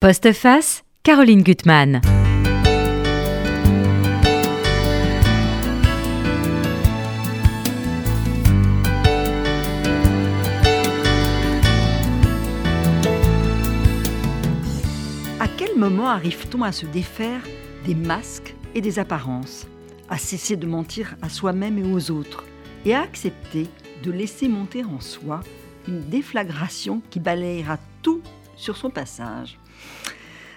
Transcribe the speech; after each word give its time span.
Postface, 0.00 0.84
Caroline 1.02 1.42
Gutmann. 1.42 1.96
À 15.40 15.48
quel 15.56 15.76
moment 15.76 16.06
arrive-t-on 16.08 16.62
à 16.62 16.70
se 16.70 16.86
défaire 16.86 17.40
des 17.84 17.96
masques 17.96 18.54
et 18.76 18.80
des 18.80 19.00
apparences, 19.00 19.66
à 20.08 20.16
cesser 20.16 20.54
de 20.54 20.68
mentir 20.68 21.16
à 21.22 21.28
soi-même 21.28 21.76
et 21.76 21.92
aux 21.92 22.12
autres, 22.12 22.44
et 22.84 22.94
à 22.94 23.00
accepter 23.00 23.66
de 24.04 24.12
laisser 24.12 24.46
monter 24.46 24.84
en 24.84 25.00
soi 25.00 25.40
une 25.88 26.08
déflagration 26.08 27.02
qui 27.10 27.18
balayera 27.18 27.78
tout 28.02 28.22
sur 28.54 28.76
son 28.76 28.90
passage? 28.90 29.58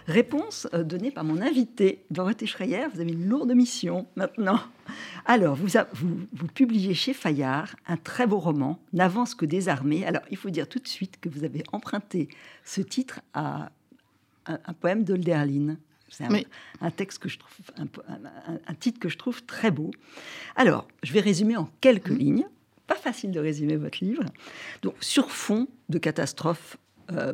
Réponse 0.08 0.68
euh, 0.74 0.84
donnée 0.84 1.12
par 1.12 1.24
mon 1.24 1.42
invité, 1.42 2.04
Dorothée 2.10 2.48
Schreier. 2.48 2.88
Vous 2.94 3.00
avez 3.00 3.12
une 3.12 3.28
lourde 3.28 3.54
mission 3.54 4.08
maintenant. 4.16 4.60
Alors, 5.26 5.56
vous, 5.56 5.68
vous, 5.94 6.48
publiez 6.48 6.94
chez 6.94 7.14
Fayard 7.14 7.76
un 7.88 7.98
très 7.98 8.28
beau 8.28 8.40
roman, 8.40 8.80
N'avance 8.94 9.36
que 9.36 9.46
des 9.46 9.70
armées. 9.70 10.06
Alors, 10.06 10.24
il 10.30 10.38
faut 10.38 10.50
dire 10.50 10.68
tout 10.68 10.80
de 10.80 10.88
suite 10.88 11.20
que 11.22 11.30
vous 11.30 11.44
avez 11.44 11.64
emprunté 11.72 12.30
ce 12.66 12.82
titre 12.82 13.22
à 13.34 13.72
un, 14.48 14.74
poème 14.74 15.04
d'Olderlin. 15.04 15.78
C'est 16.10 16.26
un, 16.82 16.92
texte 16.92 17.20
que 17.20 17.30
je 17.30 17.40
trouve, 17.40 17.56
un, 17.78 18.74
titre 18.74 19.00
que 19.00 19.08
je 19.08 19.18
trouve 19.18 19.44
très 19.44 19.72
beau. 19.72 19.92
Alors, 20.58 20.88
je 21.04 21.14
vais 21.14 21.22
résumer 21.22 21.56
en 21.56 21.70
quelques 21.80 22.10
mmh. 22.10 22.18
lignes. 22.18 22.46
Pas 22.88 22.96
facile 22.96 23.32
de 23.32 23.40
résumer 23.40 23.78
votre 23.78 24.04
livre. 24.04 24.26
Donc, 24.82 24.96
sur 25.00 25.32
fond 25.32 25.70
de 25.88 26.00
catastrophes 26.00 26.76
euh, 27.12 27.32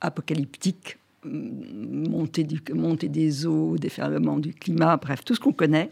apocalyptiques 0.00 0.98
montée, 1.24 2.44
du, 2.44 2.60
montée 2.72 3.08
des 3.08 3.46
eaux, 3.46 3.76
déferlement 3.78 4.38
du 4.38 4.52
climat, 4.52 4.96
bref, 4.96 5.24
tout 5.24 5.34
ce 5.34 5.40
qu'on 5.40 5.52
connaît. 5.52 5.90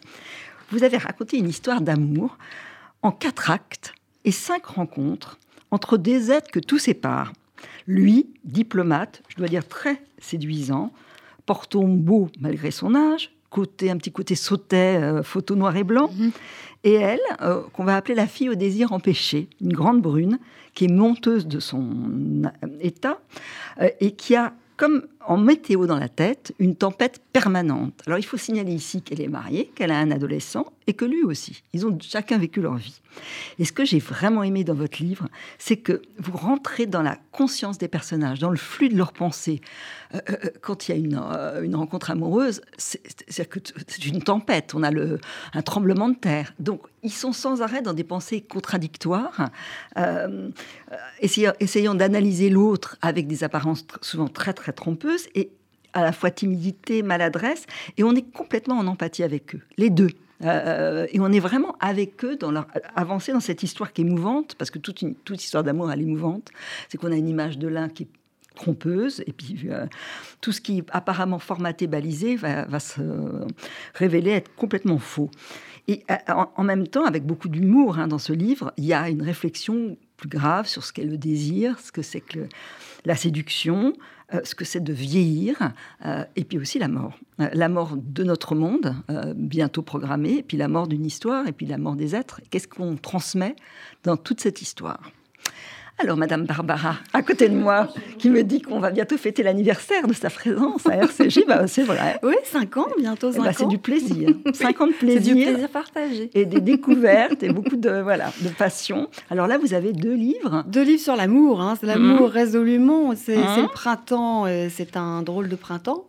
Vous 0.70 0.84
avez 0.84 0.96
raconté 0.96 1.38
une 1.38 1.48
histoire 1.48 1.80
d'amour 1.80 2.38
en 3.02 3.12
quatre 3.12 3.50
actes 3.50 3.94
et 4.24 4.32
cinq 4.32 4.66
rencontres 4.66 5.38
entre 5.70 5.96
des 5.96 6.30
êtres 6.30 6.50
que 6.50 6.60
tout 6.60 6.78
sépare. 6.78 7.32
Lui, 7.86 8.26
diplomate, 8.44 9.22
je 9.28 9.36
dois 9.36 9.48
dire 9.48 9.66
très 9.66 10.02
séduisant, 10.18 10.92
portant 11.46 11.84
beau 11.84 12.28
malgré 12.38 12.70
son 12.70 12.94
âge, 12.94 13.32
côté 13.50 13.90
un 13.90 13.98
petit 13.98 14.12
côté 14.12 14.34
sautet, 14.34 14.98
euh, 15.00 15.22
photo 15.22 15.54
noir 15.54 15.76
et 15.76 15.84
blanc, 15.84 16.10
mhm. 16.16 16.30
et 16.84 16.94
elle, 16.94 17.20
euh, 17.42 17.62
qu'on 17.72 17.84
va 17.84 17.96
appeler 17.96 18.14
la 18.14 18.26
fille 18.26 18.48
au 18.48 18.54
désir 18.54 18.92
empêché, 18.92 19.48
une 19.60 19.72
grande 19.72 20.00
brune 20.00 20.38
qui 20.74 20.86
est 20.86 20.92
monteuse 20.92 21.46
de 21.46 21.60
son 21.60 22.50
état 22.80 23.20
euh, 23.80 23.90
et 24.00 24.12
qui 24.12 24.34
a 24.36 24.54
comme 24.76 25.02
en 25.26 25.36
météo 25.36 25.86
dans 25.86 25.98
la 25.98 26.08
tête, 26.08 26.54
une 26.58 26.76
tempête 26.76 27.20
permanente. 27.32 28.02
Alors 28.06 28.18
il 28.18 28.24
faut 28.24 28.36
signaler 28.36 28.72
ici 28.72 29.02
qu'elle 29.02 29.20
est 29.20 29.28
mariée, 29.28 29.70
qu'elle 29.74 29.90
a 29.90 29.98
un 29.98 30.10
adolescent 30.10 30.66
et 30.86 30.94
que 30.94 31.04
lui 31.04 31.22
aussi. 31.22 31.62
Ils 31.72 31.86
ont 31.86 31.96
chacun 32.00 32.38
vécu 32.38 32.60
leur 32.60 32.76
vie. 32.76 33.00
Et 33.58 33.64
ce 33.64 33.72
que 33.72 33.84
j'ai 33.84 33.98
vraiment 33.98 34.42
aimé 34.42 34.64
dans 34.64 34.74
votre 34.74 35.02
livre, 35.02 35.28
c'est 35.58 35.76
que 35.76 36.02
vous 36.18 36.36
rentrez 36.36 36.86
dans 36.86 37.02
la 37.02 37.18
conscience 37.30 37.78
des 37.78 37.88
personnages, 37.88 38.38
dans 38.38 38.50
le 38.50 38.56
flux 38.56 38.88
de 38.88 38.96
leurs 38.96 39.12
pensées. 39.12 39.60
Euh, 40.14 40.18
euh, 40.30 40.36
euh, 40.44 40.48
quand 40.60 40.88
il 40.88 40.92
y 40.92 40.94
a 40.94 40.98
une, 40.98 41.74
rencontre 41.76 42.10
amoureuse, 42.10 42.62
c'est 42.78 44.06
une 44.06 44.22
tempête, 44.22 44.74
on 44.74 44.82
a 44.82 44.90
le, 44.90 45.20
un 45.54 45.62
tremblement 45.62 46.08
de 46.08 46.16
terre. 46.16 46.52
Donc 46.58 46.82
ils 47.02 47.12
sont 47.12 47.32
sans 47.32 47.62
arrêt 47.62 47.82
dans 47.82 47.92
des 47.92 48.04
pensées 48.04 48.40
contradictoires, 48.40 49.50
essayant 51.20 51.94
d'analyser 51.94 52.50
l'autre 52.50 52.96
avec 53.02 53.26
des 53.26 53.44
apparences 53.44 53.84
souvent 54.00 54.28
très 54.28 54.52
très 54.52 54.72
trompeuses 54.72 55.11
et 55.34 55.50
à 55.92 56.02
la 56.02 56.12
fois 56.12 56.30
timidité, 56.30 57.02
maladresse, 57.02 57.66
et 57.96 58.04
on 58.04 58.14
est 58.14 58.30
complètement 58.32 58.78
en 58.78 58.86
empathie 58.86 59.22
avec 59.22 59.54
eux, 59.54 59.60
les 59.76 59.90
deux. 59.90 60.10
Euh, 60.44 61.06
et 61.12 61.20
on 61.20 61.30
est 61.30 61.40
vraiment 61.40 61.76
avec 61.80 62.24
eux 62.24 62.36
dans 62.36 62.50
leur 62.50 62.66
avancer 62.96 63.32
dans 63.32 63.40
cette 63.40 63.62
histoire 63.62 63.92
qui 63.92 64.02
est 64.02 64.04
émouvante, 64.04 64.54
parce 64.56 64.70
que 64.70 64.78
toute, 64.78 65.04
toute 65.24 65.42
histoire 65.42 65.62
d'amour, 65.62 65.92
elle 65.92 66.00
est 66.00 66.04
émouvante. 66.04 66.50
C'est 66.88 66.98
qu'on 66.98 67.12
a 67.12 67.16
une 67.16 67.28
image 67.28 67.58
de 67.58 67.68
l'un 67.68 67.88
qui 67.88 68.04
est 68.04 68.08
trompeuse, 68.54 69.22
et 69.26 69.32
puis 69.32 69.60
euh, 69.66 69.86
tout 70.40 70.52
ce 70.52 70.60
qui 70.60 70.78
est 70.78 70.84
apparemment 70.90 71.38
formaté, 71.38 71.86
balisé, 71.86 72.36
va, 72.36 72.80
se 72.80 73.00
révéler 73.94 74.30
être 74.30 74.54
complètement 74.56 74.98
faux. 74.98 75.30
Et 75.88 76.04
euh, 76.10 76.44
en, 76.56 76.64
même 76.64 76.86
temps, 76.86 77.04
avec 77.04 77.24
beaucoup 77.24 77.48
d'humour 77.48 77.98
hein, 77.98 78.08
dans 78.08 78.18
ce 78.18 78.32
livre, 78.32 78.72
il 78.76 78.84
y 78.84 78.92
a 78.92 79.08
une 79.08 79.22
réflexion 79.22 79.96
plus 80.16 80.28
grave 80.28 80.66
sur 80.66 80.84
ce 80.84 80.92
qu'est 80.92 81.04
le 81.04 81.18
désir, 81.18 81.78
ce 81.80 81.90
que 81.90 82.02
c'est 82.02 82.20
que 82.20 82.48
la 83.04 83.16
séduction, 83.16 83.92
euh, 84.34 84.40
ce 84.44 84.54
que 84.54 84.64
c'est 84.64 84.80
de 84.80 84.92
vieillir, 84.92 85.72
euh, 86.04 86.24
et 86.36 86.44
puis 86.44 86.58
aussi 86.58 86.78
la 86.78 86.88
mort. 86.88 87.18
Euh, 87.40 87.48
la 87.52 87.68
mort 87.68 87.96
de 87.96 88.24
notre 88.24 88.54
monde, 88.54 88.94
bientôt 89.36 89.82
programmée, 89.82 90.38
et 90.38 90.42
puis 90.42 90.56
la 90.56 90.68
mort 90.68 90.86
d'une 90.86 91.04
histoire, 91.04 91.46
et 91.46 91.52
puis 91.52 91.66
la 91.66 91.78
mort 91.78 91.96
des 91.96 92.14
êtres. 92.14 92.40
Qu'est-ce 92.50 92.68
qu'on 92.68 92.96
transmet 92.96 93.56
dans 94.04 94.16
toute 94.16 94.40
cette 94.40 94.62
histoire? 94.62 95.10
Alors, 95.98 96.16
Madame 96.16 96.46
Barbara, 96.46 96.96
à 97.12 97.22
côté 97.22 97.48
de 97.48 97.54
moi, 97.54 97.88
qui 98.18 98.28
me 98.28 98.42
dit 98.42 98.60
qu'on 98.60 98.80
va 98.80 98.90
bientôt 98.90 99.16
fêter 99.16 99.42
l'anniversaire 99.42 100.08
de 100.08 100.12
sa 100.12 100.30
présence 100.30 100.84
à 100.86 100.96
RCJ, 100.96 101.44
bah, 101.46 101.66
c'est 101.68 101.84
vrai. 101.84 102.18
Oui, 102.22 102.34
5 102.44 102.76
ans, 102.78 102.88
bientôt 102.98 103.30
5 103.30 103.38
eh 103.38 103.42
bah, 103.42 103.50
ans. 103.50 103.52
C'est 103.56 103.68
du 103.68 103.78
plaisir. 103.78 104.30
5 104.52 104.80
ans 104.80 104.86
de 104.88 104.92
plaisir. 104.92 105.22
C'est 105.22 105.34
du 105.34 105.44
plaisir 105.44 105.68
partagé. 105.68 106.30
Et 106.34 106.44
des 106.44 106.60
découvertes 106.60 107.42
et 107.42 107.48
beaucoup 107.52 107.76
de, 107.76 108.00
voilà, 108.00 108.32
de 108.40 108.48
passion. 108.48 109.08
Alors 109.30 109.46
là, 109.46 109.58
vous 109.58 109.74
avez 109.74 109.92
deux 109.92 110.14
livres. 110.14 110.64
Deux 110.66 110.82
livres 110.82 111.02
sur 111.02 111.14
l'amour. 111.14 111.60
Hein. 111.60 111.76
C'est 111.78 111.86
l'amour 111.86 112.28
mmh. 112.28 112.32
résolument. 112.32 113.14
C'est 113.14 113.36
mmh. 113.36 113.62
le 113.62 113.68
printemps. 113.68 114.46
C'est 114.70 114.96
un 114.96 115.22
drôle 115.22 115.48
de 115.48 115.56
printemps. 115.56 116.06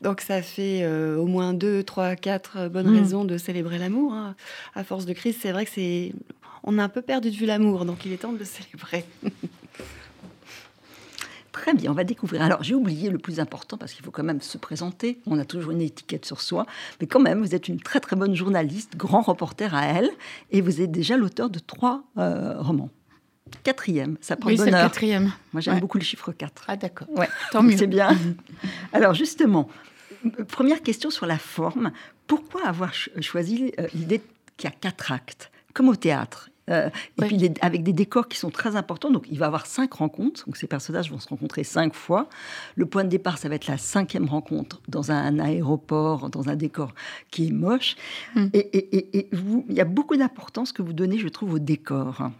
Donc 0.00 0.20
ça 0.20 0.42
fait 0.42 0.82
euh, 0.82 1.16
au 1.16 1.26
moins 1.26 1.52
deux, 1.52 1.82
trois, 1.82 2.14
quatre 2.14 2.68
bonnes 2.68 2.90
mmh. 2.90 2.98
raisons 2.98 3.24
de 3.24 3.36
célébrer 3.36 3.78
l'amour. 3.78 4.12
Hein. 4.14 4.36
À 4.74 4.84
force 4.84 5.06
de 5.06 5.12
crise, 5.12 5.36
c'est 5.40 5.52
vrai 5.52 5.64
que 5.64 5.70
c'est 5.74 6.12
on 6.68 6.78
a 6.78 6.84
un 6.84 6.88
peu 6.90 7.02
perdu 7.02 7.30
de 7.30 7.36
vue 7.36 7.46
l'amour, 7.46 7.86
donc 7.86 8.04
il 8.04 8.12
est 8.12 8.18
temps 8.18 8.32
de 8.32 8.38
le 8.38 8.44
célébrer. 8.44 9.04
Très 11.52 11.72
bien, 11.72 11.90
on 11.90 11.94
va 11.94 12.04
découvrir. 12.04 12.42
Alors, 12.42 12.62
j'ai 12.62 12.74
oublié 12.74 13.08
le 13.08 13.18
plus 13.18 13.40
important 13.40 13.78
parce 13.78 13.94
qu'il 13.94 14.04
faut 14.04 14.10
quand 14.10 14.22
même 14.22 14.42
se 14.42 14.58
présenter. 14.58 15.18
On 15.26 15.38
a 15.38 15.46
toujours 15.46 15.72
une 15.72 15.80
étiquette 15.80 16.26
sur 16.26 16.42
soi. 16.42 16.66
Mais 17.00 17.06
quand 17.06 17.20
même, 17.20 17.40
vous 17.40 17.54
êtes 17.54 17.68
une 17.68 17.80
très 17.80 18.00
très 18.00 18.16
bonne 18.16 18.34
journaliste, 18.34 18.96
grand 18.96 19.22
reporter 19.22 19.74
à 19.74 19.86
elle. 19.86 20.10
Et 20.50 20.60
vous 20.60 20.82
êtes 20.82 20.92
déjà 20.92 21.16
l'auteur 21.16 21.48
de 21.50 21.58
trois 21.58 22.04
euh, 22.18 22.60
romans. 22.60 22.90
Quatrième, 23.64 24.18
ça 24.20 24.36
prend 24.36 24.50
oui, 24.50 24.56
bonheur. 24.56 24.82
le 24.82 24.88
quatrième. 24.88 25.32
Moi, 25.54 25.62
j'aime 25.62 25.80
beaucoup 25.80 25.96
le 25.98 26.04
chiffre 26.04 26.32
4. 26.32 26.64
Ah, 26.68 26.76
d'accord. 26.76 27.08
Ouais, 27.16 27.28
tant 27.50 27.62
mieux. 27.62 27.78
C'est 27.78 27.86
bien. 27.86 28.16
Alors, 28.92 29.14
justement, 29.14 29.68
première 30.48 30.82
question 30.82 31.08
sur 31.08 31.24
la 31.24 31.38
forme. 31.38 31.92
Pourquoi 32.26 32.66
avoir 32.66 32.92
choisi 32.92 33.72
euh, 33.80 33.88
l'idée 33.94 34.20
qu'il 34.58 34.68
y 34.68 34.72
a 34.72 34.76
quatre 34.76 35.12
actes? 35.12 35.50
Comme 35.72 35.88
au 35.88 35.96
théâtre. 35.96 36.47
Euh, 36.68 36.90
et 37.20 37.26
puis 37.26 37.50
avec 37.60 37.82
des 37.82 37.92
décors 37.92 38.28
qui 38.28 38.38
sont 38.38 38.50
très 38.50 38.76
importants. 38.76 39.10
Donc 39.10 39.26
il 39.30 39.38
va 39.38 39.46
y 39.46 39.48
avoir 39.48 39.66
cinq 39.66 39.94
rencontres. 39.94 40.44
Donc 40.46 40.56
ces 40.56 40.66
personnages 40.66 41.10
vont 41.10 41.18
se 41.18 41.28
rencontrer 41.28 41.64
cinq 41.64 41.94
fois. 41.94 42.28
Le 42.76 42.86
point 42.86 43.04
de 43.04 43.08
départ, 43.08 43.38
ça 43.38 43.48
va 43.48 43.54
être 43.54 43.66
la 43.66 43.78
cinquième 43.78 44.26
rencontre 44.26 44.80
dans 44.88 45.10
un 45.10 45.38
aéroport, 45.38 46.30
dans 46.30 46.48
un 46.48 46.56
décor 46.56 46.94
qui 47.30 47.48
est 47.48 47.52
moche. 47.52 47.96
Hmm. 48.34 48.46
Et, 48.52 49.28
il 49.32 49.74
y 49.74 49.80
a 49.80 49.84
beaucoup 49.84 50.16
d'importance 50.16 50.72
que 50.72 50.82
vous 50.82 50.92
donnez, 50.92 51.18
je 51.18 51.28
trouve, 51.28 51.54
au 51.54 51.58
décor. 51.58 52.30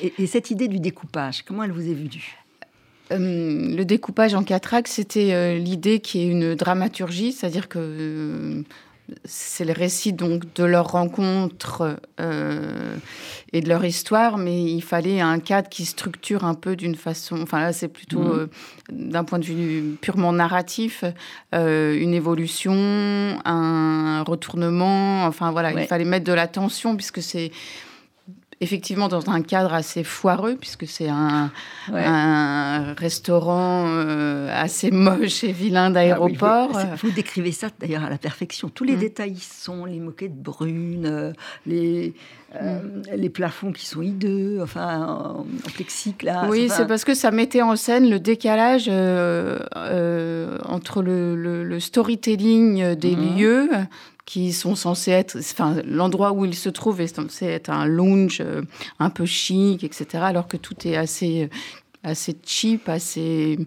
Et, 0.00 0.26
cette 0.26 0.50
idée 0.50 0.68
du 0.68 0.80
découpage, 0.80 1.42
comment 1.42 1.64
elle 1.64 1.72
vous 1.72 1.88
est 1.88 1.94
venue? 1.94 2.36
Euh, 3.10 3.76
le 3.76 3.84
découpage 3.84 4.34
en 4.34 4.44
quatre 4.44 4.74
actes, 4.74 4.88
c'était 4.88 5.32
euh, 5.32 5.58
l'idée 5.58 6.00
qui 6.00 6.20
est 6.20 6.26
une 6.26 6.54
dramaturgie, 6.54 7.32
c'est-à-dire 7.32 7.68
que 7.68 8.62
c'est 9.24 9.64
le 9.64 9.72
récit 9.72 10.12
donc 10.12 10.52
de 10.54 10.64
leur 10.64 10.90
rencontre 10.90 12.00
euh, 12.20 12.96
et 13.52 13.60
de 13.60 13.68
leur 13.68 13.84
histoire, 13.84 14.38
mais 14.38 14.62
il 14.62 14.82
fallait 14.82 15.20
un 15.20 15.38
cadre 15.38 15.68
qui 15.68 15.84
structure 15.84 16.44
un 16.44 16.54
peu 16.54 16.76
d'une 16.76 16.94
façon. 16.94 17.40
Enfin 17.42 17.60
là, 17.60 17.72
c'est 17.72 17.88
plutôt 17.88 18.20
mhm. 18.20 18.32
euh, 18.32 18.46
d'un 18.90 19.24
point 19.24 19.38
de 19.38 19.44
vue 19.44 19.96
purement 20.00 20.32
narratif, 20.32 21.04
euh, 21.54 21.94
une 21.98 22.14
évolution, 22.14 22.72
un 23.44 24.22
retournement. 24.22 25.26
Enfin 25.26 25.50
voilà, 25.52 25.72
il 25.72 25.86
fallait 25.86 26.04
mettre 26.04 26.26
de 26.26 26.32
la 26.32 26.46
tension 26.46 26.96
puisque 26.96 27.22
c'est 27.22 27.50
effectivement 28.62 29.08
dans 29.08 29.28
un 29.28 29.42
cadre 29.42 29.74
assez 29.74 30.04
foireux, 30.04 30.54
puisque 30.54 30.86
c'est 30.86 31.08
un, 31.08 31.50
restaurant 32.96 33.86
euh, 33.88 34.48
assez 34.52 34.90
moche 34.92 35.42
et 35.42 35.52
vilain 35.52 35.90
d'aéroport. 35.90 36.70
Ah 36.74 36.94
vous, 37.02 37.10
décrivez 37.10 37.52
ça 37.52 37.68
d'ailleurs 37.80 38.04
à 38.04 38.10
la 38.10 38.18
perfection. 38.18 38.68
Tous 38.68 38.84
les 38.84 38.94
mm. 38.94 39.00
détails 39.00 39.36
sont, 39.38 39.84
les 39.84 39.98
moquettes 39.98 40.40
brunes, 40.40 41.06
euh, 41.06 41.32
les, 41.66 42.14
euh, 42.54 42.80
mm. 42.80 43.02
les 43.16 43.30
plafonds 43.30 43.72
qui 43.72 43.84
sont 43.84 44.00
hideux, 44.00 44.60
enfin 44.62 45.44
en, 45.44 45.44
plexiglas. 45.74 46.46
Oui, 46.48 46.68
c'est 46.70 46.86
parce 46.86 47.04
que 47.04 47.14
ça 47.14 47.32
mettait 47.32 47.62
en 47.62 47.74
scène 47.74 48.08
le 48.08 48.20
décalage 48.20 48.88
entre 50.68 51.02
le, 51.02 51.80
storytelling 51.80 52.94
des 52.94 53.16
mm. 53.16 53.36
lieux 53.36 53.70
qui 54.24 54.52
sont 54.52 54.74
censés 54.74 55.10
être, 55.10 55.36
enfin, 55.38 55.76
l'endroit 55.84 56.32
où 56.32 56.44
il 56.44 56.54
se 56.54 56.68
trouve 56.68 57.00
est 57.00 57.14
censé 57.14 57.46
être 57.46 57.70
un 57.70 57.86
lounge 57.86 58.38
euh, 58.40 58.62
un 58.98 59.10
peu 59.10 59.26
chic, 59.26 59.84
etc., 59.84 60.06
alors 60.22 60.46
que 60.46 60.56
tout 60.56 60.86
est 60.86 60.96
assez, 60.96 61.50
assez 62.04 62.36
cheap, 62.44 62.88
assez 62.88 63.58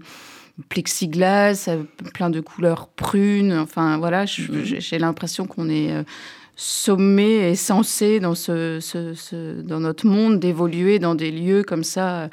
plexiglas, 0.70 1.70
plein 2.14 2.30
de 2.30 2.40
couleurs 2.40 2.88
prunes. 2.88 3.54
Enfin, 3.54 3.98
voilà, 3.98 4.26
mm-hmm. 4.26 4.80
j'ai 4.80 4.98
l'impression 4.98 5.46
qu'on 5.46 5.70
est 5.70 6.06
sommé 6.56 7.50
et 7.50 7.56
censé 7.56 8.20
dans, 8.20 8.36
ce, 8.36 8.80
ce, 8.80 9.62
dans 9.62 9.82
notre 9.82 10.08
monde 10.08 10.40
d'évoluer 10.40 11.00
dans 11.00 11.16
des 11.16 11.32
lieux 11.32 11.64
comme 11.64 11.84
ça 11.84 12.30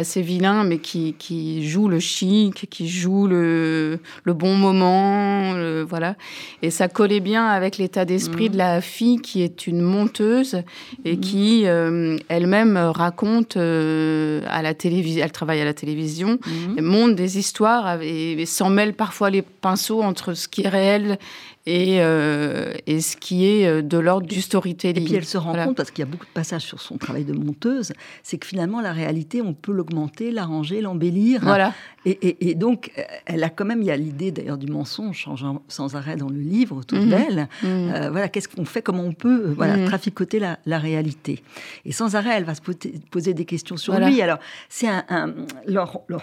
assez 0.00 0.22
vilain, 0.22 0.64
mais 0.64 0.78
qui, 0.78 1.14
qui 1.18 1.66
joue 1.68 1.88
le 1.88 2.00
chic, 2.00 2.68
qui 2.68 2.88
joue 2.88 3.26
le, 3.26 3.98
le 4.24 4.32
bon 4.34 4.54
moment, 4.56 5.54
voilà. 5.88 6.16
Et 6.62 6.70
ça 6.70 6.88
collait 6.88 7.20
bien 7.20 7.46
avec 7.46 7.78
l'état 7.78 8.04
d'esprit 8.04 8.50
de 8.50 8.58
la 8.58 8.80
fille 8.80 9.20
qui 9.20 9.42
est 9.42 9.66
une 9.66 9.80
monteuse 9.80 10.62
et 11.04 11.14
mhm. 11.16 11.20
qui 11.20 11.62
euh, 11.66 12.16
elle-même 12.28 12.76
raconte 12.76 13.56
euh, 13.56 14.42
à 14.48 14.62
la 14.62 14.74
télévision, 14.74 15.24
elle 15.24 15.32
travaille 15.32 15.60
à 15.60 15.64
la 15.64 15.74
télévision, 15.74 16.38
et 16.76 16.80
monte 16.80 17.14
des 17.14 17.38
histoires 17.38 18.00
et, 18.02 18.32
et 18.32 18.46
s'en 18.46 18.70
mêle 18.70 18.94
parfois 18.94 19.30
les 19.30 19.42
pinceaux 19.42 20.02
entre 20.02 20.34
ce 20.34 20.48
qui 20.48 20.62
est 20.62 20.68
réel 20.68 21.18
et, 21.66 21.98
euh, 22.00 22.72
et 22.86 23.00
ce 23.00 23.16
qui 23.16 23.46
est 23.46 23.66
euh, 23.66 23.82
de 23.82 23.98
l'ordre 23.98 24.26
du 24.26 24.40
storytelling. 24.40 25.02
Et 25.02 25.06
puis 25.06 25.14
elle 25.14 25.24
se 25.24 25.38
rend 25.38 25.52
compte, 25.52 25.76
parce 25.76 25.90
qu'il 25.90 26.04
y 26.04 26.08
a 26.08 26.10
beaucoup 26.10 26.26
de 26.26 26.32
passages 26.32 26.62
sur 26.62 26.80
son 26.80 26.96
travail 26.96 27.24
de 27.24 27.32
monteuse, 27.32 27.92
c'est 28.22 28.38
que 28.38 28.46
finalement 28.46 28.80
la 28.80 28.92
réalité, 28.92 29.42
on 29.42 29.52
peut 29.52 29.72
l'augmenter, 29.72 30.30
l'arranger, 30.30 30.80
l'embellir. 30.80 31.40
Voilà. 31.42 31.74
Et, 32.06 32.54
donc, 32.54 32.90
elle 33.26 33.44
a 33.44 33.50
quand 33.50 33.66
même, 33.66 33.82
il 33.82 33.86
y 33.86 33.90
a 33.90 33.96
l'idée 33.96 34.30
d'ailleurs 34.30 34.56
du 34.56 34.72
mensonge 34.72 35.18
changeant 35.18 35.62
sans 35.68 35.96
arrêt 35.96 36.16
dans 36.16 36.30
le 36.30 36.40
livre 36.40 36.76
autour 36.78 36.98
mhm. 36.98 37.10
d'elle. 37.10 37.48
Mhm. 37.62 37.68
Euh, 37.68 38.10
voilà, 38.10 38.28
qu'est-ce 38.28 38.48
qu'on 38.48 38.64
fait, 38.64 38.80
comment 38.80 39.02
on 39.02 39.12
peut 39.12 39.52
voilà, 39.54 39.76
mhm. 39.76 39.84
traficoter 39.84 40.38
la, 40.38 40.78
réalité. 40.78 41.42
Et 41.84 41.92
sans 41.92 42.16
arrêt, 42.16 42.30
elle 42.36 42.44
va 42.44 42.54
se 42.54 42.62
poser, 42.62 43.34
des 43.34 43.44
questions 43.44 43.76
sur 43.76 43.98
lui. 44.00 44.22
Alors, 44.22 44.38
c'est 44.70 44.88
un, 44.88 45.34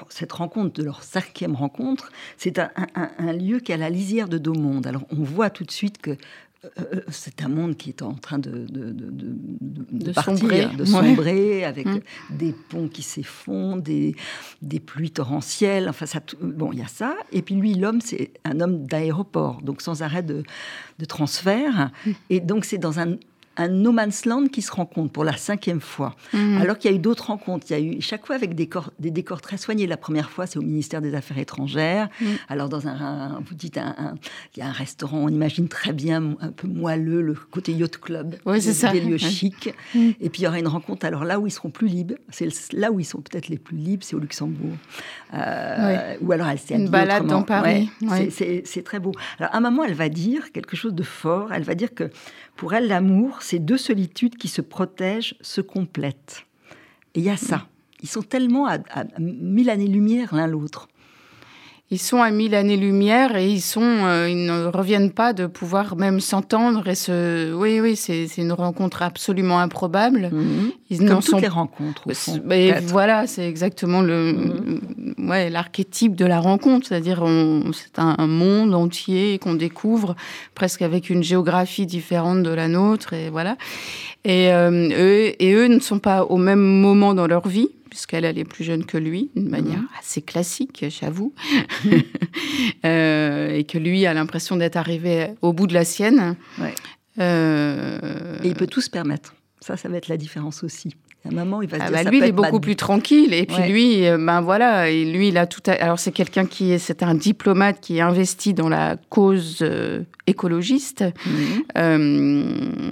cette 0.10 0.32
rencontre, 0.32 0.74
de 0.80 0.84
leur 0.84 1.04
cinquième 1.04 1.54
rencontre, 1.54 2.12
c'est 2.38 2.58
un, 2.58 2.72
un, 2.96 3.34
lieu 3.34 3.60
qui 3.60 3.72
est 3.72 3.76
à 3.76 3.78
la 3.78 3.92
lisière 3.92 4.28
de 4.28 4.40
deux 4.40 4.52
mondes. 4.52 4.88
Alors, 4.88 5.04
on 5.12 5.22
voit 5.22 5.37
tout 5.50 5.64
de 5.64 5.72
suite 5.72 6.00
que 6.00 6.18
euh, 6.66 6.70
euh, 6.80 7.02
c'est 7.10 7.44
un 7.44 7.50
monde 7.50 7.78
qui 7.78 7.90
est 7.90 8.02
en 8.02 8.14
train 8.14 8.40
de, 8.40 8.66
de, 8.70 8.92
de, 8.92 10.12
partir, 10.12 10.38
sombrer. 10.38 10.66
de 10.76 10.86
sombrer, 10.86 11.66
avec 11.66 11.86
mmh. 11.86 12.00
des 12.32 12.54
ponts 12.70 12.88
qui 12.88 13.04
s'effondrent, 13.04 13.82
des, 13.82 14.16
des, 14.62 14.80
pluies 14.80 15.12
torrentielles. 15.12 15.88
Enfin, 15.88 16.08
ça, 16.08 16.20
bon, 16.42 16.72
il 16.74 16.80
y 16.80 16.82
a 16.82 16.88
ça. 16.88 17.16
Et 17.32 17.42
puis 17.44 17.56
lui, 17.56 17.76
l'homme, 17.76 18.02
c'est 18.02 18.32
un 18.44 18.60
homme 18.60 18.88
d'aéroport, 18.88 19.62
donc 19.62 19.82
sans 19.82 20.02
arrêt 20.02 20.24
de, 20.24 20.44
transfert. 21.08 21.92
Mmh. 22.06 22.12
Et 22.32 22.40
donc, 22.40 22.66
c'est 22.66 22.80
dans 22.80 23.00
un 23.00 23.18
un 23.58 23.68
no 23.68 23.92
man's 23.92 24.26
land 24.26 24.48
qui 24.48 24.62
se 24.62 24.72
rencontre 24.72 25.12
pour 25.12 25.24
la 25.24 25.36
cinquième 25.36 25.82
fois. 25.82 26.16
Mhm. 26.34 26.62
Alors 26.62 26.78
qu'il 26.78 26.92
y 26.92 26.94
a 26.94 26.98
eu 26.98 27.00
d'autres 27.00 27.28
rencontres. 27.28 27.68
Il 27.70 27.74
y 27.74 27.76
a 27.76 27.80
eu 27.80 28.02
chaque 28.02 28.26
fois 28.26 28.36
avec 28.36 28.56
des, 28.56 28.70
des 29.00 29.12
décors 29.12 29.42
très 29.42 29.58
soignés. 29.58 29.88
La 29.88 29.98
première 29.98 30.30
fois, 30.30 30.46
c'est 30.46 30.60
au 30.60 30.62
ministère 30.62 31.02
des 31.02 31.14
Affaires 31.16 31.40
étrangères. 31.40 32.10
Mhm. 32.22 32.28
Alors, 32.50 32.70
dans 32.70 32.88
un, 32.88 33.40
vous 33.46 33.56
dites, 33.56 33.78
un, 33.78 34.16
il 34.56 34.60
y 34.60 34.62
a 34.62 34.68
un 34.68 34.72
restaurant, 34.72 35.18
on 35.18 35.30
imagine 35.30 35.68
très 35.68 35.94
bien, 35.94 36.36
un 36.40 36.52
peu 36.52 36.68
moelleux, 36.68 37.22
le 37.22 37.34
côté 37.34 37.74
yacht 37.74 37.98
club. 37.98 38.36
Oui, 38.46 38.62
c'est 38.62 38.74
ça. 38.74 38.92
Des 38.92 39.02
lieux 39.02 39.18
chics. 39.18 39.74
Mhm. 39.96 40.14
Et 40.22 40.30
puis, 40.30 40.42
il 40.42 40.46
y 40.46 40.48
aura 40.48 40.60
une 40.60 40.68
rencontre. 40.68 41.06
Alors 41.06 41.26
là 41.26 41.40
où 41.40 41.48
ils 41.48 41.52
seront 41.52 41.70
plus 41.70 41.88
libres, 41.88 42.16
c'est 42.30 42.48
là 42.74 42.92
où 42.92 43.00
ils 43.00 43.06
sont 43.06 43.22
peut-être 43.22 43.48
les 43.48 43.58
plus 43.58 43.78
libres, 43.78 44.04
c'est 44.04 44.16
au 44.16 44.20
Luxembourg. 44.20 44.76
Euh, 45.34 46.16
ou 46.22 46.32
alors, 46.32 46.48
elle 46.48 46.60
s'est 46.60 46.76
Une 46.76 46.90
balade 46.90 47.26
dans 47.26 47.44
Paris. 47.44 47.90
C'est 48.30 48.84
très 48.84 49.00
beau. 49.00 49.12
Alors, 49.40 49.54
à 49.54 49.58
un 49.58 49.62
moment, 49.62 49.84
elle 49.84 49.94
va 49.94 50.10
dire 50.10 50.52
quelque 50.52 50.76
chose 50.76 50.94
de 50.94 51.04
fort. 51.04 51.52
Elle 51.54 51.64
va 51.64 51.76
dire 51.76 51.94
que 51.94 52.10
pour 52.58 52.74
elle, 52.74 52.88
l'amour, 52.88 53.42
c'est 53.42 53.60
deux 53.60 53.78
solitudes 53.78 54.36
qui 54.36 54.48
se 54.48 54.62
protègent, 54.62 55.36
se 55.42 55.62
complètent. 55.62 56.46
Et 57.14 57.20
il 57.20 57.24
y 57.24 57.30
a 57.30 57.38
ça. 57.38 57.68
Ils 58.02 58.10
sont 58.10 58.24
tellement 58.24 58.68
à, 58.68 58.80
mille 59.20 59.70
années-lumière 59.70 60.36
l'un 60.36 60.48
l'autre 60.48 60.90
ils 61.90 62.00
sont 62.00 62.22
à 62.22 62.32
mille 62.32 62.54
années-lumière 62.54 63.38
et 63.38 63.50
ils 63.50 63.62
sont, 63.62 63.82
euh, 63.82 64.30
ils 64.30 64.46
ne 64.46 64.66
reviennent 64.66 65.12
pas 65.12 65.32
de 65.32 65.46
pouvoir 65.46 65.96
même 65.96 66.20
s'entendre 66.20 66.86
et 66.90 66.96
se. 66.96 67.54
Oui, 67.54 67.80
oui, 67.80 67.96
c'est 67.96 68.28
une 68.38 68.52
rencontre 68.52 69.04
absolument 69.04 69.60
improbable. 69.60 70.30
Mhm. 70.34 70.72
Ils 70.90 70.98
Comme 71.00 71.08
toutes 71.08 71.24
sont... 71.24 71.40
les 71.40 71.48
rencontres. 71.48 72.04
mais 72.44 72.82
voilà, 72.82 73.26
c'est 73.26 73.48
exactement 73.48 74.02
le, 74.02 74.34
mhm. 74.34 75.30
ouais, 75.30 75.50
l'archétype 75.50 76.16
de 76.16 76.26
la 76.26 76.42
rencontre, 76.42 76.88
c'est-à-dire 76.88 77.24
c'est 77.72 78.00
un, 78.00 78.28
monde 78.28 78.76
entier 78.76 79.40
qu'on 79.40 79.54
découvre 79.54 80.18
presque 80.56 80.82
avec 80.82 81.10
une 81.10 81.24
géographie 81.24 81.86
différente 81.86 82.44
de 82.44 82.50
la 82.50 82.68
nôtre 82.68 83.14
et 83.14 83.30
voilà. 83.30 83.56
Et, 84.26 84.52
euh, 84.52 84.90
eux, 84.92 85.32
et 85.40 85.54
eux 85.54 85.68
ne 85.68 85.80
sont 85.80 86.00
pas 86.00 86.26
au 86.26 86.36
même 86.36 86.60
moment 86.60 87.14
dans 87.14 87.28
leur 87.28 87.48
vie 87.48 87.70
puisqu'elle 87.98 88.26
est 88.26 88.44
plus 88.44 88.64
jeune 88.64 88.86
que 88.86 88.96
lui, 88.96 89.32
d'une 89.36 89.50
manière 89.50 89.80
mhm. 89.80 89.88
assez 90.00 90.22
classique, 90.22 90.86
j'avoue, 90.88 91.34
euh, 92.86 93.50
et 93.50 93.64
que 93.64 93.80
lui 93.80 94.06
a 94.06 94.14
l'impression 94.14 94.56
d'être 94.56 94.76
arrivé 94.76 95.30
au 95.42 95.52
bout 95.52 95.66
de 95.66 95.74
la 95.74 95.84
sienne. 95.84 96.36
Euh, 97.18 98.38
et 98.44 98.50
il 98.50 98.54
peut 98.54 98.68
tout 98.68 98.82
se 98.82 98.92
permettre. 98.92 99.34
Ça, 99.62 99.78
ça 99.78 99.90
va 99.90 99.98
être 99.98 100.10
la 100.10 100.18
différence 100.18 100.64
aussi. 100.64 100.96
Il 101.26 101.36
va 101.36 101.78
se 101.78 101.84
ah 101.84 101.88
dire, 101.90 102.04
bah 102.04 102.10
lui, 102.10 102.18
il 102.20 102.24
est 102.24 102.32
beaucoup 102.32 102.60
plus 102.60 102.76
tranquille. 102.76 103.34
Et 103.34 103.46
puis 103.46 103.62
lui, 103.68 104.08
euh, 104.08 104.18
ben 104.18 104.42
voilà, 104.42 104.90
et 104.90 105.04
lui, 105.04 105.28
il 105.30 105.38
a 105.38 105.46
tout. 105.46 105.62
Alors 105.68 106.00
c'est 106.00 106.12
quelqu'un 106.12 106.46
qui 106.46 106.72
est, 106.72 106.78
c'est 106.78 107.04
un 107.04 107.16
diplomate 107.16 107.80
qui 107.82 107.98
est 107.98 108.02
investi 108.02 108.54
dans 108.54 108.70
la 108.70 108.98
cause 109.10 109.66
écologiste. 110.26 111.04
Mhm. 111.76 112.92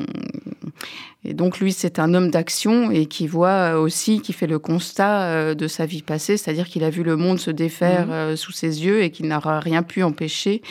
Et 1.25 1.33
donc 1.33 1.59
lui, 1.59 1.73
c'est 1.73 1.97
un 1.97 2.13
homme 2.13 2.29
d'action 2.29 2.91
et 2.91 3.07
qui 3.07 3.25
voit 3.25 3.79
aussi, 3.79 4.21
qui 4.21 4.31
fait 4.31 4.45
le 4.45 4.59
constat 4.59 5.23
euh, 5.23 5.55
de 5.55 5.67
sa 5.67 5.87
vie 5.87 6.03
passée, 6.03 6.37
c'est-à-dire 6.37 6.67
qu'il 6.67 6.83
a 6.83 6.91
vu 6.91 7.01
le 7.01 7.15
monde 7.15 7.39
se 7.39 7.49
défaire 7.49 8.07
mmh. 8.07 8.11
euh, 8.11 8.35
sous 8.35 8.51
ses 8.51 8.85
yeux 8.85 9.01
et 9.01 9.09
qu'il 9.09 9.27
n'aura 9.27 9.59
rien 9.59 9.81
pu 9.81 10.03
empêcher. 10.03 10.61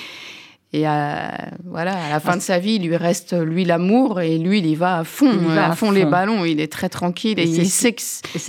Et 0.74 0.86
à, 0.86 1.50
voilà, 1.64 1.94
à 2.06 2.10
la 2.10 2.18
fin 2.18 2.36
de 2.36 2.42
sa 2.42 2.58
vie, 2.58 2.74
il 2.74 2.88
lui 2.88 2.96
reste, 2.96 3.32
lui, 3.32 3.64
l'amour, 3.64 4.20
et 4.20 4.38
lui, 4.38 4.58
il 4.58 4.66
y 4.66 4.74
va 4.74 4.98
à 4.98 5.04
fond, 5.04 5.30
il 5.30 5.54
va 5.54 5.70
à, 5.70 5.76
fond, 5.76 5.92
les 5.92 6.04
ballons, 6.04 6.44
il 6.44 6.58
est 6.58 6.72
très 6.72 6.88
tranquille, 6.88 7.38
et, 7.38 7.44
il 7.44 7.70
sait 7.70 7.92
que, 7.92 8.02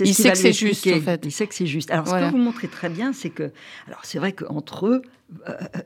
il 0.04 0.12
sait 0.12 0.32
que 0.32 0.36
c'est 0.36 0.52
juste, 0.52 0.88
en 0.88 1.00
fait. 1.00 1.20
Il 1.24 1.30
sait 1.30 1.46
que 1.46 1.54
c'est 1.54 1.66
juste. 1.66 1.92
Alors, 1.92 2.08
ce 2.08 2.14
que 2.14 2.30
vous 2.32 2.38
montrez 2.38 2.66
très 2.66 2.88
bien, 2.88 3.12
c'est 3.12 3.30
que, 3.30 3.52
alors 3.86 4.00
c'est 4.02 4.18
vrai 4.18 4.32
qu'entre 4.32 4.88
eux, 4.88 5.02
euh, 5.02 5.08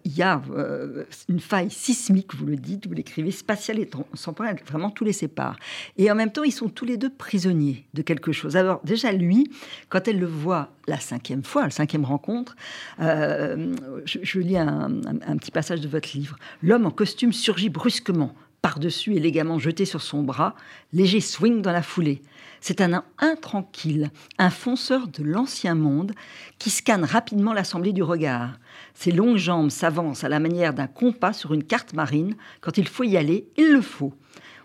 il 0.05 0.17
y 0.17 0.23
a 0.23 0.43
euh, 0.51 1.05
une 1.29 1.41
faille 1.41 1.71
sismique, 1.71 2.35
vous 2.35 2.47
le 2.47 2.57
dites, 2.57 2.87
vous 2.87 2.93
l'écrivez, 2.93 3.31
spatiale 3.31 3.79
et 3.79 3.89
temporelle, 3.89 4.59
vraiment 4.67 4.91
tous 4.91 5.05
les 5.05 5.13
séparent. 5.13 5.59
Et 5.97 6.11
en 6.11 6.15
même 6.15 6.31
temps, 6.31 6.43
ils 6.43 6.53
sont 6.53 6.69
tous 6.69 6.85
les 6.85 6.97
deux 6.97 7.11
prisonniers 7.11 7.87
de 7.95 8.03
quelque 8.03 8.33
chose. 8.33 8.57
Alors 8.57 8.81
déjà, 8.85 9.13
lui, 9.13 9.51
quand 9.89 10.09
elle 10.09 10.19
le 10.19 10.27
voit 10.27 10.71
la 10.87 11.01
cinquième 11.01 11.43
fois, 11.43 11.63
la 11.63 11.71
cinquième 11.71 12.05
rencontre, 12.05 12.55
euh, 13.01 13.75
je, 14.05 14.41
lis 14.41 14.59
un 14.59 14.91
petit 15.39 15.51
passage 15.51 15.81
de 15.81 15.89
votre 15.89 16.11
livre. 16.15 16.37
L'homme 16.63 16.87
en 16.87 16.91
costume 16.91 17.33
surgit 17.33 17.71
brusquement, 17.71 18.35
par-dessus 18.63 19.15
élégamment 19.15 19.59
jeté 19.59 19.85
sur 19.85 20.03
son 20.03 20.23
bras, 20.23 20.55
léger 20.93 21.21
swing 21.21 21.63
dans 21.63 21.73
la 21.73 21.83
foulée. 21.83 22.23
C'est 22.61 22.83
un 22.83 23.03
intranquille, 23.19 24.11
un 24.39 24.51
fonceur 24.51 25.09
de 25.09 25.25
l'ancien 25.25 25.75
monde 25.75 26.13
qui 26.59 26.69
scanne 26.69 27.05
rapidement 27.05 27.55
l'assemblée 27.55 27.93
du 27.93 28.03
regard. 28.03 28.59
Ses 28.95 29.13
longues 29.13 29.39
jambes 29.39 29.71
s'avancent 29.71 30.25
à 30.25 30.29
la 30.29 30.41
manière 30.41 30.75
d'un 30.75 30.87
compas 30.87 31.33
sur 31.33 31.55
une 31.55 31.65
carte 31.65 31.95
marine. 31.95 32.37
Quand 32.61 32.77
il 32.77 32.87
faut 32.87 33.05
y 33.05 33.17
aller, 33.17 33.49
il 33.57 33.73
le 33.73 33.81
faut. 33.81 34.13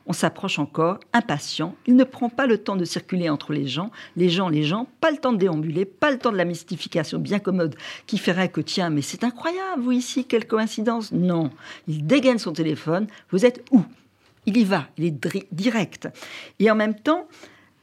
On 0.08 0.14
s'approche 0.14 0.60
encore, 0.60 1.00
impatient. 1.14 1.76
Il 1.88 1.96
ne 1.96 2.04
prend 2.04 2.30
pas 2.30 2.46
le 2.46 2.58
temps 2.58 2.76
de 2.76 2.86
circuler 2.86 3.30
entre 3.30 3.54
les 3.54 3.68
gens, 3.68 3.92
les 4.16 4.30
gens, 4.30 4.50
les 4.50 4.64
gens, 4.64 4.88
pas 5.02 5.12
le 5.12 5.18
temps 5.18 5.34
de 5.34 5.38
déambuler, 5.38 5.86
pas 5.86 6.12
le 6.12 6.20
temps 6.20 6.32
de 6.32 6.38
la 6.38 6.46
mystification 6.46 7.18
bien 7.18 7.40
commode 7.40 7.76
qui 8.06 8.18
ferait 8.18 8.50
que, 8.50 8.62
tiens, 8.62 8.90
mais 8.90 9.02
c'est 9.02 9.24
incroyable, 9.24 9.82
vous 9.82 9.92
ici, 9.92 10.26
quelle 10.26 10.48
coïncidence. 10.48 11.12
Non. 11.12 11.50
Il 11.88 12.06
dégaine 12.06 12.38
son 12.38 12.54
téléphone. 12.54 13.08
Vous 13.32 13.46
êtes 13.46 13.66
où? 13.72 13.84
Il 14.46 14.58
y 14.58 14.64
va, 14.64 14.88
il 14.98 15.06
est 15.06 15.46
direct. 15.52 16.08
Et 16.60 16.70
en 16.70 16.76
même 16.76 16.94
temps, 16.94 17.28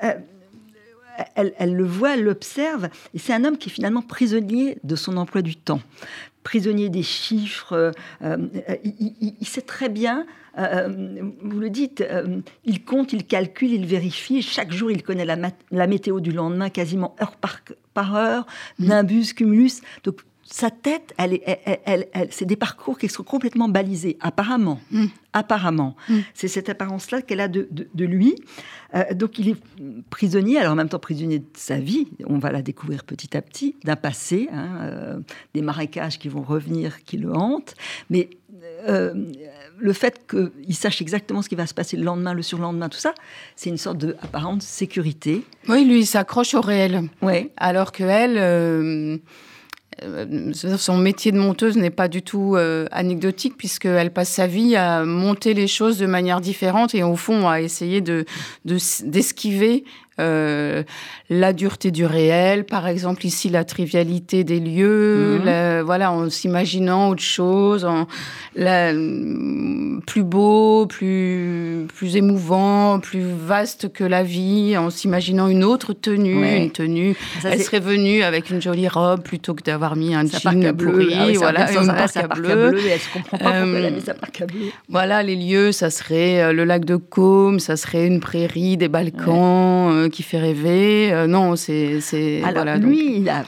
euh, 0.05 0.13
elle, 1.35 1.75
le 1.75 1.85
voit, 1.85 2.15
elle 2.15 2.23
l'observe, 2.23 2.89
et 3.15 3.19
c'est 3.19 3.33
un 3.33 3.45
homme 3.45 3.59
qui 3.59 3.69
est 3.69 3.73
finalement 3.73 4.03
prisonnier 4.03 4.79
de 4.85 4.95
son 4.95 5.17
emploi 5.17 5.43
du 5.43 5.57
temps 5.57 5.81
prisonnier 6.43 6.89
des 6.89 7.03
chiffres. 7.03 7.73
Euh, 7.73 7.93
euh, 8.23 8.77
il, 8.85 9.47
sait 9.47 9.63
très 9.63 9.89
bien, 9.89 10.27
euh, 10.59 11.31
vous 11.43 11.59
le 11.59 11.71
dites, 11.71 12.05
il 12.65 12.85
compte, 12.85 13.13
il 13.13 13.25
calcule, 13.27 13.73
il 13.73 13.87
vérifie. 13.87 14.43
Chaque 14.43 14.73
jour, 14.73 14.91
il 14.91 15.03
connaît 15.03 15.25
la, 15.25 15.87
météo 15.87 16.21
du 16.21 16.33
lendemain, 16.33 16.71
quasiment 16.71 17.15
heure 17.21 17.37
par, 17.95 18.17
heure, 18.17 18.47
mmh. 18.79 18.87
nimbus, 18.87 19.33
cumulus. 19.35 19.81
Donc, 20.05 20.21
sa 20.53 20.71
tête, 20.71 21.15
elle, 21.17 21.41
elle, 21.87 22.29
c'est 22.31 22.45
des 22.45 22.57
parcours 22.57 22.99
qui 22.99 23.09
sont 23.09 23.23
complètement 23.23 23.69
balisés, 23.69 24.19
apparemment. 24.21 24.81
Mmh. 24.91 25.07
Apparemment. 25.33 25.97
Mmh. 26.11 26.19
C'est 26.35 26.49
cette 26.49 26.69
apparence-là 26.69 27.23
qu'elle 27.23 27.41
a 27.41 27.49
de, 27.49 27.67
lui. 27.97 28.35
Euh, 28.95 29.15
donc 29.15 29.39
il 29.39 29.49
est 29.49 29.57
prisonnier, 30.11 30.59
alors 30.59 30.73
en 30.73 30.77
même 30.77 30.91
temps 30.91 30.99
prisonnier 30.99 31.39
de 31.39 31.47
sa 31.55 31.79
vie, 31.79 32.07
on 32.27 32.39
va 32.39 32.53
la 32.53 32.61
découvrir 32.61 33.05
petit 33.05 33.35
à 33.35 33.41
petit, 33.41 33.77
d'un 33.85 33.97
passé, 33.97 34.51
hein, 34.53 34.69
euh, 34.83 35.21
des 35.55 35.63
marécages 35.63 36.19
qui 36.19 36.29
vont 36.29 36.43
revenir, 36.43 37.03
qui 37.05 37.17
le 37.17 37.33
hantent. 37.33 37.75
Mais 38.11 38.29
euh, 38.87 39.15
le 39.79 39.93
fait 39.95 40.27
qu'il 40.29 40.77
sache 40.77 41.01
exactement 41.01 41.41
ce 41.41 41.49
qui 41.49 41.55
va 41.55 41.67
se 41.67 41.73
passer 41.73 41.97
le 41.97 42.05
lendemain, 42.05 42.35
le 42.35 42.43
surlendemain, 42.43 42.91
tout 42.91 42.99
ça, 42.99 43.15
c'est 43.57 43.71
une 43.71 43.79
sorte 43.79 43.97
de 43.97 44.17
apparente 44.21 44.61
sécurité. 44.61 45.45
Oui, 45.67 45.87
lui, 45.87 46.01
il 46.01 46.07
s'accroche 46.07 46.53
au 46.53 46.61
réel. 46.61 47.09
Ouais. 47.23 47.53
Alors 47.57 47.91
que 47.91 48.03
elle 48.03 49.23
son 50.53 50.97
métier 50.97 51.33
de 51.33 51.39
monteuse 51.39 51.77
n'est 51.77 51.91
pas 51.91 52.09
du 52.09 52.23
tout 52.23 52.57
euh, 52.57 52.87
anecdotique 52.91 53.57
puisqu'elle 53.57 54.13
passe 54.13 54.31
sa 54.31 54.47
vie 54.47 54.77
à 54.77 55.05
monter 55.05 55.55
les 55.55 55.67
choses 55.67 55.99
de 55.99 56.07
manière 56.07 56.41
différente 56.41 56.95
et 56.95 57.03
au 57.03 57.17
fond 57.17 57.49
à 57.49 57.61
essayer 57.61 58.01
de 58.01 58.25
d'esquiver 58.65 59.85
euh, 60.21 60.83
la 61.31 61.53
dureté 61.53 61.91
du 61.91 62.05
réel, 62.05 62.65
par 62.65 62.87
exemple 62.87 63.25
ici 63.25 63.49
la 63.49 63.65
trivialité 63.65 64.45
des 64.45 64.61
lieux, 64.61 65.41
mhm. 65.45 65.83
voilà, 65.83 66.13
en 66.13 66.29
s'imaginant 66.29 67.09
autre 67.09 67.23
chose, 67.23 67.85
en, 67.85 68.07
la, 68.55 68.93
plus 70.07 70.23
beau, 70.23 70.87
plus, 70.87 71.87
plus 71.95 72.17
émouvant, 72.17 73.01
plus 73.01 73.25
vaste 73.25 73.93
que 73.93 74.05
la 74.05 74.23
vie, 74.23 74.77
en 74.77 74.91
s'imaginant 74.91 75.49
une 75.49 75.65
autre 75.65 75.93
tenue, 75.93 76.45
une 76.57 76.71
tenue. 76.71 77.17
elle 77.45 77.63
serait 77.63 77.81
venue 77.81 78.23
avec 78.23 78.51
une 78.51 78.61
jolie 78.61 78.89
robe 78.89 79.23
plutôt 79.23 79.55
que 79.55 79.63
d'avoir 79.63 79.97
mis 79.97 80.15
un 80.15 80.27
jean 80.27 80.73
bleu, 80.73 81.09
ah 81.15 81.27
voilà, 81.37 81.73
une 81.73 81.87
parka 81.87 82.29
bleue. 82.29 82.79
Et 82.79 82.89
elle 82.89 83.01
se 83.01 83.13
comprend 83.13 83.39
pas 83.39 83.53
pourquoi 83.53 83.79
elle 83.79 83.87
a 83.87 83.91
mis 83.91 84.01
sa 84.01 84.15
parka 84.15 84.47
bleue. 84.47 84.71
Voilà, 84.89 85.23
les 85.23 85.37
lieux, 85.37 85.73
ça 85.73 85.91
serait 85.91 86.43
euh, 86.43 86.53
le 86.53 86.65
lac 86.65 86.85
de 86.85 86.97
Côme, 86.97 87.61
ça 87.61 87.77
serait 87.77 88.07
une 88.07 88.21
prairie, 88.21 88.77
des 88.77 88.89
Balkans. 88.89 89.91
Euh, 89.93 90.09
qui 90.13 90.23
fait 90.23 90.39
rêver. 90.39 91.13
Euh, 91.13 91.27
non, 91.27 91.57
c'est. 91.57 92.01
Alors, 92.45 92.77
lui, 92.77 93.17
il 93.17 93.29
a 93.29 93.45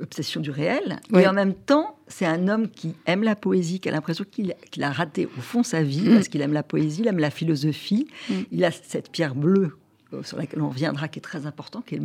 l'obsession 0.00 0.40
du 0.40 0.50
réel, 0.50 1.00
et 1.14 1.26
en 1.26 1.34
même 1.34 1.52
temps, 1.52 1.98
c'est 2.08 2.26
un 2.26 2.48
homme 2.48 2.68
qui 2.68 2.94
aime 3.06 3.22
la 3.22 3.36
poésie, 3.36 3.80
qui 3.80 3.88
a 3.88 3.92
l'impression 3.92 4.24
qu'il 4.30 4.54
a 4.82 4.90
raté 4.90 5.26
au 5.26 5.40
fond 5.40 5.62
sa 5.62 5.82
vie, 5.82 6.08
mm. 6.08 6.14
parce 6.14 6.28
qu'il 6.28 6.40
aime 6.40 6.52
la 6.52 6.62
poésie, 6.62 7.02
il 7.02 7.08
aime 7.08 7.18
la 7.18 7.30
philosophie. 7.30 8.06
Mm. 8.28 8.34
Il 8.52 8.64
a 8.64 8.70
cette 8.70 9.10
pierre 9.10 9.34
bleue 9.34 9.76
euh, 10.12 10.22
sur 10.22 10.38
laquelle 10.38 10.62
on 10.62 10.68
reviendra, 10.68 11.08
qui 11.08 11.18
est 11.18 11.22
très 11.22 11.46
important, 11.46 11.82
qui 11.82 11.96
est 11.96 12.00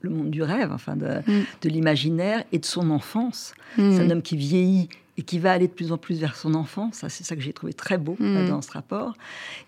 le, 0.00 0.10
monde 0.10 0.30
du 0.30 0.42
rêve, 0.42 0.70
enfin 0.72 0.96
de, 0.96 1.06
mm. 1.06 1.44
de 1.62 1.68
l'imaginaire 1.68 2.44
et 2.52 2.58
de 2.58 2.66
son 2.66 2.90
enfance. 2.90 3.54
C'est 3.76 4.00
un 4.00 4.10
homme 4.10 4.22
qui 4.22 4.36
vieillit 4.36 4.88
et 5.16 5.22
qui 5.22 5.38
va 5.38 5.52
aller 5.52 5.68
de 5.68 5.72
plus 5.72 5.92
en 5.92 5.98
plus 5.98 6.18
vers 6.18 6.36
son 6.36 6.54
enfance. 6.54 7.04
C'est 7.08 7.24
ça 7.24 7.36
que 7.36 7.42
j'ai 7.42 7.52
trouvé 7.52 7.72
très 7.72 7.98
beau 7.98 8.16
dans 8.18 8.62
ce 8.62 8.70
rapport. 8.70 9.14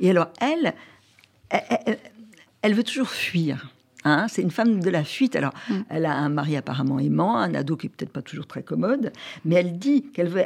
Et 0.00 0.10
alors, 0.10 0.28
elle, 0.40 0.74
elle, 1.50 1.98
elle 2.62 2.74
veut 2.74 2.84
toujours 2.84 3.10
fuir. 3.10 3.68
Hein. 4.04 4.26
c'est 4.28 4.42
une 4.42 4.50
femme 4.50 4.80
de 4.80 4.90
la 4.90 5.04
fuite. 5.04 5.36
Alors, 5.36 5.52
mm. 5.68 5.74
elle 5.88 6.06
a 6.06 6.14
un 6.14 6.28
mari 6.28 6.56
apparemment 6.56 6.98
aimant, 6.98 7.36
un 7.36 7.54
ado 7.54 7.76
qui 7.76 7.86
est 7.86 7.90
peut-être 7.90 8.12
pas 8.12 8.22
toujours 8.22 8.46
très 8.46 8.62
commode, 8.62 9.12
mais 9.44 9.56
elle 9.56 9.78
dit 9.78 10.04
qu'elle 10.14 10.28
veut 10.28 10.44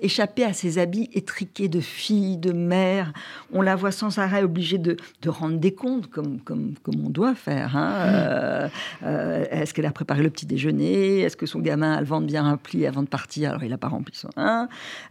échapper 0.00 0.44
à 0.44 0.52
ses 0.52 0.78
habits 0.78 1.08
étriqués 1.12 1.68
de 1.68 1.80
fille, 1.80 2.36
de 2.36 2.52
mère. 2.52 3.12
On 3.52 3.62
la 3.62 3.76
voit 3.76 3.92
sans 3.92 4.18
arrêt 4.18 4.42
obligée 4.42 4.78
de, 4.78 4.96
rendre 5.26 5.58
des 5.58 5.74
comptes, 5.74 6.08
comme, 6.08 6.40
comme, 6.40 6.74
comme 6.82 7.06
on 7.06 7.10
doit 7.10 7.34
faire. 7.34 7.76
Hein. 7.76 7.90
Mm. 7.90 8.10
Euh, 8.12 8.68
euh, 9.04 9.44
est-ce 9.50 9.74
qu'elle 9.74 9.86
a 9.86 9.92
préparé 9.92 10.22
le 10.22 10.30
petit 10.30 10.46
déjeuner? 10.46 11.20
Est-ce 11.20 11.36
que 11.36 11.46
son 11.46 11.60
gamin 11.60 11.94
a 11.94 12.00
le 12.00 12.06
ventre 12.06 12.26
bien 12.26 12.42
rempli 12.42 12.86
avant 12.86 13.02
de 13.02 13.08
partir? 13.08 13.50
Alors, 13.50 13.64
il 13.64 13.70
n'a 13.70 13.78
pas 13.78 13.88
rempli 13.88 14.14
son. 14.16 14.30
Hein 14.36 14.68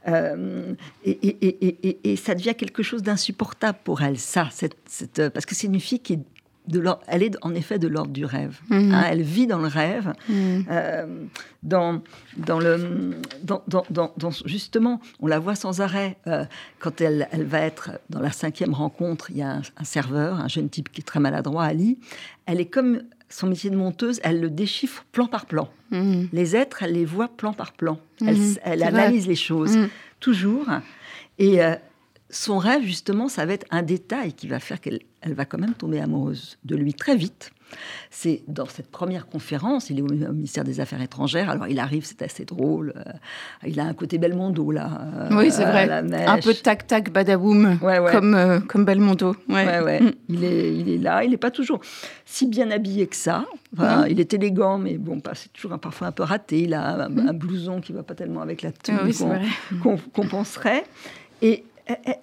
euh, 0.08 0.74
et, 1.06 2.16
ça 2.18 2.36
devient 2.36 2.56
quelque 2.56 2.84
chose 2.84 3.02
d'insupportable 3.02 3.80
pour 3.84 4.02
elle, 4.02 4.18
ça, 4.18 4.50
cette, 4.52 5.30
parce 5.34 5.46
que 5.46 5.56
c'est 5.56 5.68
une 5.68 5.80
fille 5.80 6.00
qui 6.00 6.14
est 6.14 6.20
elle 7.08 7.24
est 7.24 7.36
en 7.42 7.54
effet 7.54 7.80
de 7.80 7.88
l'ordre 7.88 8.12
du 8.12 8.26
rêve. 8.26 8.60
Mhm. 8.70 8.94
Hein, 8.94 9.04
elle 9.10 9.22
vit 9.22 9.48
dans 9.48 9.60
le 9.60 9.68
rêve, 9.68 10.14
mhm. 10.30 10.66
euh, 10.70 11.06
dans, 11.64 12.02
dans 12.38 12.60
le, 12.60 13.12
dans, 13.44 13.64
dans, 13.90 14.32
justement, 14.46 15.02
on 15.20 15.28
la 15.28 15.40
voit 15.40 15.56
sans 15.56 15.82
arrêt 15.82 16.18
euh, 16.28 16.46
quand 16.80 17.02
elle, 17.02 17.28
elle, 17.32 17.44
va 17.44 17.60
être 17.60 17.92
dans 18.10 18.22
la 18.22 18.32
cinquième 18.32 18.74
rencontre. 18.74 19.30
Il 19.32 19.38
y 19.38 19.42
a 19.42 19.62
un, 19.78 19.84
serveur, 19.84 20.40
un 20.40 20.48
jeune 20.48 20.70
type 20.70 20.92
qui 20.92 21.02
est 21.02 21.06
très 21.06 21.20
maladroit, 21.20 21.64
Ali. 21.64 21.98
Elle 22.46 22.60
est 22.60 22.66
comme 22.66 23.02
son 23.30 23.48
métier 23.48 23.70
de 23.70 23.78
monteuse, 23.78 24.20
elle 24.24 24.42
le 24.42 24.50
déchiffre 24.50 25.06
plan 25.12 25.28
par 25.28 25.46
plan. 25.46 25.70
Mhm. 25.92 26.30
Les 26.34 26.56
êtres, 26.56 26.84
elle 26.84 26.94
les 26.94 27.06
voit 27.06 27.30
plan 27.30 27.54
par 27.54 27.72
plan. 27.74 28.00
Elle, 28.26 28.84
analyse 28.84 29.28
les 29.28 29.36
choses 29.36 29.78
toujours. 30.20 30.68
Et 31.40 31.64
euh, 31.64 31.76
son 32.32 32.58
rêve, 32.58 32.84
justement, 32.84 33.28
ça 33.28 33.46
va 33.46 33.54
être 33.54 33.68
un 33.72 33.84
détail 33.84 34.34
qui 34.34 34.48
va 34.48 34.60
faire 34.60 34.80
qu'elle 34.82 35.00
elle 35.22 35.34
va 35.34 35.46
quand 35.46 35.60
même 35.60 35.74
tomber 35.74 36.00
amoureuse 36.00 36.58
de 36.66 36.76
lui 36.76 36.94
très 36.94 37.16
vite. 37.16 37.52
C'est 38.10 38.44
dans 38.48 38.66
cette 38.66 38.92
première 38.92 39.28
conférence, 39.28 39.90
il 39.90 40.00
est 40.00 40.02
au 40.02 40.34
ministère 40.34 40.66
des 40.66 40.82
Affaires 40.82 41.02
étrangères. 41.02 41.50
Alors 41.50 41.68
il 41.68 41.80
arrive, 41.80 42.04
c'est 42.04 42.22
assez 42.22 42.44
drôle. 42.44 42.94
Euh, 42.98 43.12
il 43.66 43.80
a 43.80 43.86
un 43.86 43.94
côté 43.94 44.18
Belmondo 44.18 44.72
là. 44.72 44.90
Euh, 45.16 45.30
oui, 45.38 45.52
c'est 45.52 45.64
vrai. 45.64 45.90
Un 45.90 46.38
peu 46.40 46.54
tac 46.54 46.88
tac 46.88 47.12
badaboum, 47.12 47.80
comme 48.12 48.36
euh, 48.36 48.60
comme 48.60 48.84
Belmondo. 48.84 49.36
Ouais. 49.48 50.02
Mm. 50.02 50.12
Il 50.28 50.44
est 50.44 50.76
il 50.76 50.90
est 50.90 50.98
là. 50.98 51.24
Il 51.24 51.30
n'est 51.30 51.38
pas 51.38 51.52
toujours 51.52 51.80
si 52.26 52.48
bien 52.48 52.72
habillé 52.72 53.08
que 53.08 53.16
ça. 53.16 53.46
Mm. 53.78 54.06
Il 54.10 54.20
est 54.20 54.34
élégant, 54.34 54.78
mais 54.78 54.98
bon, 54.98 55.22
c'est 55.34 55.54
toujours 55.54 55.80
parfois 55.80 56.08
un 56.08 56.12
peu 56.12 56.24
raté. 56.24 56.64
Il 56.64 56.74
a 56.74 57.06
un, 57.06 57.10
mm. 57.10 57.38
blouson 57.38 57.80
qui 57.80 57.94
va 57.94 58.04
pas 58.04 58.16
tellement 58.16 58.42
avec 58.42 58.64
la 58.64 58.72
tenue 58.72 59.14
qu'on 59.82 60.28
penserait. 60.28 60.84
Et 61.42 61.64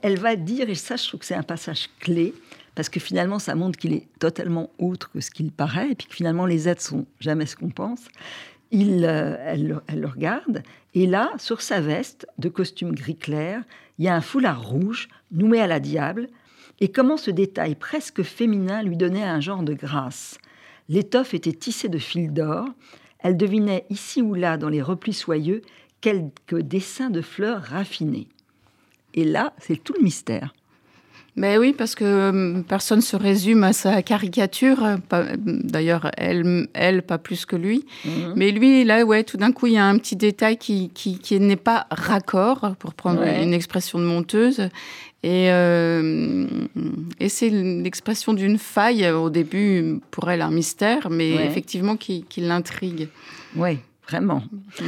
elle 0.03 0.19
va 0.19 0.37
dire, 0.37 0.69
et 0.69 0.75
ça, 0.75 0.97
je 0.97 1.07
trouve 1.07 1.21
que 1.21 1.27
c'est 1.27 1.35
un 1.35 1.43
passage 1.43 1.89
clé, 2.01 2.35
parce 2.75 2.89
que 2.89 3.01
finalement, 3.01 3.39
ça 3.39 3.55
montre 3.55 3.79
qu'il 3.79 3.93
est 3.93 4.07
totalement 4.19 4.71
autre 4.79 5.11
que 5.11 5.21
ce 5.21 5.31
qu'il 5.31 5.51
paraît, 5.51 5.91
et 5.91 5.95
puis 5.95 6.07
que 6.07 6.15
finalement, 6.15 6.47
les 6.47 6.69
êtres 6.69 6.83
sont 6.83 7.07
jamais 7.21 7.47
ce 7.47 7.57
qu'on 7.57 7.71
pense. 7.71 8.01
Il, 8.71 9.05
euh, 9.05 9.37
elle, 9.41 9.81
le 9.95 10.07
regarde, 10.07 10.63
et 10.95 11.07
là, 11.07 11.33
sur 11.39 11.61
sa 11.61 11.81
veste 11.81 12.27
de 12.39 12.49
costume 12.49 12.93
gris 12.93 13.17
clair, 13.17 13.63
il 13.99 14.05
y 14.05 14.09
a 14.09 14.15
un 14.15 14.21
foulard 14.21 14.67
rouge 14.67 15.09
noué 15.33 15.61
à 15.61 15.67
la 15.67 15.81
diable, 15.81 16.29
et 16.81 16.89
comment 16.89 17.17
ce 17.17 17.31
détail 17.31 17.75
presque 17.75 18.23
féminin 18.23 18.83
lui 18.83 18.97
donnait 18.97 19.25
un 19.25 19.41
genre 19.41 19.63
de 19.63 19.75
grâce. 19.75 20.39
L'étoffe 20.89 21.35
était 21.35 21.53
tissée 21.53 21.89
de 21.89 21.99
fils 21.99 22.31
d'or, 22.31 22.67
elle 23.19 23.37
devinait 23.37 23.85
ici 23.91 24.23
ou 24.23 24.35
là, 24.35 24.57
dans 24.57 24.69
les 24.69 24.83
replis 24.83 25.13
soyeux, 25.13 25.63
quelques 26.01 26.61
dessins 26.61 27.11
de 27.11 27.21
fleurs 27.21 27.63
raffinées. 27.63 28.29
Et 29.19 29.25
là, 29.25 29.53
c'est 29.59 29.83
tout 29.83 29.95
le 29.99 30.05
mystère. 30.05 30.55
Mais 31.35 31.59
oui, 31.59 31.75
parce 31.77 31.97
que 31.97 32.29
hum, 32.29 32.65
personne 32.65 33.01
se 33.01 33.17
résume 33.17 33.65
à 33.65 33.73
sa 33.73 34.01
caricature. 34.03 34.79
D'ailleurs, 35.37 36.13
elle, 36.17 36.69
elle, 36.73 37.03
pas 37.03 37.19
plus 37.19 37.45
que 37.45 37.57
lui. 37.57 37.85
Mhm. 38.05 38.35
Mais 38.37 38.53
lui, 38.53 38.85
là, 38.85 39.05
ouais, 39.05 39.25
tout 39.25 39.37
d'un 39.37 39.51
coup, 39.51 39.67
il 39.67 39.73
y 39.73 39.79
a 39.79 39.87
un 39.87 39.99
petit 39.99 40.15
détail 40.15 40.57
qui, 40.57 40.91
qui, 40.91 41.41
n'est 41.41 41.57
pas 41.57 41.89
raccord, 41.91 42.77
pour 42.79 42.95
prendre 42.95 43.25
une 43.25 43.55
expression 43.55 43.99
de 43.99 44.05
monteuse. 44.05 44.69
Et, 45.25 45.51
euh, 45.51 46.47
et 47.19 47.29
c'est 47.29 47.51
l'expression 47.51 48.35
d'une 48.35 48.59
faille, 48.59 49.11
au 49.11 49.31
début, 49.31 49.99
pour 50.13 50.31
elle, 50.31 50.43
un 50.43 50.53
mystère, 50.53 51.11
mais 51.11 51.31
effectivement, 51.45 51.97
qui, 51.97 52.25
qui 52.29 52.41
l'intrigue. 52.41 53.09
Oui, 53.57 53.79
vraiment. 54.09 54.43
Mm. 54.81 54.85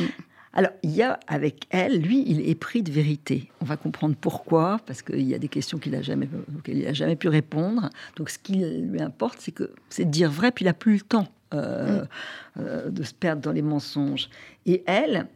Alors, 0.53 0.73
il 0.83 0.91
y 0.91 1.03
a 1.03 1.21
avec 1.29 1.67
elle, 1.71 2.01
lui, 2.01 2.25
il 2.27 2.49
est 2.49 2.55
pris 2.57 2.83
de 2.83 2.91
vérité. 2.91 3.51
On 3.61 3.65
va 3.65 3.77
comprendre 3.77 4.17
pourquoi, 4.21 4.81
parce 4.85 5.01
qu'il 5.01 5.23
y 5.23 5.35
a 5.35 5.39
des 5.39 5.49
questions 5.49 5.79
qu'il 5.79 5.93
n'a 5.93 6.03
jamais, 6.03 6.29
auxquelles 6.57 6.79
il 6.79 6.95
jamais 6.95 7.17
pu 7.17 7.29
répondre. 7.29 7.89
Donc, 8.17 8.31
ce 8.31 8.39
qui 8.39 8.57
lui 8.57 9.01
importe, 9.01 9.39
c'est 9.41 9.53
que 9.53 9.73
c'est 9.91 10.07
de 10.07 10.11
dire 10.11 10.31
vrai, 10.31 10.51
puis 10.51 10.65
il 10.65 10.67
n'a 10.67 10.75
plus 10.75 10.95
le 10.95 11.01
temps 11.01 11.29
euh, 11.55 12.03
mm. 12.03 12.09
euh, 12.61 12.91
de 12.91 13.03
se 13.05 13.15
perdre 13.15 13.43
dans 13.43 13.53
les 13.53 13.63
mensonges. 13.63 14.29
Et 14.67 14.83
elle, 14.87 15.29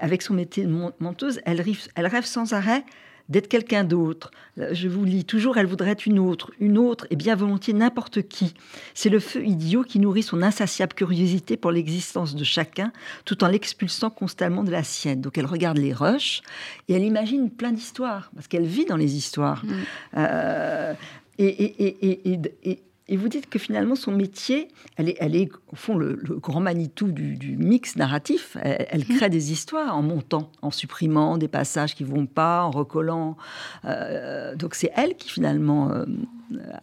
avec 0.00 0.22
son 0.22 0.34
métier 0.34 0.64
de 0.64 0.72
menteuse, 1.00 1.40
elle 1.44 1.62
elle 1.94 2.06
rêve 2.06 2.24
sans 2.24 2.52
arrêt 2.52 2.84
d'être 3.28 3.48
quelqu'un 3.48 3.84
d'autre. 3.84 4.30
Je 4.56 4.88
vous 4.88 5.04
lis 5.04 5.24
toujours, 5.24 5.58
elle 5.58 5.66
voudrait 5.66 5.90
être 5.90 6.06
une 6.06 6.18
autre, 6.18 6.50
une 6.60 6.78
autre, 6.78 7.06
et 7.10 7.16
bien 7.16 7.34
volontiers 7.34 7.74
n'importe 7.74 8.22
qui. 8.22 8.54
C'est 8.94 9.08
le 9.08 9.20
feu 9.20 9.44
idiot 9.44 9.82
qui 9.82 9.98
nourrit 9.98 10.22
son 10.22 10.42
insatiable 10.42 10.94
curiosité 10.94 11.56
pour 11.56 11.70
l'existence 11.70 12.34
de 12.34 12.44
chacun, 12.44 12.92
tout 13.24 13.44
en 13.44 13.48
l'expulsant 13.48 14.10
constamment 14.10 14.64
de 14.64 14.70
la 14.70 14.84
sienne. 14.84 15.20
Donc 15.20 15.38
elle 15.38 15.46
regarde 15.46 15.78
les 15.78 15.92
rushs 15.92 16.42
et 16.88 16.94
elle 16.94 17.04
imagine 17.04 17.50
plein 17.50 17.72
d'histoires, 17.72 18.30
parce 18.34 18.48
qu'elle 18.48 18.66
vit 18.66 18.86
dans 18.86 18.96
les 18.96 19.16
histoires. 19.16 19.64
Mm. 19.64 19.70
Euh, 20.16 20.94
et, 21.38 21.46
et, 21.46 22.30
et, 22.30 22.50
et 22.64 22.80
vous 23.14 23.28
dites 23.28 23.48
que 23.48 23.60
finalement, 23.60 23.94
son 23.94 24.10
métier, 24.10 24.66
elle 24.96 25.08
est, 25.08 25.16
elle 25.20 25.36
est 25.36 25.48
au 25.68 25.76
fond 25.76 25.96
le, 25.96 26.16
grand 26.40 26.60
Manitou 26.60 27.12
du, 27.12 27.56
mix 27.56 27.94
narratif. 27.94 28.56
Elle, 28.60 29.02
mmh. 29.02 29.16
crée 29.16 29.30
des 29.30 29.52
histoires 29.52 29.96
en 29.96 30.02
montant, 30.02 30.50
en 30.60 30.72
supprimant 30.72 31.38
des 31.38 31.46
passages 31.46 31.94
qui 31.94 32.02
vont 32.02 32.26
pas, 32.26 32.64
en 32.64 32.72
recollant. 32.72 33.36
Euh, 33.84 34.56
donc 34.56 34.74
c'est 34.74 34.90
elle 34.96 35.14
qui 35.14 35.30
finalement 35.30 35.92
euh, 35.92 36.04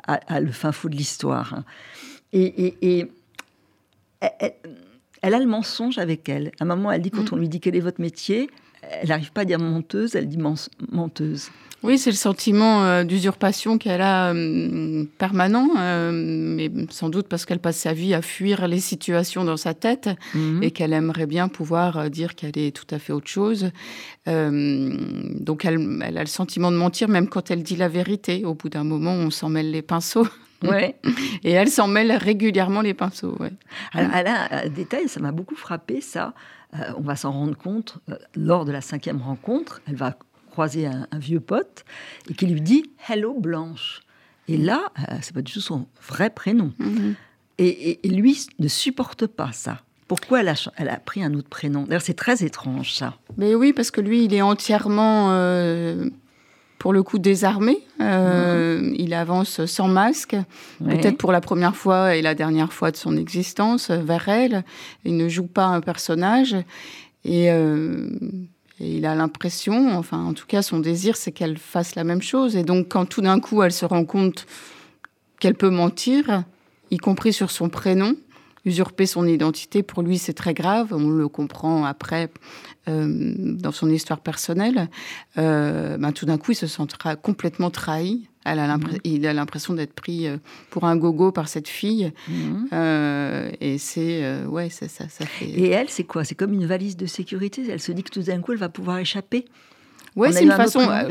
a, 0.08 0.39
le 0.39 0.51
fin 0.51 0.72
fond 0.72 0.88
de 0.88 0.96
l'histoire. 0.96 1.63
Et, 2.32 3.10
elle, 5.22 5.34
a 5.34 5.39
le 5.39 5.46
mensonge 5.46 5.98
avec 5.98 6.30
elle. 6.30 6.51
À 6.60 6.63
un 6.63 6.65
moment, 6.65 6.89
elle 6.89 7.01
dit, 7.01 7.12
quand 7.12 7.32
mmh. 7.32 7.36
on 7.36 7.38
lui 7.38 7.50
dit 7.50 7.60
quel 7.60 7.75
est 7.75 7.82
votre 7.82 8.00
métier, 8.00 8.50
elle 8.82 9.10
n'arrive 9.10 9.34
pas 9.34 9.42
à 9.42 9.46
dire 9.46 9.60
menteuse, 9.60 10.15
elle 10.15 10.30
dit 10.30 10.39
menteuse. 10.39 11.50
Oui, 11.84 11.98
c'est 11.98 12.12
le 12.12 12.16
sentiment 12.16 12.86
euh, 12.86 13.04
d'usurpation 13.04 13.78
qu'elle 13.78 14.02
a 14.02 14.34
euh, 14.34 15.04
permanent, 15.18 15.68
euh, 15.78 16.12
mais 16.13 16.72
sans 16.90 17.10
doute 17.10 17.28
parce 17.28 17.46
qu'elle 17.46 17.60
passe 17.60 17.75
sa 17.75 17.92
vie 17.92 18.13
à 18.13 18.22
fuir 18.22 18.70
les 18.70 18.80
situations 18.80 19.44
dans 19.44 19.58
sa 19.58 19.74
tête 19.74 20.10
mhm. 20.34 20.63
et 20.63 20.72
qu'elle 20.72 20.94
aimerait 20.94 21.25
bien 21.25 21.50
pouvoir 21.50 22.10
dire 22.10 22.36
qu'elle 22.36 22.58
est 22.58 22.74
tout 22.74 22.88
à 22.96 23.00
fait 23.00 23.12
autre 23.12 23.28
chose. 23.28 23.72
donc 24.25 25.66
elle, 25.66 26.00
elle, 26.04 26.18
a 26.18 26.22
le 26.22 26.28
sentiment 26.28 26.72
de 26.72 26.78
mentir 26.78 27.10
même 27.10 27.28
quand 27.28 27.52
elle 27.52 27.63
dit 27.63 27.75
la 27.75 27.90
vérité. 27.90 28.46
Au 28.46 28.54
bout 28.54 28.70
d'un 28.70 28.86
moment, 28.86 29.12
on 29.12 29.30
s'en 29.30 29.50
mêle 29.50 29.70
les 29.70 29.82
pinceaux. 29.82 30.28
Ouais. 30.63 30.96
Et 31.44 31.52
elle 31.52 31.68
s'en 31.68 31.88
mêle 31.88 32.13
régulièrement 32.13 32.80
les 32.80 32.94
pinceaux. 32.94 33.36
Ouais. 33.42 33.52
Alors, 33.92 34.12
elle 34.16 34.28
a 34.28 34.63
un 34.63 34.70
détail, 34.70 35.10
ça 35.10 35.20
m'a 35.20 35.34
beaucoup 35.34 35.56
frappé, 35.56 36.00
ça. 36.00 36.34
On 36.98 37.02
va 37.02 37.16
s'en 37.16 37.32
rendre 37.32 37.56
compte 37.56 37.98
lors 38.36 38.66
de 38.66 38.72
la 38.72 38.82
cinquième 38.82 39.22
rencontre. 39.22 39.82
Elle 39.86 39.96
va 39.96 40.18
croiser 40.53 40.86
un, 40.86 41.07
vieux 41.19 41.39
pote 41.39 41.83
et 42.29 42.33
qui 42.33 42.45
lui 42.45 42.62
dit 42.62 42.83
Hello 43.10 43.38
Blanche. 43.39 44.01
Et 44.48 44.57
là, 44.57 44.91
euh, 45.00 45.15
c'est 45.22 45.33
pas 45.33 45.41
du 45.41 45.51
tout 45.51 45.62
son 45.62 45.88
vrai 46.07 46.29
prénom. 46.29 46.74
Mhm. 46.79 47.15
et, 47.57 48.00
lui 48.03 48.48
ne 48.60 48.67
supporte 48.67 49.27
pas 49.27 49.51
ça. 49.51 49.81
Pourquoi 50.07 50.41
elle 50.41 50.50
a, 50.50 50.55
elle 50.77 50.89
a 50.89 50.98
pris 50.98 51.24
un 51.24 51.33
autre 51.33 51.50
prénom? 51.50 51.83
D'ailleurs, 51.83 52.01
c'est 52.01 52.13
très 52.13 52.43
étrange 52.43 52.93
ça. 52.93 53.15
Mais 53.38 53.55
oui, 53.55 53.74
parce 53.74 53.89
que 53.89 54.01
lui, 54.01 54.25
il 54.25 54.33
est 54.33 54.41
entièrement 54.41 55.31
pour 56.83 56.91
le 56.91 57.01
coup 57.01 57.17
désarmé. 57.17 57.79
Euh, 58.01 58.91
il 58.98 59.13
avance 59.13 59.65
sans 59.65 59.88
masque, 59.88 60.36
peut-être 60.83 61.17
pour 61.17 61.31
la 61.31 61.39
première 61.39 61.77
fois 61.77 62.17
et 62.17 62.22
la 62.22 62.36
dernière 62.36 62.74
fois 62.74 62.91
de 62.91 62.98
son 62.98 63.15
existence 63.15 63.89
vers 63.89 64.27
elle. 64.27 64.65
Il 65.05 65.15
ne 65.15 65.29
joue 65.29 65.48
pas 65.48 65.67
un 65.67 65.79
personnage 65.79 66.57
et, 67.24 67.50
euh, 67.51 68.10
il 68.84 69.06
a 69.06 69.16
l'impression, 69.16 69.98
enfin 69.98 70.24
en 70.24 70.34
tout 70.34 70.46
cas 70.46 70.62
son 70.62 70.80
désir, 70.80 71.16
c'est 71.16 71.32
qu'elle 71.32 71.58
fasse 71.58 71.96
la 71.96 72.04
même 72.04 72.22
chose. 72.22 72.56
Et 72.56 72.63
donc 72.63 72.90
quand 72.90 73.06
tout 73.06 73.22
d'un 73.22 73.40
coup 73.40 73.63
elle 73.63 73.72
se 73.72 73.86
rend 73.86 74.06
compte 74.06 74.46
qu'elle 75.40 75.56
peut 75.56 75.70
mentir, 75.70 76.44
y 76.92 76.98
compris 76.98 77.34
sur 77.34 77.52
son 77.52 77.70
prénom, 77.70 78.16
usurper 78.66 79.06
son 79.06 79.28
identité, 79.28 79.84
pour 79.84 80.04
lui, 80.04 80.18
c'est 80.18 80.34
très 80.34 80.54
grave. 80.54 80.90
On 80.92 81.10
le 81.10 81.28
comprend 81.28 81.86
après 81.86 82.30
euh, 82.88 83.34
dans 83.36 83.72
son 83.72 83.90
histoire 83.90 84.20
personnelle. 84.20 84.90
Euh, 85.38 85.98
ben, 85.98 86.12
tout 86.12 86.25
d'un 86.25 86.38
coup, 86.38 86.52
il 86.52 86.56
se 86.56 86.68
sentira 86.68 87.16
complètement 87.16 87.70
trahi. 87.70 88.30
Elle 88.45 88.59
a 88.59 88.77
mhm. 88.77 88.97
Il 89.03 89.25
a 89.27 89.33
l'impression 89.33 89.73
d'être 89.73 89.93
pris 89.93 90.27
euh, 90.27 90.38
pour 90.69 90.85
un 90.85 90.95
gogo 90.95 91.31
par 91.31 91.47
cette 91.47 91.67
fille. 91.67 92.12
Mhm. 92.27 92.67
et 93.62 93.77
c'est. 93.77 94.45
ouais, 94.45 94.69
ça, 94.69 94.88
ça, 94.88 95.09
ça 95.09 95.25
fait. 95.25 95.45
Et 95.45 95.69
elle, 95.69 95.89
c'est 95.89 96.03
quoi? 96.03 96.23
C'est 96.23 96.35
comme 96.35 96.53
une 96.53 96.65
valise 96.65 96.97
de 96.97 97.05
sécurité. 97.05 97.63
Elle 97.69 97.81
se 97.81 97.91
dit 97.91 98.03
que 98.03 98.12
tout 98.12 98.23
d'un 98.23 98.39
coup, 98.41 98.51
elle 98.51 98.59
va 98.59 98.69
pouvoir 98.69 98.97
échapper. 99.00 99.45
Oui, 100.15 100.29
c'est 100.31 100.43
une 100.43 100.51
façon. 100.51 100.81
Euh, 100.81 101.09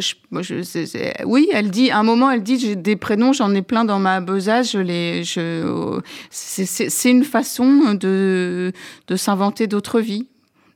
oui, 1.25 1.49
elle 1.53 1.71
dit. 1.71 1.91
À 1.91 1.99
un 1.99 2.03
moment, 2.03 2.31
elle 2.31 2.43
dit 2.43 2.59
j'ai 2.59 2.77
des 2.77 2.97
prénoms, 2.97 3.33
j'en 3.33 3.53
ai 3.55 3.63
plein 3.63 3.85
dans 3.85 3.99
ma 3.99 4.21
besace. 4.21 4.73
Je 4.73 4.79
les. 4.79 5.25
Je, 5.25 6.01
c'est 6.31 7.11
une 7.11 7.25
façon 7.25 7.95
de 7.95 8.73
de 9.09 9.17
s'inventer 9.17 9.67
d'autres 9.67 10.01
vies. 10.01 10.29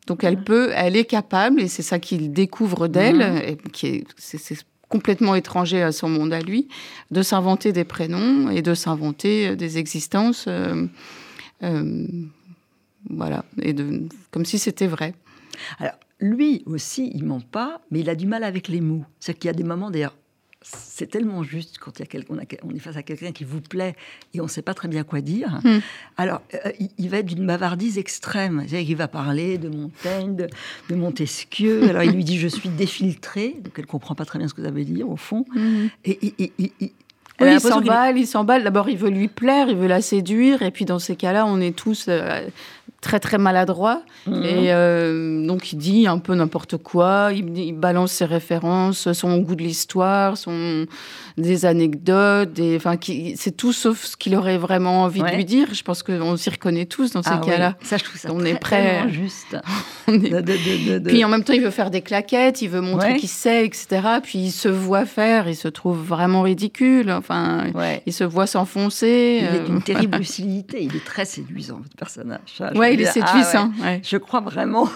Donc 0.06 0.22
elle 0.22 0.42
peut, 0.42 0.70
elle 0.74 0.96
est 0.96 1.04
capable, 1.04 1.60
et 1.60 1.66
c'est 1.66 1.82
ça 1.82 1.98
qu'il 1.98 2.32
découvre 2.32 2.86
d'elle, 2.86 3.56
mmh. 3.64 3.70
qui 3.72 3.86
est, 3.88 4.04
c'est 4.16 4.38
complètement 4.88 5.34
étranger 5.34 5.82
à 5.82 5.92
son 5.92 6.08
monde 6.08 6.32
à 6.32 6.40
lui, 6.40 6.68
de 7.10 7.22
s'inventer 7.22 7.72
des 7.72 7.84
prénoms 7.84 8.50
et 8.50 8.62
de 8.62 8.74
s'inventer 8.74 9.48
euh, 9.48 9.56
des 9.56 9.78
existences, 9.78 10.46
euh, 10.48 10.86
voilà, 13.08 13.44
et 13.60 13.72
de, 13.72 14.02
comme 14.30 14.44
si 14.44 14.58
c'était 14.58 14.86
vrai. 14.86 15.14
Alors, 15.78 15.94
lui 16.20 16.62
aussi, 16.66 17.10
il 17.14 17.24
ment 17.24 17.40
pas, 17.40 17.80
mais 17.90 18.00
il 18.00 18.10
a 18.10 18.14
du 18.14 18.26
mal 18.26 18.44
avec 18.44 18.68
les 18.68 18.80
mots. 18.80 19.04
C'est-à-dire 19.20 19.38
qu'il 19.40 19.48
y 19.48 19.50
a 19.50 19.54
des 19.54 19.64
moments, 19.64 19.90
d'ailleurs, 19.90 20.16
c'est 20.68 21.06
tellement 21.06 21.42
juste 21.42 21.78
quand 21.78 21.98
il 21.98 22.00
y 22.00 22.02
a 22.02 22.06
quelqu'un, 22.06 22.34
on 22.64 22.74
est 22.74 22.78
face 22.78 22.96
à 22.96 23.02
quelqu'un 23.02 23.30
qui 23.30 23.44
vous 23.44 23.60
plaît 23.60 23.94
et 24.34 24.40
on 24.40 24.44
ne 24.44 24.48
sait 24.48 24.62
pas 24.62 24.74
très 24.74 24.88
bien 24.88 25.04
quoi 25.04 25.20
dire. 25.20 25.60
Hmm. 25.62 25.78
Alors, 26.16 26.42
euh, 26.54 26.72
il 26.98 27.08
va 27.08 27.18
être 27.18 27.26
d'une 27.26 27.46
bavardise 27.46 27.98
extrême. 27.98 28.64
C'est-à-dire 28.66 28.86
qu'il 28.86 28.96
va 28.96 29.08
parler 29.08 29.58
de 29.58 29.68
Montaigne, 29.68 30.36
de, 30.36 30.94
Montesquieu. 30.94 31.88
Alors, 31.88 32.02
il 32.02 32.12
lui 32.12 32.24
dit 32.24 32.38
Je 32.38 32.48
suis 32.48 32.68
défiltré. 32.68 33.56
Donc, 33.62 33.74
elle 33.76 33.84
ne 33.84 33.88
comprend 33.88 34.14
pas 34.14 34.24
très 34.24 34.38
bien 34.38 34.48
ce 34.48 34.54
que 34.54 34.62
ça 34.62 34.70
veut 34.70 34.84
dire, 34.84 35.08
au 35.08 35.16
fond. 35.16 35.44
Hmm. 35.54 35.86
Et, 36.04 36.44
il 37.40 37.60
s'emballe, 37.60 38.18
il 38.18 38.26
s'emballe. 38.26 38.64
D'abord, 38.64 38.88
il 38.88 38.96
veut 38.96 39.10
lui 39.10 39.28
plaire, 39.28 39.68
il 39.68 39.76
veut 39.76 39.86
la 39.86 40.00
séduire. 40.00 40.62
Et 40.62 40.70
puis, 40.70 40.84
dans 40.84 40.98
ces 40.98 41.16
cas-là, 41.16 41.46
on 41.46 41.60
est 41.60 41.76
tous 41.76 42.06
euh, 42.08 42.40
très 43.00 43.20
très 43.20 43.38
maladroit 43.38 44.02
mhm. 44.26 44.42
et 44.42 44.72
euh, 44.72 45.46
donc 45.46 45.72
il 45.72 45.76
dit 45.76 46.06
un 46.06 46.18
peu 46.18 46.34
n'importe 46.34 46.76
quoi. 46.78 47.30
Il, 47.32 47.74
balance 47.74 48.12
ses 48.12 48.24
références 48.24 49.12
son 49.12 49.38
goût 49.38 49.54
de 49.54 49.62
l'histoire 49.62 50.36
son 50.36 50.86
des 51.36 51.66
anecdotes 51.66 52.52
des 52.52 52.76
enfin 52.76 52.96
c'est 53.36 53.56
tout 53.56 53.72
sauf 53.72 54.04
ce 54.04 54.16
qu'il 54.16 54.34
aurait 54.34 54.58
vraiment 54.58 55.02
envie 55.02 55.20
de 55.22 55.28
lui 55.28 55.44
dire. 55.44 55.68
Je 55.72 55.82
pense 55.82 56.02
qu'on 56.02 56.36
s'y 56.36 56.50
reconnaît 56.50 56.86
tous 56.86 57.12
dans 57.12 57.22
ces 57.22 57.30
ah 57.32 57.40
cas-là. 57.44 57.76
ça 57.82 57.96
je 57.96 58.04
trouve 58.04 58.18
ça 58.18 58.28
on 58.32 58.44
est 58.44 58.58
prêt 58.58 59.04
juste. 59.10 59.56
Puis 61.06 61.24
en 61.24 61.28
même 61.28 61.44
temps 61.44 61.52
il 61.52 61.62
veut 61.62 61.70
faire 61.70 61.90
des 61.90 62.02
claquettes 62.02 62.62
il 62.62 62.70
veut 62.70 62.80
montrer 62.80 63.16
qu'il 63.16 63.28
sait 63.28 63.64
etc 63.64 64.00
puis 64.22 64.38
il 64.38 64.52
se 64.52 64.68
voit 64.68 65.04
faire 65.04 65.48
il 65.48 65.56
se 65.56 65.68
trouve 65.68 65.98
vraiment 65.98 66.42
ridicule 66.42 67.10
enfin 67.26 67.72
il 68.06 68.12
se 68.12 68.24
voit 68.24 68.46
s'enfoncer 68.46 69.42
il 69.42 69.56
est 69.56 69.64
d'une 69.64 69.76
euh, 69.76 69.80
terrible 69.80 70.18
lucidité 70.18 70.82
il 70.82 70.94
est 70.96 71.04
très 71.04 71.24
séduisant 71.24 71.76
votre 71.82 71.96
personnage 71.96 72.62
il 72.92 73.00
est 73.00 73.06
ah 73.06 73.12
séduisant. 73.12 73.72
Je 74.02 74.16
crois 74.16 74.40
vraiment, 74.40 74.88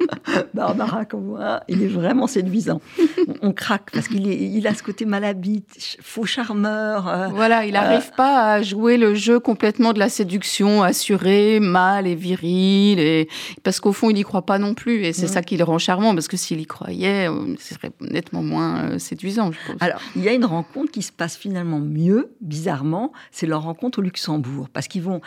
Barbara, 0.54 1.04
comme 1.04 1.26
moi, 1.26 1.62
il 1.68 1.82
est 1.82 1.88
vraiment 1.88 2.26
séduisant. 2.26 2.80
On, 3.42 3.52
craque 3.52 3.90
parce 3.92 4.08
qu'il 4.08 4.26
il 4.26 4.66
a 4.66 4.74
ce 4.74 4.82
côté 4.82 5.04
malhabite, 5.04 5.96
faux 6.00 6.26
charmeur. 6.26 7.08
Euh, 7.08 7.28
voilà, 7.28 7.64
il 7.64 7.72
n'arrive 7.72 8.10
euh, 8.12 8.16
pas 8.16 8.52
à 8.52 8.62
jouer 8.62 8.96
le 8.96 9.14
jeu 9.14 9.40
complètement 9.40 9.92
de 9.92 9.98
la 9.98 10.08
séduction 10.08 10.82
assurée, 10.82 11.60
mâle 11.60 12.06
et 12.06 12.14
viril, 12.14 12.98
et 12.98 13.28
parce 13.62 13.80
qu'au 13.80 13.92
fond, 13.92 14.10
il 14.10 14.14
n'y 14.14 14.22
croit 14.22 14.46
pas 14.46 14.58
non 14.58 14.74
plus. 14.74 15.04
Et 15.04 15.12
c'est 15.12 15.26
mm. 15.26 15.30
ça 15.30 15.42
qui 15.42 15.56
le 15.56 15.64
rend 15.64 15.78
charmant, 15.78 16.14
parce 16.14 16.28
que 16.28 16.36
s'il 16.36 16.60
y 16.60 16.66
croyait, 16.66 17.28
ce 17.58 17.74
serait 17.74 17.90
nettement 18.00 18.42
moins 18.42 18.98
séduisant, 18.98 19.50
je 19.52 19.58
pense. 19.66 19.82
Alors, 19.82 20.00
il 20.16 20.22
y 20.22 20.28
a 20.28 20.32
une 20.32 20.44
rencontre 20.44 20.92
qui 20.92 21.02
se 21.02 21.12
passe 21.12 21.36
finalement 21.36 21.77
mieux, 21.80 22.32
bizarrement, 22.40 23.12
c'est 23.32 23.46
leur 23.46 23.62
rencontre 23.62 23.98
au 23.98 24.02
Luxembourg, 24.02 24.68
parce 24.72 24.86
qu'ils 24.86 25.02
vont. 25.02 25.20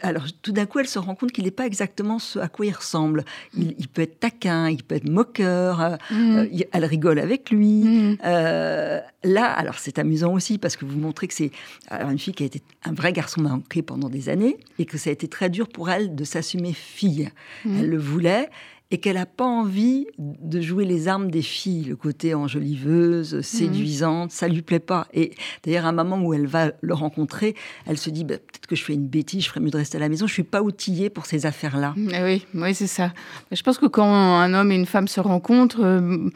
alors, 0.00 0.24
tout 0.40 0.52
d'un 0.52 0.66
coup, 0.66 0.78
elle 0.78 0.88
se 0.88 0.98
rend 0.98 1.14
compte 1.14 1.32
qu'il 1.32 1.42
il 1.42 1.46
n'est 1.46 1.50
pas 1.50 1.66
exactement 1.66 2.20
ce 2.20 2.38
à 2.38 2.46
quoi 2.46 2.66
il 2.66 2.72
ressemble. 2.72 3.24
Il, 3.56 3.88
peut 3.88 4.02
être 4.02 4.20
taquin, 4.20 4.70
il 4.70 4.84
peut 4.84 4.94
être 4.94 5.08
moqueur, 5.08 5.80
euh, 5.80 5.96
mm. 6.12 6.36
euh, 6.36 6.64
elle 6.70 6.84
rigole 6.84 7.18
avec 7.18 7.50
lui. 7.50 7.82
Mm. 7.82 8.18
Euh, 8.24 9.00
là, 9.24 9.46
alors 9.46 9.80
c'est 9.80 9.98
amusant 9.98 10.32
aussi 10.32 10.58
parce 10.58 10.76
que 10.76 10.84
vous 10.84 11.00
montrez 11.00 11.26
que 11.26 11.34
c'est 11.34 11.50
une 11.90 12.18
fille 12.20 12.32
qui 12.32 12.44
a 12.44 12.46
été 12.46 12.62
un 12.84 12.92
vrai 12.92 13.12
garçon 13.12 13.40
manqué 13.40 13.82
pendant 13.82 14.08
des 14.08 14.28
années 14.28 14.56
et 14.78 14.84
que 14.84 14.98
ça 14.98 15.10
a 15.10 15.12
été 15.12 15.26
très 15.26 15.50
dur 15.50 15.68
pour 15.68 15.90
elle 15.90 16.14
de 16.14 16.22
s'assumer 16.22 16.72
fille. 16.72 17.28
Mm. 17.64 17.80
Elle 17.80 17.90
le 17.90 17.98
voulait 17.98 18.48
et 18.92 18.98
qu'elle 18.98 19.16
n'a 19.16 19.26
pas 19.26 19.46
envie 19.46 20.06
de 20.18 20.60
jouer 20.60 20.84
les 20.84 21.08
armes 21.08 21.30
des 21.30 21.40
filles, 21.40 21.84
le 21.84 21.96
côté 21.96 22.34
enjoliveuse, 22.34 23.34
mhm. 23.34 23.42
séduisante, 23.42 24.30
ça 24.30 24.48
lui 24.48 24.60
plaît 24.60 24.80
pas. 24.80 25.08
Et 25.14 25.32
d'ailleurs, 25.64 25.86
à 25.86 25.88
un 25.88 25.92
moment 25.92 26.20
où 26.20 26.34
elle 26.34 26.46
va 26.46 26.72
le 26.82 26.92
rencontrer, 26.94 27.56
elle 27.86 27.96
se 27.96 28.10
dit 28.10 28.24
bah, 28.24 28.36
peut-être 28.36 28.66
que 28.66 28.76
je 28.76 28.84
fais 28.84 28.92
une 28.92 29.08
bêtise, 29.08 29.44
je 29.44 29.48
ferais 29.48 29.60
mieux 29.60 29.70
de 29.70 29.78
rester 29.78 29.96
à 29.96 30.00
la 30.00 30.10
maison. 30.10 30.26
Je 30.26 30.34
suis 30.34 30.42
pas 30.42 30.62
outillée 30.62 31.08
pour 31.08 31.24
ces 31.24 31.46
affaires-là. 31.46 31.94
Eh 31.96 32.22
oui, 32.22 32.46
oui, 32.54 32.74
c'est 32.74 32.86
ça. 32.86 33.14
Je 33.50 33.62
pense 33.62 33.78
que 33.78 33.86
quand 33.86 34.14
un 34.14 34.52
homme 34.52 34.70
et 34.70 34.76
une 34.76 34.86
femme 34.86 35.08
se 35.08 35.20
rencontrent, 35.20 35.82
euh, 35.82 36.28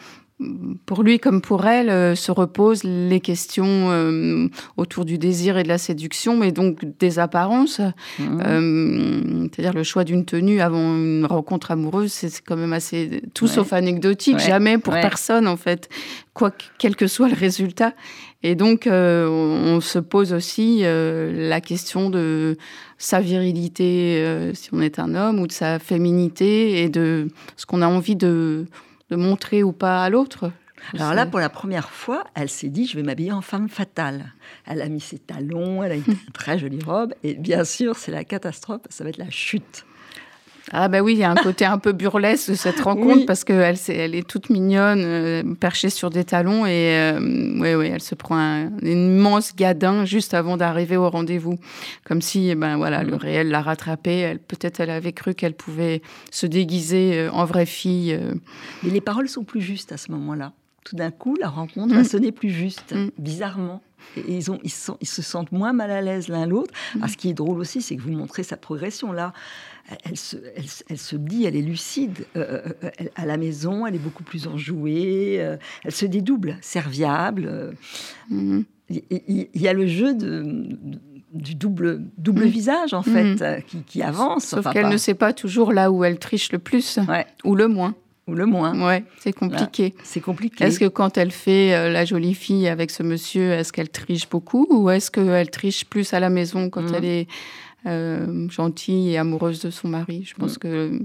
pour 0.85 1.03
lui 1.03 1.19
comme 1.19 1.41
pour 1.41 1.67
elle, 1.67 1.89
euh, 1.89 2.15
se 2.15 2.31
reposent 2.31 2.85
les 2.85 3.21
questions 3.21 3.91
euh, 3.91 4.49
autour 4.77 5.07
du 5.07 5.17
désir 5.17 5.57
et 5.57 5.63
de 5.63 5.69
la 5.69 5.79
séduction, 5.79 6.37
mais 6.37 6.53
donc 6.53 6.85
des 6.99 7.19
apparences. 7.19 7.81
Mmh. 8.19 8.43
Euh, 8.45 9.49
c'est-à-dire 9.51 9.73
le 9.73 9.83
choix 9.83 10.05
d'une 10.05 10.27
tenue 10.27 10.61
avant 10.61 10.95
une 10.95 11.25
rencontre 11.25 11.71
amoureuse, 11.71 12.13
c'est 12.13 12.43
quand 12.43 12.57
même 12.57 12.75
assez 12.75 13.23
tout 13.33 13.47
sauf 13.47 13.73
anecdotique, 13.73 14.39
jamais 14.39 14.77
pour 14.77 14.93
personne 14.93 15.49
en 15.49 15.57
fait, 15.57 15.89
quoi 16.35 16.53
quel 16.79 16.97
que 16.97 17.07
soit 17.07 17.29
le 17.29 17.35
résultat. 17.35 17.95
Et 18.43 18.55
donc 18.55 18.87
on, 18.87 19.81
se 19.81 19.99
pose 19.99 20.33
aussi 20.33 20.83
la 20.83 21.61
question 21.61 22.11
de 22.11 22.57
sa 22.99 23.21
virilité 23.21 24.53
si 24.55 24.69
on 24.73 24.81
est 24.81 24.99
un 24.99 25.15
homme 25.15 25.41
ou 25.41 25.47
de 25.47 25.53
sa 25.53 25.79
féminité 25.79 26.83
et 26.83 26.89
de 26.89 27.29
ce 27.57 27.67
qu'on 27.67 27.83
a 27.83 27.89
envie 27.89 28.15
de 28.15 28.67
de 29.11 29.17
montrer 29.17 29.63
ou 29.63 29.73
pas 29.73 30.05
à 30.05 30.11
l'autre. 30.11 30.51
Alors 30.95 31.15
là, 31.15 31.27
pour 31.27 31.41
la 31.41 31.49
première 31.49 31.91
fois, 31.91 32.25
elle 32.35 32.49
s'est 32.49 32.69
dit, 32.69 32.87
je 32.87 32.97
vais 32.97 33.03
m'habiller 33.03 33.33
en 33.33 33.41
femme 33.41 33.69
fatale. 33.69 34.33
Elle 34.67 34.83
a 34.83 34.89
mis 34.89 35.01
ses 35.01 35.19
talons, 35.19 35.83
elle 35.83 35.93
a 35.93 35.95
une 35.97 36.17
très 36.35 36.59
jolie 36.59 36.83
robe, 36.83 37.15
et 37.23 37.35
bien 37.35 37.65
sûr, 37.65 37.97
c'est 37.97 38.13
la 38.13 38.25
catastrophe, 38.25 38.83
ça 38.91 39.05
va 39.05 39.11
être 39.11 39.17
la 39.17 39.31
chute. 39.31 39.87
Ah 40.73 40.89
bah 40.89 41.01
oui, 41.01 41.13
il 41.13 41.19
y 41.19 41.23
a 41.23 41.31
un 41.31 41.37
côté 41.37 41.65
un 41.65 41.79
peu 41.79 41.93
burlesque 41.93 42.51
de 42.51 42.55
cette 42.55 42.81
rencontre 42.81 43.25
parce 43.25 43.45
qu'elle 43.45 43.77
elle 43.89 44.15
est 44.17 44.27
toute 44.27 44.51
mignonne, 44.51 45.03
euh, 45.05 45.43
perchée 45.55 45.91
sur 45.91 46.11
des 46.11 46.25
talons 46.25 46.67
et 46.67 46.91
euh, 46.97 47.21
oui, 47.21 47.75
oui, 47.75 47.87
elle 47.87 48.03
se 48.03 48.17
prend 48.17 48.37
un, 48.37 48.71
immense 48.83 49.55
gadin 49.55 50.05
juste 50.05 50.35
avant 50.35 50.57
d'arriver 50.57 50.97
au 50.97 51.09
rendez-vous, 51.09 51.59
comme 52.05 52.21
si 52.21 52.51
eh 52.51 52.57
ben 52.57 52.77
voilà 52.77 53.05
le 53.05 53.13
mm. 53.13 53.21
réel 53.21 53.49
l'a 53.49 53.63
rattrapée. 53.63 54.19
Elle 54.19 54.41
peut-être 54.41 54.81
elle 54.81 54.91
avait 54.91 55.13
cru 55.13 55.35
qu'elle 55.35 55.55
pouvait 55.55 56.03
se 56.33 56.47
déguiser 56.47 57.17
euh, 57.17 57.31
en 57.31 57.45
vraie 57.45 57.67
fille. 57.67 58.19
Mais 58.83 58.91
les 58.91 59.01
paroles 59.01 59.29
sont 59.29 59.45
plus 59.45 59.61
justes 59.61 59.93
à 59.93 59.97
ce 59.97 60.11
moment-là. 60.11 60.53
Tout 60.85 60.97
d'un 60.97 61.11
coup, 61.11 61.37
la 61.41 61.49
rencontre 61.49 61.95
va 61.95 62.01
mm. 62.01 62.05
sonner 62.05 62.33
plus 62.33 62.51
juste, 62.51 62.93
mm. 62.93 63.11
bizarrement. 63.19 63.83
Et 64.17 64.37
ils, 64.37 64.51
ont, 64.51 64.61
ils, 64.63 64.71
sont, 64.71 64.97
ils, 65.01 65.09
se 65.09 65.23
sentent 65.23 65.53
moins 65.53 65.73
mal 65.73 65.91
à 65.91 66.01
l'aise 66.01 66.29
l'un 66.29 66.47
l'autre. 66.47 66.73
Ah, 67.03 67.09
ce 67.09 67.17
qui 67.17 67.29
est 67.29 67.35
drôle 67.35 67.59
aussi, 67.59 67.83
c'est 67.83 67.97
que 67.97 68.03
vous 68.03 68.13
montrez 68.13 68.43
sa 68.43 68.57
progression 68.57 69.13
là. 69.13 69.33
Elle 70.05 70.17
se, 70.17 70.37
elle, 70.89 70.99
se 70.99 71.17
dit, 71.17 71.45
elle 71.45 71.57
est 71.57 71.63
lucide. 71.63 72.27
à 73.15 73.27
la 73.27 73.37
maison, 73.37 73.87
elle 73.87 73.95
est 73.95 74.01
beaucoup 74.01 74.25
plus 74.25 74.47
enjouée. 74.47 75.35
elle 75.85 75.93
se 75.93 76.07
dédouble, 76.07 76.57
serviable. 76.61 77.75
Mhm. 78.31 78.65
Il 78.89 79.49
y, 79.55 79.67
a 79.67 79.73
le 79.73 79.89
jeu 79.89 80.15
de, 80.15 80.69
du 81.33 81.57
double, 81.57 82.03
double 82.19 82.45
mhm. 82.45 82.51
visage, 82.51 82.95
en 82.95 83.03
fait, 83.03 83.65
qui, 83.67 83.83
qui, 83.83 84.03
avance. 84.03 84.47
Sauf 84.47 84.73
qu'elle 84.73 84.89
ne 84.89 84.97
sait 84.97 85.15
pas 85.15 85.33
toujours 85.33 85.73
là 85.73 85.91
où 85.91 86.05
elle 86.05 86.19
triche 86.19 86.53
le 86.53 86.59
plus 86.59 86.99
ou 87.45 87.55
le 87.55 87.69
moins 87.69 87.95
ou 88.27 88.35
le 88.35 88.47
moins. 88.47 88.79
Ouais, 88.87 89.05
c'est 89.19 89.33
compliqué. 89.33 89.95
c'est 90.03 90.21
compliqué. 90.21 90.65
Est-ce 90.65 90.81
que 90.81 90.89
quand 90.89 91.17
elle 91.17 91.31
fait 91.31 91.75
euh, 91.75 91.91
la 91.91 92.05
jolie 92.05 92.35
fille 92.35 92.69
avec 92.69 92.91
ce 92.91 93.03
monsieur, 93.03 93.53
est-ce 93.53 93.73
qu'elle 93.73 93.89
triche 93.89 94.29
beaucoup 94.29 94.67
ou 94.71 94.91
est-ce 94.91 95.11
qu'elle 95.11 95.51
triche 95.51 95.85
plus 95.85 96.13
à 96.13 96.21
la 96.21 96.29
maison 96.29 96.69
quand 96.69 96.83
mhm. 96.83 96.95
elle 96.97 97.05
est 97.05 97.29
euh, 97.87 98.49
gentille 98.49 99.11
et 99.11 99.19
amoureuse 99.19 99.61
de 99.61 99.71
son 99.71 99.89
mari 99.89 100.25
Je 100.25 100.35
pense 100.35 100.55
mhm. 100.55 100.59
que 100.59 101.01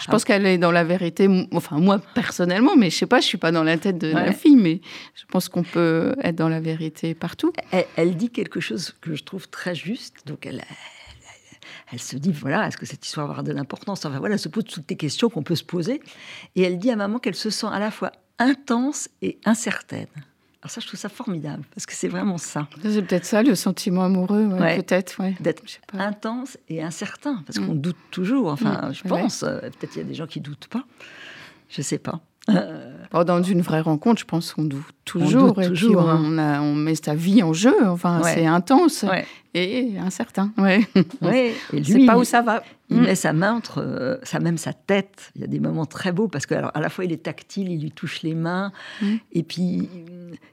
je 0.00 0.06
pense 0.06 0.24
qu'elle 0.24 0.46
est 0.46 0.58
dans 0.58 0.70
la 0.70 0.84
vérité. 0.84 1.28
Enfin, 1.52 1.78
moi 1.78 2.00
personnellement, 2.14 2.76
mais 2.76 2.90
je 2.90 2.96
sais 2.96 3.06
pas, 3.06 3.20
je 3.20 3.26
suis 3.26 3.38
pas 3.38 3.50
dans 3.50 3.64
la 3.64 3.76
tête 3.76 3.98
de 3.98 4.12
la 4.12 4.32
fille, 4.32 4.56
mais 4.56 4.80
je 5.14 5.24
pense 5.26 5.48
qu'on 5.48 5.64
peut 5.64 6.14
être 6.22 6.36
dans 6.36 6.48
la 6.48 6.60
vérité 6.60 7.14
partout. 7.14 7.52
Elle, 7.72 7.86
elle, 7.96 8.16
dit 8.16 8.30
quelque 8.30 8.60
chose 8.60 8.94
que 9.00 9.14
je 9.14 9.24
trouve 9.24 9.48
très 9.48 9.74
juste. 9.74 10.26
Donc 10.26 10.46
elle, 10.46 10.62
elle 11.92 12.00
se 12.00 12.16
dit 12.16 12.32
voilà, 12.32 12.66
est-ce 12.66 12.76
que 12.76 12.86
cette 12.86 13.04
histoire 13.04 13.26
va 13.26 13.32
avoir 13.32 13.44
de 13.44 13.52
l'importance? 13.52 14.04
Enfin 14.04 14.18
voilà, 14.18 14.34
elle 14.34 14.40
se 14.40 14.48
pose 14.48 14.64
toutes 14.64 14.88
les 14.88 14.96
questions 14.96 15.28
qu'on 15.28 15.42
peut 15.42 15.56
se 15.56 15.64
poser. 15.64 16.00
Et 16.54 16.62
elle 16.62 16.78
dit 16.78 16.90
à 16.90 16.96
maman 16.96 17.18
qu'elle 17.18 17.34
se 17.34 17.50
sent 17.50 17.68
à 17.70 17.78
la 17.78 17.90
fois 17.90 18.12
intense 18.38 19.08
et 19.22 19.38
incertaine. 19.44 20.08
Alors 20.64 20.70
ça, 20.70 20.80
je 20.80 20.86
trouve 20.86 20.98
ça 20.98 21.10
formidable, 21.10 21.62
parce 21.74 21.84
que 21.84 21.92
c'est 21.92 22.08
vraiment 22.08 22.38
ça. 22.38 22.66
C'est 22.82 23.02
peut-être 23.02 23.26
ça, 23.26 23.42
le 23.42 23.54
sentiment 23.54 24.04
amoureux, 24.04 24.48
peut-être. 24.48 25.20
Ouais. 25.20 25.34
D'être 25.38 25.62
intense 25.92 26.56
et 26.70 26.82
incertain, 26.82 27.42
parce 27.44 27.58
qu'on 27.58 27.74
mm. 27.74 27.80
doute 27.82 27.98
toujours. 28.10 28.50
Enfin, 28.50 28.88
mm, 28.88 28.94
je 28.94 29.02
pense. 29.02 29.42
Euh, 29.42 29.60
peut-être 29.60 29.90
qu'il 29.90 30.00
y 30.00 30.04
a 30.06 30.08
des 30.08 30.14
gens 30.14 30.26
qui 30.26 30.40
doutent 30.40 30.68
pas. 30.68 30.86
Je 31.68 31.82
sais 31.82 31.98
pas. 31.98 32.22
Euh, 32.48 32.94
dans 33.26 33.42
une 33.42 33.60
vraie 33.60 33.82
rencontre, 33.82 34.20
je 34.20 34.24
pense 34.24 34.54
qu'on 34.54 34.64
doute 34.64 34.86
toujours. 35.04 35.52
On 35.54 35.60
et 35.60 35.66
toujours, 35.66 36.02
puis 36.02 36.06
on, 36.06 36.38
hein. 36.38 36.62
on, 36.62 36.74
met 36.74 36.94
sa 36.94 37.14
vie 37.14 37.42
en 37.42 37.52
jeu. 37.52 37.74
Enfin, 37.86 38.22
c'est 38.22 38.46
intense 38.46 39.04
et 39.54 39.98
incertain. 39.98 40.52
Ouais. 40.58 40.80
ouais. 41.22 41.54
Et 41.72 41.80
lui, 41.80 42.06
pas 42.06 42.18
où 42.18 42.24
ça 42.24 42.42
va. 42.42 42.62
Il 42.90 42.98
mm. 42.98 43.02
met 43.02 43.14
sa 43.14 43.32
main 43.32 43.54
entre, 43.54 43.78
euh, 43.78 44.16
ça 44.24 44.40
même 44.40 44.58
sa 44.58 44.72
tête. 44.72 45.32
Il 45.36 45.40
y 45.40 45.44
a 45.44 45.46
des 45.46 45.60
moments 45.60 45.86
très 45.86 46.12
beaux 46.12 46.28
parce 46.28 46.44
qu'à 46.44 46.70
la 46.74 46.88
fois 46.90 47.04
il 47.04 47.12
est 47.12 47.22
tactile, 47.22 47.70
il 47.70 47.80
lui 47.80 47.90
touche 47.90 48.22
les 48.22 48.34
mains, 48.34 48.72
mm. 49.00 49.14
et 49.32 49.42
puis 49.42 49.88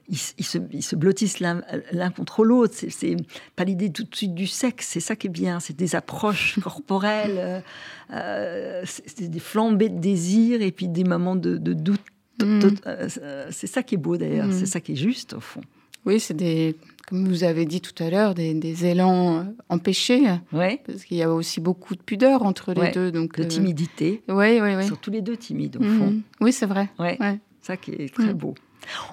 ils, 0.08 0.16
se, 0.16 0.58
ils 0.72 0.82
se, 0.82 0.96
blottissent 0.96 1.40
l'un 1.40 1.62
contre 2.16 2.44
l'autre. 2.44 2.74
C'est 2.76 3.16
pas 3.54 3.64
l'idée 3.64 3.90
tout 3.92 4.04
de 4.04 4.14
suite 4.14 4.34
du 4.34 4.46
sexe, 4.46 4.88
c'est 4.88 5.00
ça 5.00 5.14
qui 5.14 5.26
est 5.26 5.30
bien. 5.30 5.60
C'est 5.60 5.76
des 5.76 5.94
approches 5.94 6.58
corporelles, 6.62 7.38
euh, 7.38 7.60
euh, 8.12 8.82
c'est 8.86 9.28
des 9.28 9.40
flambées 9.40 9.90
de 9.90 9.98
désir 9.98 10.62
et 10.62 10.72
puis 10.72 10.88
des 10.88 11.04
moments 11.04 11.36
de, 11.36 11.56
doute. 11.58 12.00
Mm. 12.42 12.60
C'est 13.50 13.66
ça 13.66 13.82
qui 13.82 13.96
est 13.96 13.98
beau 13.98 14.16
d'ailleurs, 14.16 14.48
c'est 14.52 14.66
ça 14.66 14.80
qui 14.80 14.92
est 14.92 14.96
juste 14.96 15.34
au 15.34 15.40
fond. 15.40 15.60
Oui, 16.04 16.18
c'est 16.18 16.34
des 16.34 16.76
comme 17.12 17.28
vous 17.28 17.44
avez 17.44 17.66
dit 17.66 17.82
tout 17.82 18.02
à 18.02 18.08
l'heure, 18.08 18.34
des, 18.34 18.86
élans 18.86 19.40
euh, 19.40 19.42
empêchés. 19.68 20.22
Ouais. 20.50 20.80
Parce 20.86 21.04
qu'il 21.04 21.18
y 21.18 21.22
a 21.22 21.30
aussi 21.30 21.60
beaucoup 21.60 21.94
de 21.94 22.00
pudeur 22.00 22.42
entre 22.42 22.72
les 22.72 22.90
deux. 22.90 23.12
Donc, 23.12 23.36
de 23.36 23.42
euh, 23.42 23.46
timidité. 23.46 24.22
Oui, 24.28 24.60
oui, 24.62 24.74
oui. 24.74 24.76
Ils 24.80 24.88
sont 24.88 24.96
tous 24.96 25.10
les 25.10 25.20
deux 25.20 25.36
timides, 25.36 25.76
au 25.76 25.82
fond. 25.82 26.06
Mhm. 26.06 26.22
Oui, 26.40 26.54
c'est 26.54 26.64
vrai. 26.64 26.88
Ouais. 26.98 27.18
Ça 27.60 27.76
qui 27.76 27.90
est 27.90 28.14
très 28.14 28.32
mhm. 28.32 28.32
beau. 28.32 28.54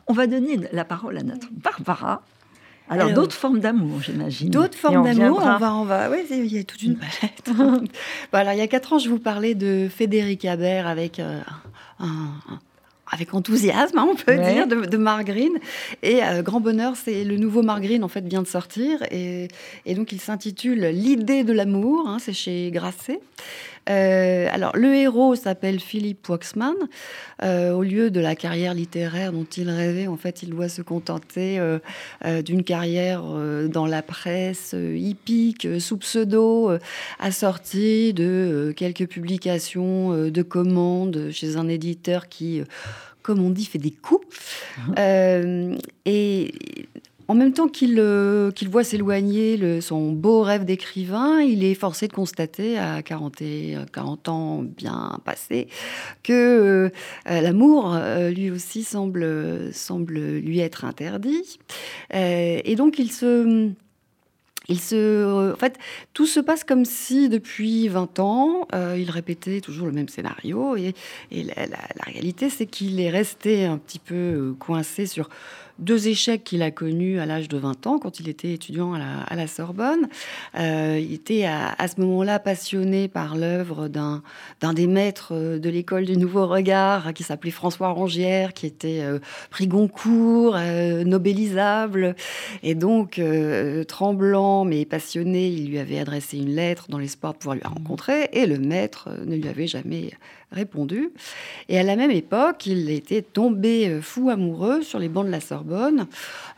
On 0.07 0.13
va 0.13 0.27
donner 0.27 0.57
la 0.71 0.85
parole 0.85 1.17
à 1.17 1.23
notre 1.23 1.49
Barbara. 1.51 2.23
Alors, 2.87 3.11
d'autres 3.11 3.35
formes 3.35 3.59
d'amour, 3.59 4.01
j'imagine. 4.01 4.49
D'autres 4.49 4.77
formes 4.77 5.03
d'amour, 5.03 5.41
on 5.43 5.57
va, 5.57 5.75
on 5.75 5.83
va, 5.83 6.09
oui, 6.09 6.19
il 6.31 6.53
y 6.53 6.57
a 6.57 6.63
toute 6.63 6.81
une 6.81 6.95
palette. 6.95 7.51
alors, 8.31 8.53
il 8.53 8.59
y 8.59 8.61
a 8.61 8.67
quatre 8.67 8.93
ans, 8.93 8.97
je 8.97 9.09
vous 9.09 9.19
parlais 9.19 9.55
de 9.55 9.89
Frédéric 9.93 10.45
Habert 10.45 10.87
avec 10.87 11.19
euh, 11.19 11.41
un, 11.99 12.31
avec 13.11 13.33
enthousiasme, 13.33 13.97
hein, 13.97 14.07
on 14.09 14.15
peut 14.15 14.37
dire, 14.37 14.67
de, 14.67 14.85
de 14.85 14.97
Margreen. 14.97 15.51
Et 16.03 16.23
euh, 16.23 16.41
grand 16.41 16.59
bonheur, 16.59 16.93
c'est 16.95 17.23
le 17.23 17.37
nouveau 17.37 17.61
Margreen, 17.61 18.03
en 18.03 18.07
fait, 18.07 18.25
vient 18.27 18.41
de 18.41 18.47
sortir. 18.47 19.03
Et, 19.11 19.47
et 19.85 19.95
donc, 19.95 20.11
il 20.11 20.19
s'intitule 20.19 20.87
L'idée 20.87 21.43
de 21.43 21.53
l'amour. 21.53 22.07
Hein, 22.07 22.17
c'est 22.19 22.33
chez 22.33 22.71
Grasset. 22.71 23.19
Euh, 23.89 24.47
alors, 24.51 24.75
le 24.75 24.93
héros 24.95 25.35
s'appelle 25.35 25.79
Philippe 25.79 26.27
Waxman. 26.29 26.75
Euh, 27.43 27.71
au 27.71 27.83
lieu 27.83 28.11
de 28.11 28.19
la 28.19 28.35
carrière 28.35 28.73
littéraire 28.73 29.31
dont 29.31 29.45
il 29.45 29.69
rêvait, 29.69 30.07
en 30.07 30.17
fait, 30.17 30.43
il 30.43 30.49
doit 30.49 30.69
se 30.69 30.81
contenter 30.81 31.59
euh, 31.59 31.79
d'une 32.41 32.63
carrière 32.63 33.23
dans 33.67 33.85
la 33.85 34.01
presse 34.01 34.75
hippique, 34.77 35.67
sous 35.79 35.97
pseudo, 35.97 36.71
assortie 37.19 38.13
de 38.13 38.73
quelques 38.75 39.07
publications 39.07 40.29
de 40.29 40.41
commandes 40.41 41.29
chez 41.31 41.57
un 41.57 41.67
éditeur 41.67 42.27
qui 42.29 42.61
comme 43.21 43.43
on 43.43 43.49
dit, 43.49 43.65
fait 43.65 43.77
des 43.77 43.91
coups. 43.91 44.25
Uh-huh. 44.87 45.77
et 46.05 46.53
en 47.29 47.35
même 47.35 47.53
temps 47.53 47.67
qu'il 47.67 47.99
euh, 47.99 48.51
voit 48.69 48.83
s'éloigner 48.83 49.81
son 49.81 50.11
beau 50.11 50.41
rêve 50.41 50.65
d'écrivain, 50.65 51.41
il 51.41 51.63
est 51.63 51.75
forcé 51.75 52.07
de 52.07 52.13
constater 52.13 52.79
à 52.79 53.03
40, 53.03 53.43
40 53.93 54.29
ans 54.29 54.63
bien 54.63 55.19
passés 55.25 55.67
que 56.23 56.33
euh, 56.33 56.89
l'amour, 57.41 57.93
euh, 57.93 58.31
lui 58.31 58.49
aussi, 58.49 58.83
semble, 58.83 59.23
lui 60.39 60.59
être 60.59 60.85
interdit. 60.85 61.59
et 62.11 62.75
donc 62.75 62.97
il 62.97 63.11
se... 63.11 63.69
En 64.71 65.55
fait, 65.55 65.77
tout 66.13 66.27
se 66.27 66.39
passe 66.39 66.63
comme 66.63 66.85
si 66.85 67.27
depuis 67.27 67.87
20 67.87 68.19
ans, 68.19 68.67
il 68.73 69.09
répétait 69.09 69.61
toujours 69.61 69.87
le 69.87 69.93
même 69.93 70.09
scénario. 70.09 70.75
Et, 70.75 70.93
la, 71.31 72.03
réalité, 72.05 72.51
c'est 72.51 72.67
qu'il 72.67 72.99
est 72.99 73.09
resté 73.09 73.65
un 73.65 73.79
petit 73.79 73.97
peu 73.97 74.53
coincé 74.59 75.07
sur 75.07 75.29
deux 75.79 76.07
échecs 76.07 76.43
qu'il 76.43 76.61
a 76.61 76.71
connus 76.71 77.19
à 77.19 77.25
l'âge 77.25 77.47
de 77.47 77.57
20 77.57 77.87
ans, 77.87 77.99
quand 77.99 78.19
il 78.19 78.29
était 78.29 78.53
étudiant 78.53 78.93
à 78.93 79.35
la, 79.35 79.47
Sorbonne. 79.47 80.07
Euh, 80.57 80.99
il 81.01 81.13
était 81.13 81.45
à, 81.45 81.87
ce 81.87 81.99
moment-là 82.01 82.39
passionné 82.39 83.07
par 83.07 83.35
l'œuvre 83.35 83.87
d'un, 83.87 84.21
des 84.73 84.87
maîtres 84.87 85.33
de 85.33 85.69
l'école 85.69 86.05
du 86.05 86.17
Nouveau 86.17 86.45
Regard, 86.47 87.13
qui 87.13 87.23
s'appelait 87.23 87.51
François 87.51 87.89
Rongière, 87.89 88.53
qui 88.53 88.65
était 88.65 88.99
euh, 89.01 89.19
prix 89.49 89.67
Goncourt, 89.67 90.55
euh, 90.55 91.03
nobélisable. 91.03 92.15
Et 92.63 92.75
donc, 92.75 93.21
tremblant 93.87 94.65
mais 94.65 94.85
passionné, 94.85 95.47
il 95.47 95.69
lui 95.69 95.79
avait 95.79 95.99
adressé 95.99 96.37
une 96.37 96.53
lettre 96.53 96.87
dans 96.89 96.97
l'espoir 96.97 97.33
de 97.33 97.37
pouvoir 97.39 97.55
lui 97.55 97.63
rencontrer, 97.65 98.29
et 98.33 98.45
le 98.45 98.59
maître 98.59 99.09
ne 99.25 99.35
lui 99.35 99.47
avait 99.47 99.67
jamais 99.67 100.11
répondu. 100.51 101.11
Et 101.67 101.77
à 101.77 101.83
la 101.83 101.95
même 101.95 102.09
époque, 102.09 102.65
il 102.65 102.89
était 102.89 103.21
tombé 103.21 103.87
euh, 103.87 104.01
fou 104.01 104.29
amoureux 104.29 104.81
sur 104.81 104.97
les 104.97 105.07
bancs 105.07 105.25
de 105.25 105.31
la 105.31 105.41
Sorbonne 105.41 106.07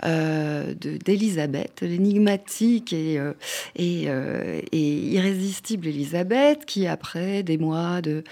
euh, 0.05 0.73
l'énigmatique 1.81 2.93
et, 2.93 3.19
euh, 3.19 3.33
et, 3.75 4.67
irrésistible 4.71 5.87
Elisabeth, 5.87 6.65
qui 6.65 6.87
après 6.87 7.43
des 7.43 7.57
mois 7.57 8.01
de, 8.01 8.23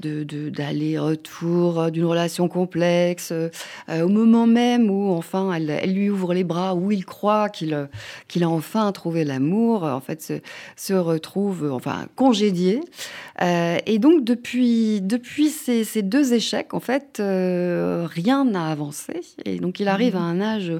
d'aller-retour, 0.00 1.90
d'une 1.90 2.04
relation 2.04 2.48
complexe, 2.48 3.32
au 3.88 4.08
moment 4.08 4.46
même 4.46 4.90
où 4.90 5.12
enfin 5.12 5.52
elle, 5.52 5.92
lui 5.92 6.10
ouvre 6.10 6.32
les 6.34 6.44
bras, 6.44 6.74
où 6.74 6.90
il 6.90 7.04
croit 7.04 7.48
qu'il, 7.50 7.88
qu'il 8.28 8.44
a 8.44 8.48
enfin 8.48 8.90
trouvé 8.92 9.24
l'amour, 9.24 9.84
en 9.84 10.00
fait 10.00 10.22
se, 10.22 10.34
se 10.76 10.94
retrouve 10.94 11.70
enfin 11.72 12.06
congédié. 12.16 12.80
et 13.40 13.98
donc 13.98 14.24
depuis 14.24 15.01
depuis 15.02 15.48
ces, 15.48 16.02
deux 16.02 16.32
échecs, 16.32 16.74
en 16.74 16.80
fait, 16.80 17.18
euh, 17.18 18.06
rien 18.08 18.44
n'a 18.44 18.68
avancé. 18.68 19.20
Et 19.44 19.58
donc, 19.58 19.80
il 19.80 19.88
arrive 19.88 20.16
à 20.16 20.20
un 20.20 20.40
âge 20.40 20.72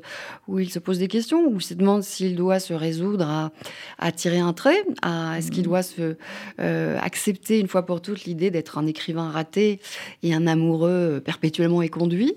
où 0.47 0.61
il 0.61 0.71
se 0.71 0.79
pose 0.79 0.99
des 0.99 1.09
questions, 1.09 1.47
où 1.47 1.57
il 1.57 1.63
se 1.63 1.75
demande 1.75 2.03
s'il 2.03 2.37
doit 2.37 2.61
se 2.61 2.73
résoudre 2.73 3.51
à, 3.99 4.13
tirer 4.13 4.39
un 4.39 4.53
trait, 4.53 4.85
à 5.03 5.39
est-ce 5.39 5.51
qu'il 5.51 5.65
doit 5.65 5.83
se 5.83 6.17
euh, 6.61 6.99
accepter 7.01 7.59
une 7.59 7.67
fois 7.67 7.85
pour 7.85 8.01
toutes 8.01 8.25
l'idée 8.25 8.51
d'être 8.51 8.79
un 8.79 8.87
écrivain 8.87 9.31
raté 9.31 9.81
et 10.23 10.35
un 10.35 10.47
amoureux 10.47 11.21
perpétuellement 11.25 11.83
éconduit. 11.83 12.35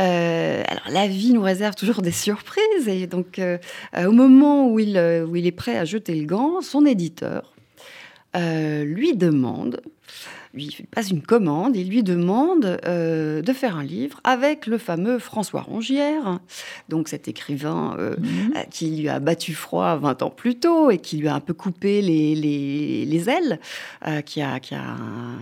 Euh, 0.00 0.62
alors 0.66 0.90
la 0.90 1.06
vie 1.06 1.32
nous 1.32 1.42
réserve 1.42 1.76
toujours 1.76 2.02
des 2.02 2.10
surprises 2.10 2.88
et 2.88 3.06
donc 3.06 3.40
au 3.96 4.10
moment 4.10 4.68
où 4.68 4.80
il, 4.80 4.98
où 5.28 5.36
il 5.36 5.46
est 5.46 5.52
prêt 5.52 5.78
à 5.78 5.84
jeter 5.84 6.16
le 6.16 6.26
gant, 6.26 6.60
son 6.60 6.84
éditeur 6.84 7.54
lui 8.34 9.16
demande 9.16 9.80
lui 10.54 10.76
passe 10.90 11.10
une 11.10 11.22
commande 11.22 11.76
et 11.76 11.84
lui 11.84 12.02
demande 12.02 12.78
euh, 12.86 13.42
de 13.42 13.52
faire 13.52 13.76
un 13.76 13.84
livre 13.84 14.20
avec 14.24 14.66
le 14.66 14.78
fameux 14.78 15.18
François 15.18 15.62
Rongière, 15.62 16.38
donc 16.88 17.08
cet 17.08 17.28
écrivain 17.28 17.96
euh, 17.98 18.16
mhm. 18.18 18.52
qui 18.70 18.90
lui 18.96 19.08
a 19.08 19.18
battu 19.20 19.54
froid 19.54 19.96
20 19.96 20.22
ans 20.22 20.30
plus 20.30 20.56
tôt 20.56 20.90
et 20.90 20.98
qui 20.98 21.16
lui 21.16 21.28
a 21.28 21.34
un 21.34 21.40
peu 21.40 21.54
coupé 21.54 22.00
les, 22.02 22.34
les, 22.34 23.30
ailes, 23.30 23.58
qui, 24.24 24.42
a, 24.42 24.60
qui, 24.60 24.74
a, 24.74 24.96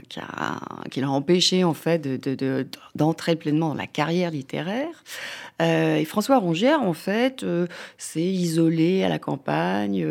qui, 0.09 0.21
a, 0.21 0.61
qui 0.91 1.01
l'a 1.01 1.11
empêché 1.11 1.65
en 1.65 1.75
fait 1.75 2.07
d'entrer 2.95 3.35
de, 3.35 3.39
pleinement 3.39 3.69
dans 3.71 3.75
la 3.75 3.87
carrière 3.87 4.31
littéraire. 4.31 5.05
Euh, 5.61 5.97
et 5.97 6.05
François 6.05 6.39
Rongière, 6.39 6.83
en 6.83 6.93
fait, 6.93 7.43
euh, 7.43 7.67
s'est 7.99 8.21
isolé 8.21 9.05
à 9.05 9.09
la 9.09 9.19
campagne, 9.19 10.05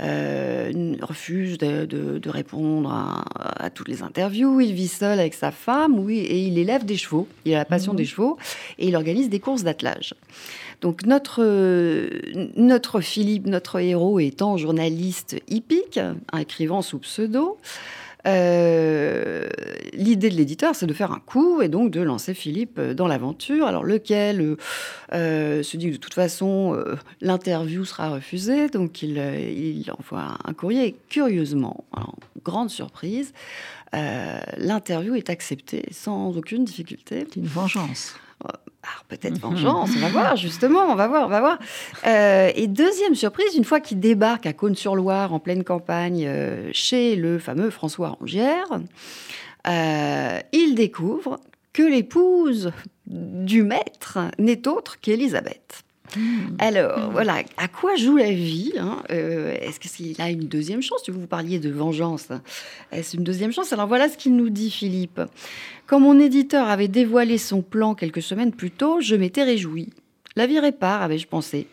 euh, 0.00 0.96
refuse 1.00 1.58
de, 1.58 2.28
répondre 2.28 2.92
à, 2.92 3.70
toutes 3.70 3.88
les 3.88 4.02
interviews. 4.02 4.29
Il 4.32 4.72
vit 4.72 4.88
seul 4.88 5.18
avec 5.18 5.34
sa 5.34 5.50
femme, 5.50 5.98
oui, 5.98 6.18
et 6.18 6.38
il 6.46 6.58
élève 6.58 6.84
des 6.84 6.96
chevaux. 6.96 7.28
Il 7.44 7.54
a 7.54 7.58
la 7.58 7.64
passion 7.64 7.94
des 7.94 8.04
mhm. 8.04 8.08
chevaux 8.08 8.38
et 8.78 8.88
il 8.88 8.96
organise 8.96 9.28
des 9.28 9.40
courses 9.40 9.62
d'attelage. 9.62 10.14
Donc 10.80 11.04
notre, 11.04 11.44
notre 12.56 13.00
Philippe, 13.00 13.46
notre 13.46 13.80
héros 13.80 14.18
étant 14.18 14.56
journaliste 14.56 15.36
hippique, 15.48 16.00
écrivant 16.38 16.80
sous 16.80 16.98
pseudo, 16.98 17.58
euh, 18.26 19.48
l'idée 19.94 20.28
de 20.28 20.36
l'éditeur, 20.36 20.74
c'est 20.74 20.86
de 20.86 20.92
faire 20.92 21.12
un 21.12 21.20
coup 21.20 21.62
et 21.62 21.68
donc 21.68 21.90
de 21.90 22.00
lancer 22.00 22.34
Philippe 22.34 22.78
euh, 22.78 22.94
dans 22.94 23.06
l'aventure. 23.06 23.66
Alors 23.66 23.84
lequel 23.84 24.56
euh, 25.12 25.62
se 25.62 25.76
dit 25.76 25.88
que 25.88 25.92
de 25.92 26.00
toute 26.00 26.14
façon 26.14 26.76
l'interview 27.20 27.84
sera 27.84 28.10
refusée, 28.10 28.68
donc 28.68 29.02
il, 29.02 29.18
il, 29.18 29.90
envoie 29.98 30.36
un 30.44 30.52
courrier. 30.52 30.86
Et 30.86 30.96
curieusement, 31.08 31.84
grande 32.44 32.70
surprise, 32.70 33.32
l'interview 33.92 35.14
est 35.14 35.30
acceptée 35.30 35.84
sans 35.90 36.36
aucune 36.36 36.64
difficulté. 36.64 37.26
C'est 37.28 37.36
une 37.36 37.46
vengeance. 37.46 38.14
Alors 38.82 39.04
peut-être 39.08 39.34
mhm. 39.34 39.40
vengeance, 39.40 39.90
on 39.94 40.00
va 40.00 40.08
voir 40.08 40.36
justement, 40.36 40.90
on 40.90 40.94
va 40.94 41.06
voir, 41.06 41.26
on 41.26 41.28
va 41.28 41.40
voir. 41.40 41.58
Euh, 42.06 42.50
et 42.54 42.66
deuxième 42.66 43.14
surprise, 43.14 43.54
une 43.54 43.64
fois 43.64 43.80
qu'il 43.80 44.00
débarque 44.00 44.46
à 44.46 44.54
Cône-sur-Loire 44.54 45.34
en 45.34 45.38
pleine 45.38 45.64
campagne 45.64 46.24
euh, 46.26 46.70
chez 46.72 47.14
le 47.16 47.38
fameux 47.38 47.68
François 47.68 48.10
Rongière, 48.10 48.66
euh, 49.66 50.38
il 50.52 50.74
découvre 50.74 51.40
que 51.74 51.82
l'épouse 51.82 52.72
du 53.06 53.62
maître 53.62 54.18
n'est 54.38 54.66
autre 54.66 54.98
qu'Élisabeth. 54.98 55.84
Hmm. 56.16 56.56
Alors, 56.58 56.98
hmm. 56.98 57.12
voilà, 57.12 57.42
à 57.56 57.68
quoi 57.68 57.96
joue 57.96 58.16
la 58.16 58.30
vie 58.30 58.72
hein, 58.78 59.02
euh, 59.10 59.54
Est-ce 59.60 59.80
qu'il 59.80 60.20
a 60.20 60.30
une 60.30 60.48
deuxième 60.48 60.82
chance 60.82 61.08
Vous 61.08 61.26
parliez 61.26 61.58
de 61.58 61.70
vengeance. 61.70 62.28
Est-ce 62.92 63.16
une 63.16 63.24
deuxième 63.24 63.52
chance? 63.52 63.72
Alors 63.72 63.86
voilà 63.86 64.08
ce 64.08 64.16
qu'il 64.16 64.36
nous 64.36 64.50
dit, 64.50 64.70
Philippe. 64.70 65.20
Quand 65.86 66.00
mon 66.00 66.18
éditeur 66.20 66.68
avait 66.68 66.88
dévoilé 66.88 67.38
son 67.38 67.62
plan 67.62 67.94
quelques 67.94 68.22
semaines 68.22 68.52
plus 68.52 68.70
tôt, 68.70 69.00
je 69.00 69.16
m'étais 69.16 69.42
réjoui. 69.42 69.90
La 70.36 70.46
vie 70.46 70.60
répare, 70.60 71.02
avais-je 71.02 71.26
pensé. 71.26 71.66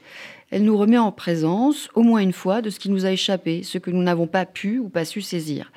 Elle 0.50 0.63
nous 0.63 0.78
remet 0.78 0.97
en 0.97 1.12
présence, 1.12 1.89
au 1.93 2.04
moins 2.04 2.21
une 2.21 2.34
fois, 2.34 2.62
de 2.62 2.69
ce 2.69 2.80
qui 2.80 2.89
nous 2.89 3.06
a 3.06 3.12
échappé, 3.12 3.63
ce 3.63 3.78
que 3.78 3.91
nous 3.91 4.02
n'avons 4.02 4.28
pas 4.28 4.45
pu 4.45 4.80
ou 4.80 4.88
pas 4.88 5.04
su 5.04 5.21
saisir. 5.21 5.71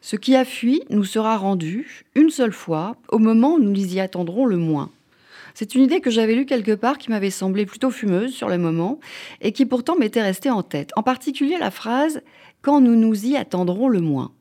Ce 0.00 0.16
qui 0.16 0.34
a 0.34 0.44
fui 0.44 0.82
nous 0.90 1.04
sera 1.04 1.36
rendu, 1.36 2.04
une 2.14 2.30
seule 2.30 2.52
fois, 2.52 2.96
au 3.08 3.18
moment 3.18 3.54
où 3.54 3.60
nous 3.60 3.94
y 3.94 4.00
attendrons 4.00 4.44
le 4.44 4.56
moins. 4.56 4.90
C'est 5.58 5.74
une 5.74 5.84
idée 5.84 6.02
que 6.02 6.10
j'avais 6.10 6.34
lue 6.34 6.44
quelque 6.44 6.74
part 6.74 6.98
qui 6.98 7.08
m'avait 7.08 7.30
semblé 7.30 7.64
plutôt 7.64 7.90
fumeuse 7.90 8.34
sur 8.34 8.50
le 8.50 8.58
moment 8.58 9.00
et 9.40 9.52
qui 9.52 9.64
pourtant 9.64 9.96
m'était 9.96 10.20
restée 10.20 10.50
en 10.50 10.62
tête. 10.62 10.90
En 10.96 11.02
particulier 11.02 11.56
la 11.56 11.70
phrase 11.70 12.20
Quand 12.60 12.82
nous 12.82 12.94
nous 12.94 13.24
y 13.24 13.38
attendrons 13.38 13.88
le 13.88 14.02
moins. 14.02 14.32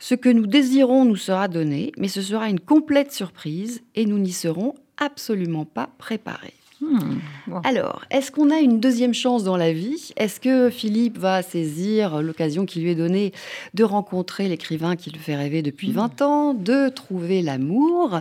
Ce 0.00 0.16
que 0.16 0.28
nous 0.28 0.48
désirons 0.48 1.04
nous 1.04 1.14
sera 1.14 1.46
donné, 1.46 1.92
mais 1.98 2.08
ce 2.08 2.20
sera 2.20 2.48
une 2.48 2.58
complète 2.58 3.12
surprise 3.12 3.84
et 3.94 4.06
nous 4.06 4.18
n'y 4.18 4.32
serons 4.32 4.74
absolument 4.96 5.66
pas 5.66 5.88
préparés. 5.98 6.54
Hmm, 6.80 7.20
Alors, 7.64 8.02
est-ce 8.10 8.30
qu'on 8.30 8.50
a 8.50 8.58
une 8.58 8.80
deuxième 8.80 9.14
chance 9.14 9.44
dans 9.44 9.56
la 9.56 9.72
vie? 9.72 10.12
Est-ce 10.16 10.40
que 10.40 10.70
Philippe 10.70 11.18
va 11.18 11.42
saisir 11.42 12.22
l'occasion 12.22 12.66
qui 12.66 12.80
lui 12.80 12.90
est 12.90 12.94
donnée 12.94 13.32
de 13.74 13.84
rencontrer 13.84 14.48
l'écrivain 14.48 14.96
qui 14.96 15.10
le 15.10 15.18
fait 15.18 15.36
rêver 15.36 15.62
depuis 15.62 15.92
20 15.92 16.20
hmm. 16.20 16.24
ans, 16.24 16.54
de 16.54 16.88
trouver 16.88 17.42
l'amour? 17.42 18.20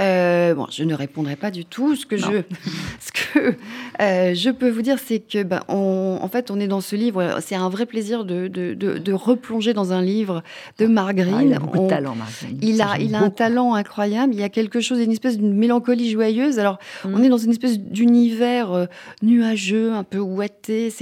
Euh, 0.00 0.54
Bon, 0.54 0.66
je 0.70 0.84
ne 0.84 0.94
répondrai 0.94 1.36
pas 1.36 1.50
du 1.50 1.64
tout. 1.64 1.96
Ce 1.96 2.06
que, 2.06 2.16
je, 2.16 2.42
ce 3.00 3.12
que 3.12 3.54
euh, 4.00 4.34
je 4.34 4.50
peux 4.50 4.70
vous 4.70 4.82
dire, 4.82 4.98
c'est 4.98 5.20
que, 5.20 5.42
ben, 5.42 5.60
en 5.68 6.28
fait, 6.28 6.50
on 6.50 6.60
est 6.60 6.68
dans 6.68 6.80
ce 6.80 6.96
livre. 6.96 7.38
C'est 7.40 7.54
un 7.54 7.68
vrai 7.68 7.86
plaisir 7.86 8.24
de, 8.24 8.48
de, 8.48 9.12
replonger 9.12 9.74
dans 9.74 9.92
un 9.92 10.02
livre 10.02 10.42
de 10.78 10.86
Marguerite. 10.86 11.34
Ah, 11.36 11.42
il 11.44 11.54
a 11.54 11.58
beaucoup 11.58 11.84
de 11.84 11.88
talent, 11.88 12.14
Marguerite. 12.14 12.58
Il 12.62 12.80
a, 12.80 12.98
il 12.98 13.14
a 13.14 13.20
un 13.20 13.30
talent 13.30 13.74
incroyable. 13.74 14.34
Il 14.34 14.40
y 14.40 14.44
a 14.44 14.48
quelque 14.48 14.80
chose, 14.80 15.00
une 15.00 15.12
espèce 15.12 15.38
d'une 15.38 15.54
mélancolie 15.54 16.10
joyeuse. 16.10 16.58
Alors, 16.58 16.78
hmm. 17.04 17.14
on 17.14 17.22
est 17.22 17.28
dans 17.28 17.38
une 17.38 17.50
espèce 17.50 17.78
d'univers 17.78 18.61
euh, 18.70 18.86
nuageux, 19.22 19.92
un 19.92 20.04
peu 20.04 20.18
ouaté. 20.18 20.92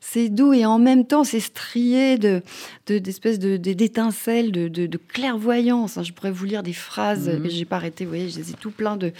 C'est 0.00 0.28
doux 0.28 0.54
et 0.54 0.64
en 0.64 0.78
même 0.78 1.06
temps, 1.06 1.24
c'est 1.24 1.40
strié 1.40 2.16
de 2.18 2.42
d'espèces 2.86 3.38
de, 3.38 3.56
d'étincelles, 3.56 4.50
de, 4.50 4.66
de, 4.66 4.96
clairvoyance. 4.96 5.96
Hein. 5.96 6.02
Je 6.02 6.12
pourrais 6.12 6.32
vous 6.32 6.44
lire 6.44 6.64
des 6.64 6.72
phrases, 6.72 7.30
mais 7.40 7.48
j'ai 7.48 7.64
pas 7.64 7.76
arrêté. 7.76 8.04
Vous 8.04 8.10
voyez, 8.10 8.28
j'ai 8.28 8.42
tout 8.58 8.72
plein 8.72 8.96
de. 8.96 9.12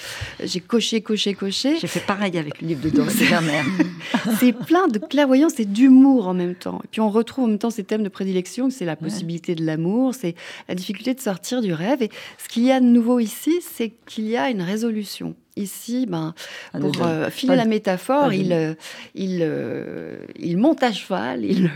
J'ai 0.43 0.61
coché, 0.61 1.03
coché, 1.03 1.35
coché. 1.35 1.79
J'ai 1.79 1.87
fait 1.87 2.05
pareil 2.05 2.37
avec 2.37 2.61
le 2.61 2.67
livre 2.67 2.83
de 2.83 2.91
Dorothy 2.91 3.25
Werner. 3.27 3.63
c'est 4.41 4.53
plein 4.53 4.89
de 4.89 4.99
clairvoyance 4.99 5.61
et 5.61 5.65
d'humour 5.65 6.27
en 6.27 6.35
même 6.35 6.55
temps. 6.55 6.81
Et 6.85 6.89
puis 6.91 7.01
on 7.01 7.11
retrouve 7.11 7.45
en 7.45 7.49
même 7.49 7.59
temps 7.59 7.71
ces 7.71 7.85
thèmes 7.85 8.03
de 8.03 8.09
prédilection, 8.09 8.71
c'est 8.71 8.85
la 8.85 8.97
possibilité 8.97 9.55
de 9.55 9.65
l'amour, 9.65 10.15
c'est 10.15 10.35
la 10.69 10.75
difficulté 10.75 11.15
de 11.15 11.21
sortir 11.21 11.61
du 11.61 11.73
rêve. 11.73 12.03
Et 12.03 12.11
ce 12.39 12.49
qu'il 12.49 12.65
y 12.65 12.73
a 12.73 12.81
de 12.81 12.87
nouveau 12.87 13.19
ici, 13.19 13.61
c'est 13.63 13.93
qu'il 14.07 14.27
y 14.27 14.37
a 14.37 14.51
une 14.51 14.63
résolution. 14.63 15.35
Ici, 15.57 16.07
ben, 16.07 16.33
pour 16.81 17.03
euh, 17.03 17.29
filer 17.29 17.57
la 17.57 17.65
métaphore, 17.65 18.33
il, 18.33 18.53
euh, 18.53 18.75
il, 19.15 19.41
euh, 19.43 20.17
il 20.39 20.57
monte 20.57 20.83
à 20.83 20.93
cheval, 20.93 21.45
il, 21.45 21.71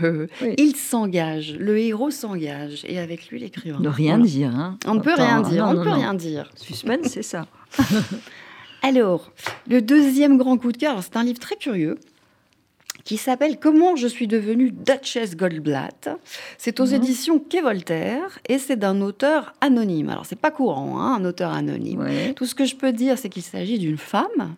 il 0.57 0.75
s'engage, 0.75 1.55
le 1.59 1.77
héros 1.77 2.09
s'engage, 2.09 2.85
et 2.87 2.99
avec 2.99 3.27
lui 3.27 3.39
l'écrivain. 3.39 3.79
Ne 3.79 3.89
rien 3.89 4.17
dire. 4.17 4.55
Hein. 4.55 4.77
On 4.87 4.95
ne 4.95 5.01
peut 5.01 5.13
rien 5.15 5.41
dire, 5.41 5.65
on 5.67 5.73
ne 5.73 5.83
peut 5.83 5.91
rien 5.91 6.13
dire. 6.13 6.49
Suspense, 6.55 7.07
c'est 7.07 7.23
ça. 7.23 7.47
alors, 8.81 9.31
le 9.69 9.81
deuxième 9.81 10.37
grand 10.37 10.57
coup 10.57 10.71
de 10.71 10.77
cœur, 10.77 11.03
c'est 11.03 11.17
un 11.17 11.23
livre 11.23 11.39
très 11.39 11.57
curieux 11.57 11.97
qui 13.05 13.17
s'appelle 13.17 13.57
Comment 13.57 13.95
je 13.95 14.07
suis 14.07 14.27
devenue 14.27 14.71
Duchess 14.71 15.37
Goldblatt. 15.37 16.09
C'est 16.57 16.81
aux 16.81 16.87
mhm. 16.87 16.95
éditions 16.95 17.39
Quai 17.39 17.61
Voltaire 17.61 18.39
et 18.49 18.57
c'est 18.57 18.75
d'un 18.75 18.99
auteur 18.99 19.53
anonyme. 19.61 20.09
Alors 20.09 20.25
c'est 20.25 20.35
pas 20.35 20.51
courant, 20.51 20.99
hein, 20.99 21.15
un 21.15 21.23
auteur 21.23 21.53
anonyme. 21.53 22.05
Tout 22.35 22.45
ce 22.45 22.55
que 22.55 22.65
je 22.65 22.75
peux 22.75 22.91
dire, 22.91 23.17
c'est 23.17 23.29
qu'il 23.29 23.43
s'agit 23.43 23.79
d'une 23.79 23.97
femme. 23.97 24.55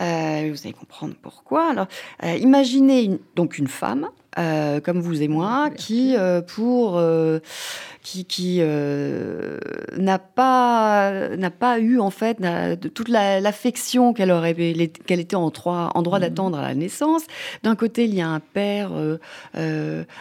Euh, 0.00 0.50
vous 0.52 0.60
allez 0.64 0.74
comprendre 0.74 1.14
pourquoi. 1.20 1.70
Alors, 1.70 1.88
euh, 2.22 2.36
imaginez 2.36 3.18
donc 3.34 3.58
une 3.58 3.66
femme 3.66 4.08
euh, 4.38 4.80
comme 4.80 5.00
vous 5.00 5.20
et 5.20 5.28
moi, 5.28 5.68
qui, 5.76 6.14
euh, 6.16 6.40
pour, 6.40 6.96
euh, 6.96 7.40
qui, 8.02 8.24
qui 8.24 8.60
n'a 9.96 10.18
pas, 10.18 11.28
n'a 11.36 11.50
pas 11.50 11.78
eu 11.80 11.98
en 11.98 12.10
fait 12.10 12.38
toute 12.94 13.08
l'affection 13.08 14.12
qu'elle 14.12 14.30
aurait, 14.30 14.54
qu'elle 14.54 15.20
était 15.20 15.36
en, 15.36 15.50
droit, 15.50 15.90
en 15.94 16.02
droit 16.02 16.18
mhm. 16.18 16.24
d'attendre 16.24 16.58
à 16.58 16.62
la 16.62 16.74
naissance. 16.74 17.22
D'un 17.64 17.74
côté, 17.74 18.04
il 18.04 18.14
y 18.14 18.20
a 18.20 18.28
un 18.28 18.40
père 18.40 18.92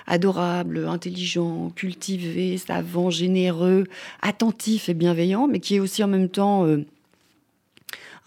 adorable, 0.07 0.87
intelligent, 0.87 1.71
cultivé, 1.75 2.57
savant, 2.57 3.09
généreux, 3.09 3.85
attentif 4.21 4.89
et 4.89 4.93
bienveillant, 4.93 5.47
mais 5.47 5.59
qui 5.59 5.75
est 5.75 5.79
aussi 5.79 6.03
en 6.03 6.07
même 6.07 6.29
temps 6.29 6.65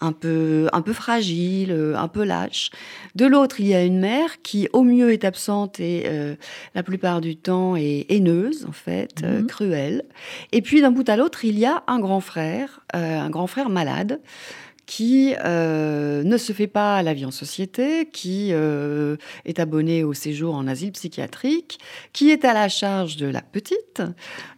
un 0.01 0.11
peu, 0.11 0.67
un 0.73 0.81
peu 0.81 0.93
fragile, 0.93 1.71
euh, 1.71 1.95
un 1.95 2.07
peu 2.07 2.23
lâche. 2.23 2.71
De 3.15 3.25
l'autre, 3.25 3.59
il 3.59 3.67
y 3.67 3.75
a 3.75 3.83
une 3.83 3.99
mère 3.99 4.41
qui, 4.41 4.67
au 4.73 4.83
mieux, 4.83 5.13
est 5.13 5.23
absente 5.23 5.79
et 5.79 6.03
euh, 6.07 6.35
la 6.75 6.83
plupart 6.83 7.21
du 7.21 7.37
temps 7.37 7.75
est 7.75 8.07
haineuse, 8.09 8.65
en 8.67 8.71
fait, 8.71 9.21
euh, 9.23 9.41
mhm. 9.41 9.47
cruelle. 9.47 10.03
Et 10.51 10.61
puis, 10.61 10.81
d'un 10.81 10.91
bout 10.91 11.07
à 11.07 11.15
l'autre, 11.15 11.45
il 11.45 11.57
y 11.57 11.65
a 11.65 11.83
un 11.87 11.99
grand 11.99 12.19
frère, 12.19 12.81
un 12.93 13.29
grand 13.29 13.47
frère 13.47 13.69
malade, 13.69 14.19
qui 14.91 15.35
euh, 15.45 16.21
ne 16.21 16.35
se 16.35 16.51
fait 16.51 16.67
pas 16.67 16.97
à 16.97 17.01
la 17.01 17.13
vie 17.13 17.23
en 17.23 17.31
société, 17.31 18.09
qui 18.11 18.49
euh, 18.51 19.15
est 19.45 19.57
abonné 19.57 20.03
au 20.03 20.13
séjour 20.13 20.53
en 20.53 20.67
asile 20.67 20.91
psychiatrique, 20.91 21.79
qui 22.11 22.29
est 22.29 22.43
à 22.43 22.53
la 22.53 22.67
charge 22.67 23.15
de 23.15 23.25
la 23.25 23.41
petite, 23.41 24.01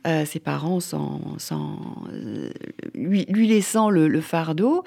euh, 0.08 0.26
ses 0.26 0.39
parents 0.39 0.80
sans, 0.80 1.22
lui, 2.96 3.28
laissant 3.48 3.91
le, 3.91 4.22
fardeau. 4.22 4.84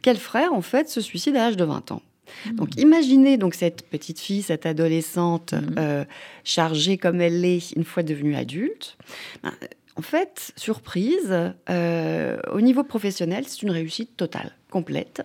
Quel 0.00 0.16
frère, 0.16 0.52
en 0.52 0.62
fait, 0.62 0.88
se 0.88 1.00
suicide 1.00 1.34
à 1.34 1.40
l'âge 1.40 1.56
de 1.56 1.64
20 1.64 1.90
ans 1.90 2.02
mmh. 2.46 2.52
donc 2.52 2.76
imaginez 2.76 3.36
donc 3.36 3.54
cette 3.54 3.82
petite 3.88 4.20
fille, 4.20 4.42
cette 4.42 4.64
adolescente 4.64 5.54
mmh. 5.54 6.04
chargée 6.44 6.98
comme 6.98 7.20
elle 7.20 7.40
l'est 7.40 7.72
une 7.72 7.84
fois 7.84 8.04
devenue 8.04 8.36
adulte. 8.36 8.96
Ben, 9.42 9.50
en 9.96 10.02
fait, 10.02 10.52
surprise, 10.56 11.54
au 11.68 12.60
niveau 12.60 12.82
professionnel, 12.84 13.44
c'est 13.46 13.62
une 13.62 13.70
réussite 13.70 14.16
totale 14.16 14.52
complète. 14.74 15.22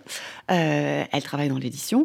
Euh, 0.51 1.03
elle 1.12 1.23
travaille 1.23 1.49
dans 1.49 1.58
l'édition. 1.58 2.03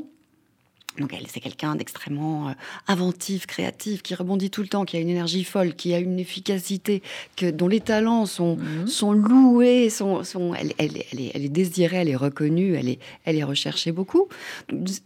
Donc 0.98 1.12
elle, 1.12 1.26
c'est 1.26 1.40
quelqu'un 1.40 1.74
d'extrêmement 1.74 2.48
euh, 2.48 2.52
inventif, 2.86 3.46
créatif, 3.46 4.02
qui 4.02 4.14
rebondit 4.14 4.50
tout 4.50 4.62
le 4.62 4.68
temps, 4.68 4.84
qui 4.84 4.96
a 4.96 5.00
une 5.00 5.08
énergie 5.08 5.42
folle, 5.42 5.74
qui 5.74 5.92
a 5.92 5.98
une 5.98 6.20
efficacité, 6.20 7.02
que, 7.36 7.50
dont 7.50 7.66
les 7.66 7.80
talents 7.80 8.26
sont, 8.26 8.56
mhm. 8.56 8.86
sont 8.86 9.12
loués, 9.12 9.90
sont, 9.90 10.22
sont, 10.22 10.54
elle, 10.54 10.72
elle, 10.78 10.92
elle, 11.10 11.20
est, 11.20 11.32
elle, 11.34 11.44
est, 11.44 11.48
désirée, 11.48 11.96
elle 11.96 12.08
est 12.08 12.16
reconnue, 12.16 12.74
elle 12.74 12.88
est, 12.88 13.00
elle 13.24 13.36
est 13.36 13.44
recherchée 13.44 13.90
beaucoup. 13.90 14.28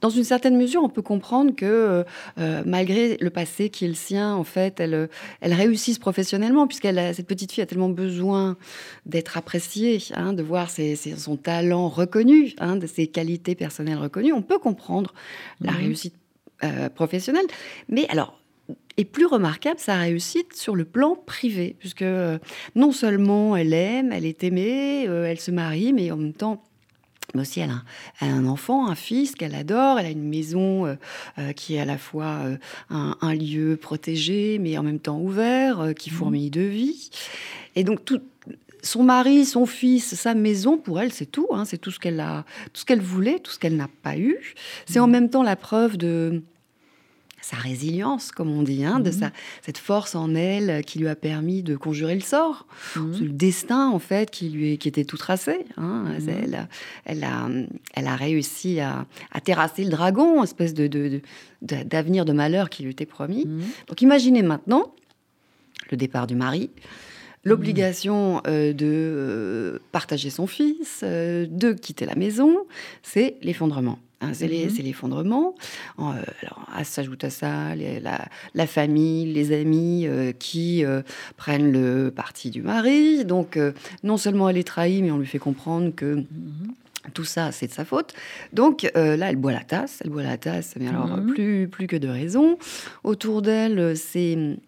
Dans 0.01 0.11
une 0.11 0.25
certaine 0.25 0.59
mesure, 0.59 0.83
on 0.83 0.91
peut 0.91 1.03
comprendre 1.03 1.55
que 1.55 1.65
euh, 1.65 2.05
euh, 2.39 2.63
malgré 2.67 3.17
le 3.19 3.31
passé 3.31 3.71
qui 3.71 3.87
est 3.87 3.89
le 3.89 3.95
sien, 3.95 4.35
en 4.35 4.45
fait, 4.45 4.81
elle, 4.81 5.09
elle 5.41 5.55
réussisse 5.55 5.99
professionnellement, 5.99 6.67
puisqu'elle 6.67 7.15
cette 7.15 7.27
petite 7.27 7.53
fille 7.53 7.63
a 7.63 7.67
tellement 7.67 7.89
besoin 7.89 8.57
d'être 9.07 9.39
appréciée, 9.39 10.03
hein, 10.15 10.35
de 10.35 10.43
voir 10.43 10.69
ses, 10.69 10.97
son 10.97 11.37
talent 11.37 11.89
reconnu, 11.89 12.55
hein, 12.59 12.77
de 12.77 12.87
ses 12.87 13.07
qualités 13.07 13.55
personnelles 13.55 13.99
reconnues. 13.99 14.35
On 14.35 14.43
peut 14.43 14.59
comprendre 14.59 15.15
la. 15.61 15.78
Réussite 15.79 16.15
euh, 16.65 16.89
professionnelle. 16.89 17.47
Mais 17.89 18.09
alors, 18.09 18.37
est 18.97 19.05
plus 19.05 19.27
remarquable 19.27 19.79
sa 19.79 19.97
réussite 19.97 20.57
sur 20.57 20.75
le 20.75 20.85
plan 20.85 21.15
privé, 21.15 21.77
puisque 21.79 22.03
euh, 22.03 22.39
non 22.75 22.91
seulement 22.91 23.57
elle 23.57 23.73
aime, 23.73 24.11
elle 24.11 24.25
est 24.25 24.43
aimée, 24.43 25.07
euh, 25.07 25.25
elle 25.25 25.39
se 25.39 25.53
marie, 25.53 25.93
mais 25.93 26.11
en 26.11 26.17
même 26.17 26.33
temps, 26.33 26.65
mais 27.33 27.43
aussi 27.43 27.61
elle 27.61 27.71
a, 27.71 28.27
un 28.27 28.47
enfant, 28.47 28.89
un 28.89 28.97
fils 28.97 29.37
qu'elle 29.37 29.55
adore, 29.55 30.01
elle 30.01 30.07
a 30.07 30.11
une 30.11 30.29
maison 30.29 30.97
qui 31.55 31.77
est 31.77 31.81
à 31.81 31.85
la 31.85 31.99
fois 31.99 32.41
un, 32.91 33.35
lieu 33.35 33.77
protégé, 33.77 34.59
mais 34.59 34.79
en 34.79 34.83
même 34.83 34.99
temps 34.99 35.21
ouvert, 35.21 35.93
qui 35.97 36.11
mhm. 36.11 36.17
fourmille 36.17 36.51
de 36.51 36.63
vie. 36.63 37.11
Et 37.77 37.85
donc 37.85 38.05
tout, 38.05 38.21
son 38.83 39.03
mari, 39.03 39.45
son 39.45 39.67
fils, 39.67 40.15
sa 40.15 40.35
maison, 40.35 40.79
pour 40.79 41.01
elle, 41.01 41.13
c'est 41.13 41.27
tout. 41.27 41.49
Hein. 41.53 41.65
c'est 41.65 41.79
tout 41.79 41.91
ce 41.91 41.99
qu'elle 41.99 42.21
a, 42.21 42.45
tout 42.73 42.81
ce 42.81 42.85
qu'elle 42.85 43.01
voulait, 43.01 43.39
tout 43.39 43.51
ce 43.51 43.59
qu'elle 43.59 43.77
n'a 43.77 43.89
pas 44.03 44.17
eu. 44.17 44.55
C'est 44.87 44.99
en 44.99 45.09
mm. 45.09 45.11
même 45.11 45.31
temps 45.31 45.43
la 45.43 45.57
preuve 45.57 45.97
de 45.97 46.43
sa 47.41 47.57
résilience, 47.57 48.31
comme 48.31 48.51
on 48.51 48.63
dit, 48.63 48.85
hein, 48.85 49.01
de 49.01 49.11
mm. 49.11 49.13
sa, 49.13 49.31
cette 49.63 49.79
force 49.79 50.15
en 50.15 50.35
elle 50.35 50.85
qui 50.85 50.99
lui 50.99 51.09
a 51.09 51.17
permis 51.17 51.63
de 51.63 51.77
conjurer 51.77 52.15
le 52.15 52.21
sort. 52.21 52.67
Mm. 52.97 53.13
Le 53.21 53.29
destin, 53.29 53.89
en 53.89 53.99
fait, 53.99 54.31
qui 54.31 54.49
lui 54.51 54.79
qui 54.79 54.89
était 54.89 55.05
tout 55.05 55.17
tracé. 55.17 55.65
Hein. 55.77 56.05
Elle, 56.27 56.69
elle, 57.05 57.25
a, 57.25 57.49
elle 57.95 58.07
a 58.07 58.17
réussi 58.17 58.81
à, 58.81 59.07
terrasser 59.45 59.85
le 59.85 59.91
dragon, 59.91 60.43
espèce 60.43 60.75
de, 60.75 61.21
d'avenir 61.63 62.25
de, 62.25 62.33
malheur 62.33 62.71
qui 62.71 62.83
lui 62.83 62.91
était 62.91 63.07
promis. 63.07 63.47
Donc 63.89 64.03
imaginez 64.03 64.43
maintenant 64.43 64.93
le 65.91 65.97
départ 65.97 66.27
du 66.27 66.35
mari, 66.35 66.71
L'obligation 67.45 68.43
euh, 68.47 68.73
de 68.73 68.87
euh, 68.87 69.79
partager 69.93 70.31
son 70.31 70.47
fils, 70.47 71.01
euh, 71.03 71.47
de 71.49 71.73
quitter 71.73 72.05
la 72.05 72.15
maison, 72.15 72.67
c'est 73.03 73.37
l'effondrement. 73.43 73.99
Hein, 74.21 74.33
c'est 74.35 74.49
mhm. 74.49 74.85
l'effondrement. 74.85 75.55
alors, 75.97 76.67
s'ajoute 76.83 77.23
à 77.23 77.31
ça 77.31 77.77
la, 77.77 78.67
famille, 78.67 79.33
les 79.33 79.53
amis 79.53 80.09
qui 80.41 80.85
prennent 81.37 81.71
le 81.71 82.11
parti 82.11 82.51
du 82.51 82.61
mari. 82.61 83.25
Donc, 83.25 83.57
non 84.03 84.17
seulement 84.17 84.49
elle 84.49 84.59
est 84.59 84.67
trahie, 84.67 85.03
mais 85.03 85.13
on 85.13 85.19
lui 85.19 85.27
fait 85.27 85.39
comprendre 85.39 85.95
que 85.95 86.17
mhm. 86.17 86.27
Tout 87.15 87.25
ça, 87.25 87.53
c'est 87.53 87.69
de 87.69 87.73
sa 87.73 87.87
faute. 87.87 88.13
Donc 88.53 88.83
là, 88.95 89.31
elle 89.31 89.37
boit 89.37 89.53
la 89.53 89.65
tasse, 89.65 90.03
elle 90.05 90.11
boit 90.11 90.25
la 90.25 90.37
tasse, 90.37 90.75
mais 90.79 90.89
alors 90.89 91.07
mhm. 91.07 91.33
plus, 91.33 91.69
plus 91.69 91.87
que 91.87 91.97
de 91.97 92.09
raison. 92.09 92.59
Autour 93.03 93.41
d'elle, 93.41 93.97
c'est 93.97 94.59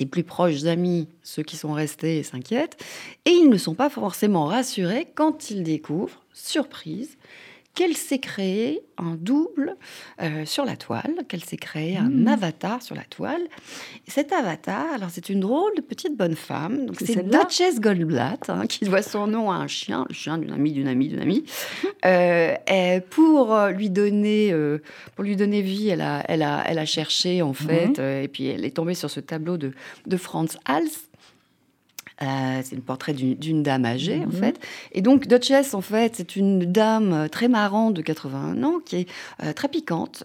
ses 0.00 0.06
plus 0.06 0.24
proches 0.24 0.64
amis, 0.64 1.08
ceux 1.22 1.42
qui 1.42 1.58
sont 1.58 1.74
restés, 1.74 2.22
s'inquiètent, 2.22 2.82
et 3.26 3.30
ils 3.32 3.50
ne 3.50 3.58
sont 3.58 3.74
pas 3.74 3.90
forcément 3.90 4.46
rassurés 4.46 5.06
quand 5.14 5.50
ils 5.50 5.62
découvrent, 5.62 6.22
surprise, 6.32 7.18
qu'elle 7.74 7.96
s'est 7.96 8.18
créée 8.18 8.82
un 8.98 9.14
double 9.14 9.76
euh, 10.20 10.44
sur 10.44 10.64
la 10.64 10.76
toile, 10.76 11.14
qu'elle 11.28 11.44
s'est 11.44 11.56
créé 11.56 11.96
un 11.96 12.10
hmm. 12.10 12.28
avatar 12.28 12.82
sur 12.82 12.94
la 12.94 13.04
toile. 13.04 13.42
Et 14.06 14.10
cet 14.10 14.32
avatar, 14.32 14.92
alors 14.92 15.08
c'est 15.10 15.28
une 15.28 15.40
drôle 15.40 15.74
de 15.76 15.80
petite 15.80 16.16
bonne 16.16 16.36
femme, 16.36 16.86
donc 16.86 16.96
c'est 16.98 17.28
Duchess 17.28 17.80
Goldblatt, 17.80 18.50
hein, 18.50 18.66
qui 18.66 18.84
doit 18.84 19.02
son 19.02 19.26
nom 19.26 19.50
à 19.50 19.54
un 19.54 19.66
chien, 19.66 20.04
le 20.08 20.14
chien 20.14 20.38
d'une 20.38 20.52
amie, 20.52 20.72
d'une 20.72 20.88
amie, 20.88 21.08
d'une 21.08 21.20
amie. 21.20 21.44
Euh, 22.06 23.00
pour 23.10 23.54
euh, 23.54 23.70
lui 23.70 23.90
donner, 23.90 24.54
pour 25.14 25.24
lui 25.24 25.36
donner 25.36 25.60
vie, 25.60 25.88
elle 25.88 26.00
a, 26.00 26.24
elle 26.28 26.42
a, 26.42 26.64
elle 26.66 26.78
a 26.78 26.86
cherché 26.86 27.42
en 27.42 27.52
fait, 27.52 27.98
et 27.98 28.28
puis 28.28 28.46
elle 28.46 28.64
est 28.64 28.74
tombée 28.74 28.94
sur 28.94 29.10
ce 29.10 29.20
tableau 29.20 29.58
de, 29.58 29.72
de 30.06 30.16
Franz 30.16 30.58
Hals 30.64 31.09
euh, 32.22 32.60
c'est 32.62 32.76
le 32.76 32.82
portrait 32.82 33.14
d'une 33.14 33.62
dame 33.62 33.86
âgée, 33.86 34.22
en 34.22 34.26
mhm. 34.26 34.32
fait. 34.32 34.60
Et 34.92 35.00
donc, 35.00 35.26
Duchess, 35.26 35.72
en 35.72 35.80
fait, 35.80 36.16
c'est 36.16 36.36
une 36.36 36.70
dame 36.70 37.12
euh, 37.14 37.28
très 37.28 37.48
marrante 37.48 37.94
de 37.94 38.02
81 38.02 38.62
ans, 38.62 38.78
qui 38.84 38.96
est 38.96 39.08
euh, 39.42 39.54
très 39.54 39.68
piquante, 39.68 40.24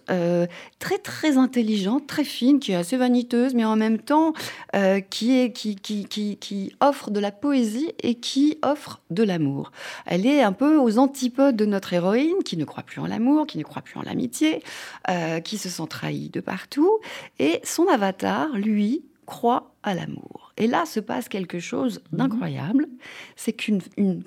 très, 0.78 0.98
très 0.98 1.38
intelligente, 1.38 2.06
très 2.06 2.24
fine, 2.24 2.60
qui 2.60 2.72
est 2.72 2.74
assez 2.74 2.96
vaniteuse, 2.96 3.54
mais 3.54 3.64
en 3.64 3.76
même 3.76 3.98
temps, 3.98 4.32
qui, 5.10 5.38
est, 5.38 5.52
qui, 5.52 5.76
qui, 5.76 6.04
qui, 6.04 6.36
qui, 6.36 6.72
offre 6.80 7.10
de 7.10 7.20
la 7.20 7.30
poésie 7.30 7.92
et 8.02 8.14
qui 8.14 8.58
offre 8.62 9.00
de 9.10 9.22
l'amour. 9.22 9.72
Elle 10.04 10.26
est 10.26 10.42
un 10.42 10.52
peu 10.52 10.78
aux 10.78 10.98
antipodes 10.98 11.56
de 11.56 11.64
notre 11.64 11.92
héroïne, 11.92 12.42
qui 12.44 12.56
ne 12.56 12.64
croit 12.64 12.82
plus 12.82 13.00
en 13.00 13.06
l'amour, 13.06 13.46
qui 13.46 13.58
ne 13.58 13.62
croit 13.62 13.82
plus 13.82 13.98
en 13.98 14.02
l'amitié, 14.02 14.62
qui 15.44 15.58
se 15.58 15.68
sent 15.68 15.86
trahie 15.88 16.28
de 16.28 16.40
partout. 16.40 16.98
Et 17.38 17.60
son 17.64 17.86
avatar, 17.88 18.48
lui, 18.54 19.02
croit 19.26 19.74
à 19.82 19.94
l'amour. 19.94 20.45
Et 20.56 20.66
là 20.66 20.86
se 20.86 21.00
passe 21.00 21.28
quelque 21.28 21.58
chose 21.58 22.00
mhm. 22.12 22.18
d'incroyable, 22.18 22.86
c'est 23.36 23.52
qu'une 23.52 23.80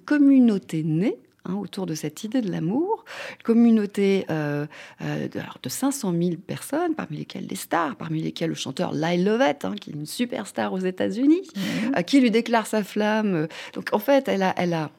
communauté 0.05 0.83
née 0.83 1.17
hein, 1.45 1.55
autour 1.55 1.85
de 1.85 1.95
cette 1.95 2.23
idée 2.23 2.41
de 2.41 2.51
l'amour, 2.51 3.05
communauté 3.43 4.25
euh, 4.29 4.65
euh, 5.01 5.27
de, 5.27 5.69
500 5.69 6.13
000 6.13 6.35
personnes, 6.45 6.95
parmi 6.95 7.17
lesquelles 7.17 7.47
des 7.47 7.55
stars, 7.55 7.95
parmi 7.95 8.21
lesquelles 8.21 8.49
le 8.49 8.55
chanteur 8.55 8.93
Lyle 8.93 9.25
Lovett, 9.25 9.65
hein, 9.65 9.75
qui 9.79 9.89
est 9.89 9.93
une 9.93 10.05
superstar 10.05 10.73
aux 10.73 10.79
États-Unis, 10.79 11.41
mhm. 11.55 11.95
euh, 11.97 12.01
qui 12.03 12.19
lui 12.21 12.31
déclare 12.31 12.67
sa 12.67 12.83
flamme. 12.83 13.47
Donc 13.73 13.89
en 13.91 13.99
fait, 13.99 14.27
elle 14.27 14.43
a, 14.43 14.53
elle 14.57 14.73
a 14.73 14.91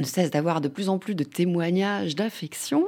ne 0.00 0.04
cesse 0.04 0.30
d'avoir 0.30 0.60
de 0.60 0.68
plus 0.68 0.88
en 0.88 0.98
plus 0.98 1.14
de 1.14 1.24
témoignages 1.24 2.14
d'affection, 2.14 2.86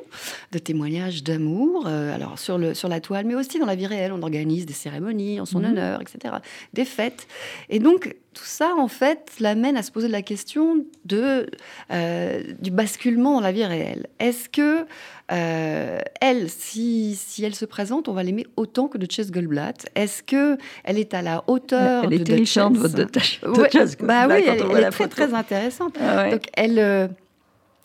de 0.53 0.59
témoignages 0.59 1.23
d'amour, 1.23 1.87
euh, 1.87 2.15
alors 2.15 2.39
sur, 2.39 2.59
le, 2.59 2.75
sur 2.75 2.89
la 2.89 3.01
toile, 3.01 3.27
mais 3.27 3.35
aussi 3.35 3.59
dans 3.59 3.67
la 3.67 3.75
vie 3.75 3.87
réelle. 3.87 4.13
On 4.13 4.23
organise 4.23 4.67
des 4.67 4.75
cérémonies 4.75 5.41
en 5.41 5.47
son 5.47 5.61
mhm. 5.61 5.67
honneur, 5.67 6.01
etc., 6.03 6.35
des 6.75 6.85
fêtes. 6.85 7.27
Et 7.69 7.79
donc, 7.79 8.15
tout 8.39 8.45
ça, 8.45 8.75
en 8.77 8.87
fait, 8.87 9.33
l'amène 9.41 9.77
à 9.77 9.83
se 9.83 9.91
poser 9.91 10.07
la 10.07 10.23
question 10.23 10.85
de, 11.05 11.51
euh, 11.91 12.43
du 12.61 12.71
basculement 12.71 13.35
dans 13.35 13.41
la 13.41 13.51
vie 13.51 13.65
réelle. 13.65 14.07
Est-ce 14.21 14.49
que 14.49 14.87
euh, 15.33 15.99
elle, 16.21 16.49
si, 16.49 17.19
si, 17.21 17.45
elle 17.45 17.57
se 17.57 17.65
présente, 17.65 18.09
on 18.09 18.13
va 18.13 18.23
l'aimer 18.23 18.47
autant 18.57 18.87
que 18.87 18.97
de 18.97 19.11
Chess 19.11 19.33
Goldblatt? 19.33 19.89
Est-ce 19.97 20.23
que 20.23 20.57
elle 20.85 20.99
est 20.99 21.15
à 21.15 21.23
la 21.23 21.43
hauteur 21.49 22.05
elle 22.05 22.11
de 22.11 22.15
est 22.15 22.25
terrifiante, 22.25 22.77
votre 22.77 22.95
de, 22.95 23.05
de, 23.05 24.07
Bah 24.07 24.29
oui, 24.29 24.45
elle, 24.47 24.63
elle 24.71 24.85
est 24.85 24.91
très, 24.91 25.09
très 25.09 25.35
intéressante. 25.35 25.97
Ah 26.01 26.31
Donc, 26.31 26.43
elle, 26.55 26.79
euh, 26.79 27.09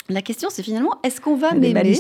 la 0.10 0.22
question, 0.22 0.50
c'est 0.52 0.64
finalement, 0.64 1.00
est-ce 1.04 1.22
qu'on 1.22 1.36
va 1.36 1.54
m'aimer 1.54 1.98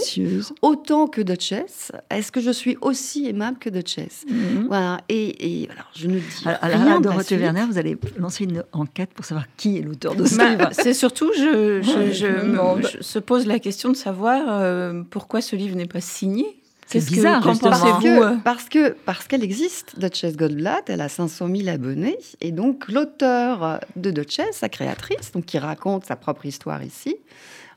autant 0.62 1.08
que 1.08 1.22
Duchess? 1.22 1.94
Est-ce 2.10 2.34
que 2.34 2.42
je 2.42 2.52
suis 2.52 2.78
aussi 2.82 3.28
aimable 3.28 3.58
que 3.60 3.70
Duchess? 3.70 4.26
Mhm. 4.28 4.66
Voilà. 4.68 5.00
Et, 5.08 5.70
alors, 5.72 5.89
je 5.96 6.08
ne 6.08 6.20
dis 6.20 6.44
alors, 6.46 6.82
rien. 6.82 7.00
Dorothée 7.00 7.38
Werner, 7.38 7.66
vous 7.66 7.78
allez 7.78 7.98
lancer 8.18 8.44
une 8.44 8.63
enquête 8.74 9.12
pour 9.13 9.24
savoir 9.24 9.46
qui 9.56 9.78
est 9.78 9.82
l'auteur 9.82 10.16
de 10.16 10.26
ce 10.26 10.36
bah, 10.36 10.50
livre. 10.50 10.70
C'est 10.74 10.94
surtout, 10.94 11.32
je, 11.34 11.82
je, 11.82 13.02
se 13.02 13.20
pose 13.20 13.48
la 13.48 13.60
question 13.60 13.89
de 13.89 13.96
savoir 13.96 14.42
euh, 14.50 15.04
pourquoi 15.10 15.42
ce 15.42 15.56
livre 15.56 15.76
n'est 15.78 15.86
pas 15.86 16.02
signé. 16.02 16.60
C'est 16.86 17.06
bizarre, 17.06 17.42
que, 17.42 17.60
parce, 17.60 17.82
que, 18.04 18.38
parce 18.44 18.70
que 18.70 18.96
parce 19.06 19.28
qu'elle 19.28 19.44
existe, 19.44 19.98
Duchess 19.98 20.36
Goldblatt, 20.36 20.89
elle 20.89 21.02
a 21.02 21.10
500 21.10 21.48
000 21.48 21.70
abonnés, 21.70 22.20
et 22.42 22.52
donc 22.52 22.89
l'auteur 22.89 23.80
de 23.96 24.12
Duchess, 24.12 24.58
sa 24.58 24.70
créatrice, 24.70 25.32
donc 25.32 25.46
qui 25.46 25.58
raconte 25.58 26.06
sa 26.06 26.16
propre 26.16 26.46
histoire 26.46 26.84
ici, 26.84 27.16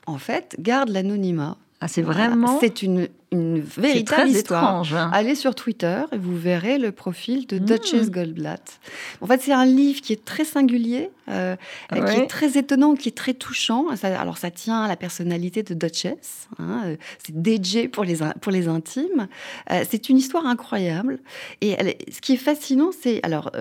en 0.07 0.17
fait, 0.17 0.55
garde 0.59 0.89
l'anonymat. 0.89 1.57
Ah, 1.79 1.87
c'est 1.87 2.01
vraiment. 2.01 2.59
C'est 2.59 2.81
une, 2.81 3.07
une 3.31 3.59
véritable 3.59 4.29
histoire. 4.29 4.63
Étrange, 4.63 4.95
hein. 4.95 5.11
Allez 5.13 5.35
sur 5.35 5.53
Twitter 5.53 6.01
et 6.11 6.17
vous 6.17 6.35
verrez 6.35 6.79
le 6.79 6.91
profil 6.91 7.45
de 7.45 7.59
Duchess 7.59 8.07
hmm. 8.07 8.11
Goldblatt. 8.11 8.79
En 9.21 9.27
fait, 9.27 9.43
c'est 9.43 9.51
un 9.51 9.65
livre 9.65 10.01
qui 10.01 10.11
est 10.11 10.25
très 10.25 10.43
singulier, 10.43 11.11
euh, 11.29 11.55
qui 11.91 11.99
est 11.99 12.25
très 12.25 12.57
étonnant, 12.57 12.95
qui 12.95 13.09
est 13.09 13.15
très 13.15 13.35
touchant. 13.35 13.85
alors, 14.01 14.39
ça 14.39 14.49
tient 14.49 14.81
à 14.81 14.87
la 14.87 14.95
personnalité 14.95 15.61
de 15.61 15.75
Duchess. 15.75 16.47
Hein, 16.57 16.81
euh, 16.85 16.95
c'est 17.23 17.35
DJ 17.35 17.89
pour 17.91 18.03
les, 18.03 18.17
pour 18.41 18.51
les 18.51 18.67
intimes. 18.67 19.27
Euh, 19.69 19.83
c'est 19.87 20.09
une 20.09 20.17
histoire 20.17 20.47
incroyable. 20.47 21.19
Et 21.61 21.77
ce 22.11 22.21
qui 22.21 22.33
est 22.33 22.37
fascinant, 22.37 22.89
c'est. 22.91 23.19
Alors, 23.21 23.51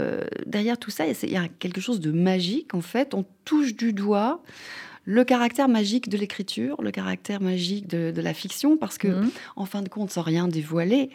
derrière 0.47 0.79
tout 0.79 0.91
ça, 0.91 1.05
il 1.07 1.31
y 1.31 1.37
a 1.37 1.49
quelque 1.59 1.83
chose 1.83 2.01
de 2.01 2.13
magique. 2.13 2.73
En 2.73 2.81
fait, 2.81 3.13
on 3.13 3.27
touche 3.45 3.75
du 3.75 3.93
doigt 3.93 4.41
le 5.07 5.25
caractère 5.25 5.69
magique 5.69 6.09
de 6.09 6.19
l'écriture, 6.19 6.83
le 6.83 6.91
caractère 6.91 7.41
magique 7.41 7.87
de, 7.87 8.21
la 8.21 8.35
fiction, 8.35 8.77
parce 8.77 8.99
que, 8.99 9.09
mhm. 9.09 9.31
en 9.55 9.65
fin 9.65 9.83
de 9.83 9.89
compte, 9.89 10.11
sans 10.11 10.23
rien 10.23 10.49
dévoiler, 10.49 11.11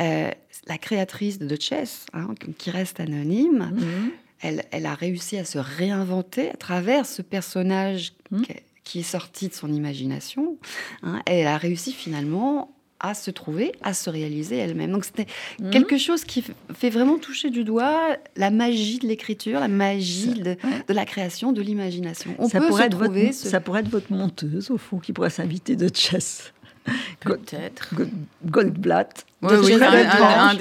euh, 0.00 0.30
la 0.68 0.78
créatrice 0.78 1.38
de 1.38 1.46
Duchess, 1.46 2.06
hein, 2.14 2.28
qui 2.56 2.70
reste 2.70 3.00
anonyme, 3.00 3.72
mhm. 3.74 4.10
elle, 4.70 4.86
a 4.86 4.94
réussi 4.94 5.36
à 5.36 5.44
se 5.44 5.58
réinventer 5.58 6.50
à 6.50 6.56
travers 6.56 7.04
ce 7.04 7.20
personnage 7.20 8.12
mhm. 8.30 8.44
qui, 8.84 9.00
est 9.00 9.02
sorti 9.02 9.48
de 9.48 9.54
son 9.54 9.72
imagination. 9.72 10.56
Hein. 11.02 11.20
elle 11.26 11.48
a 11.48 11.58
réussi 11.58 11.92
finalement 11.92 12.72
à 13.02 13.14
se 13.14 13.30
trouver, 13.30 13.72
à 13.82 13.92
se 13.94 14.08
réaliser 14.08 14.56
elle-même. 14.56 14.92
Donc 14.92 15.04
c'était 15.04 15.26
mhm. 15.60 15.70
quelque 15.70 15.98
chose 15.98 16.24
qui 16.24 16.44
fait 16.74 16.90
vraiment 16.90 17.18
toucher 17.18 17.50
du 17.50 17.64
doigt 17.64 18.16
la 18.36 18.50
magie 18.50 18.98
de 18.98 19.06
l'écriture, 19.06 19.60
la 19.60 19.68
magie 19.68 20.34
de, 20.34 20.56
la 20.88 21.04
création, 21.04 21.52
de 21.52 21.60
l'imagination. 21.60 22.34
On 22.38 22.48
ça 22.48 22.60
peut 22.60 22.68
pourrait 22.68 22.86
être 22.86 22.96
votre, 22.96 23.32
Ça 23.32 23.60
pourrait 23.60 23.80
être 23.80 23.90
votre 23.90 24.12
monteuse, 24.12 24.70
au 24.70 24.78
fond, 24.78 24.98
qui 24.98 25.12
pourrait 25.12 25.30
s'inviter 25.30 25.76
de 25.76 25.90
chess. 25.92 26.52
Peut-être. 27.20 27.94
Goldblatt. 28.44 29.26
Oui, 29.42 29.54
oui, 29.62 29.72
un, 29.74 30.54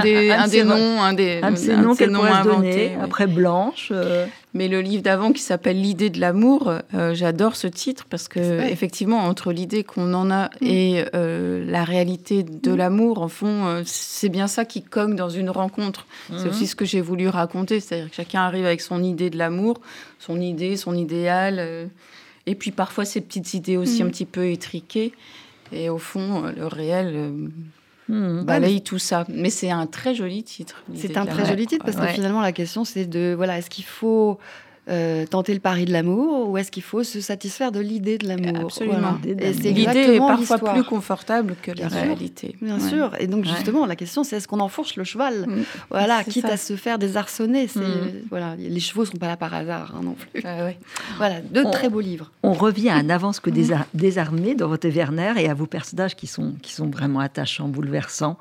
des, 0.00 0.30
un 0.30 0.48
des 0.48 0.64
noms, 0.64 1.02
un 1.02 1.12
des, 1.14 1.40
un 1.42 1.50
de 1.52 1.56
ces 1.56 1.76
noms 1.76 1.94
qu'elle 1.94 2.12
pourrait 2.12 2.42
donner. 2.44 2.96
Après 3.02 3.26
Blanche. 3.26 3.88
Euh. 3.90 4.26
Mais 4.54 4.68
le 4.68 4.80
livre 4.80 5.02
d'avant 5.02 5.32
qui 5.32 5.42
s'appelle 5.42 5.80
L'idée 5.80 6.10
de 6.10 6.20
l'amour, 6.20 6.72
euh, 6.94 7.14
j'adore 7.14 7.54
ce 7.54 7.66
titre 7.66 8.06
parce 8.08 8.28
que 8.28 8.62
effectivement 8.70 9.18
entre 9.18 9.52
l'idée 9.52 9.84
qu'on 9.84 10.14
en 10.14 10.30
a 10.30 10.46
mm. 10.46 10.50
et 10.62 11.04
euh, 11.14 11.64
la 11.70 11.84
réalité 11.84 12.42
de 12.42 12.72
mm. 12.72 12.76
l'amour, 12.76 13.22
en 13.22 13.28
fond, 13.28 13.82
c'est 13.84 14.30
bien 14.30 14.46
ça 14.46 14.64
qui 14.64 14.82
cogne 14.82 15.16
dans 15.16 15.28
une 15.28 15.50
rencontre. 15.50 16.06
C'est 16.28 16.46
mm. 16.46 16.48
aussi 16.48 16.66
ce 16.66 16.76
que 16.76 16.84
j'ai 16.84 17.00
voulu 17.00 17.28
raconter, 17.28 17.80
c'est-à-dire 17.80 18.10
que 18.10 18.16
chacun 18.16 18.40
arrive 18.40 18.64
avec 18.64 18.80
son 18.80 19.02
idée 19.02 19.30
de 19.30 19.36
l'amour, 19.36 19.80
son 20.18 20.40
idée, 20.40 20.76
son 20.76 20.94
idéal. 20.94 21.90
Et 22.46 22.54
puis 22.54 22.70
parfois 22.70 23.04
ces 23.04 23.20
petites 23.20 23.52
idées 23.52 23.76
aussi 23.76 24.02
un 24.02 24.06
mm. 24.06 24.10
petit 24.10 24.24
peu 24.24 24.46
étriquées. 24.46 25.12
Et 25.72 25.90
au 25.90 25.98
fond, 25.98 26.44
euh, 26.44 26.52
le 26.56 26.66
réel 26.66 27.50
euh, 28.10 28.42
mm. 28.42 28.44
balaye 28.44 28.82
tout 28.82 28.98
ça. 28.98 29.24
Mais 29.28 29.50
c'est 29.50 29.70
un 29.70 29.86
très 29.86 30.14
joli 30.14 30.42
titre. 30.42 30.82
C'est 30.94 31.16
un 31.16 31.26
très 31.26 31.44
joli 31.44 31.66
titre 31.66 31.84
parce 31.84 31.96
que 31.96 32.06
finalement 32.06 32.40
la 32.40 32.52
question 32.52 32.84
c'est 32.84 33.06
de 33.06 33.34
voilà 33.36 33.58
est-ce 33.58 33.70
qu'il 33.70 33.84
faut 33.84 34.38
euh, 34.88 35.26
tenter 35.26 35.54
le 35.54 35.60
pari 35.60 35.84
de 35.84 35.92
l'amour 35.92 36.48
ou 36.48 36.56
est-ce 36.56 36.70
qu'il 36.70 36.82
faut 36.82 37.02
se 37.02 37.20
satisfaire 37.20 37.72
de 37.72 37.80
l'idée 37.80 38.18
de 38.18 38.26
l'amour? 38.26 38.64
Absolument. 38.64 39.18
L'idée 39.22 40.14
est 40.14 40.18
parfois 40.18 40.58
plus 40.58 40.84
confortable 40.84 41.56
que 41.62 41.70
la 41.72 41.88
réalité. 41.88 42.56
Bien 42.62 42.80
sûr. 42.80 43.12
Et 43.18 43.26
donc 43.26 43.44
justement, 43.44 43.86
la 43.86 43.96
question 43.96 44.24
c'est 44.24 44.36
est-ce 44.36 44.48
qu'on 44.48 44.60
enfourche 44.60 44.96
le 44.96 45.04
cheval? 45.04 45.46
Mm. 45.46 45.62
Voilà, 45.90 46.24
quitte 46.24 46.46
à 46.46 46.56
se 46.56 46.76
faire 46.76 46.98
désarçonner. 46.98 47.66
Mm. 47.66 47.80
Voilà, 48.30 48.56
les 48.56 48.80
chevaux 48.80 49.04
sont 49.04 49.18
pas 49.18 49.28
là 49.28 49.36
par 49.36 49.52
hasard 49.54 49.94
hein, 49.96 50.00
non 50.02 50.14
plus. 50.14 50.42
Voilà, 51.18 51.40
deux 51.40 51.64
très 51.70 51.88
beaux 51.88 52.00
livres. 52.00 52.30
On 52.42 52.52
revient 52.52 52.90
à 52.90 53.02
N'avance 53.02 53.40
que 53.40 53.50
mm. 53.50 53.84
désarmé, 53.94 54.54
Dorothée 54.54 54.90
Werner, 54.90 55.34
et 55.38 55.48
à 55.48 55.54
vos 55.54 55.66
personnages 55.66 56.16
qui 56.16 56.26
sont, 56.26 56.54
qui 56.62 56.72
sont 56.72 56.88
vraiment 56.88 57.20
attachants, 57.20 57.68
bouleversants, 57.68 58.38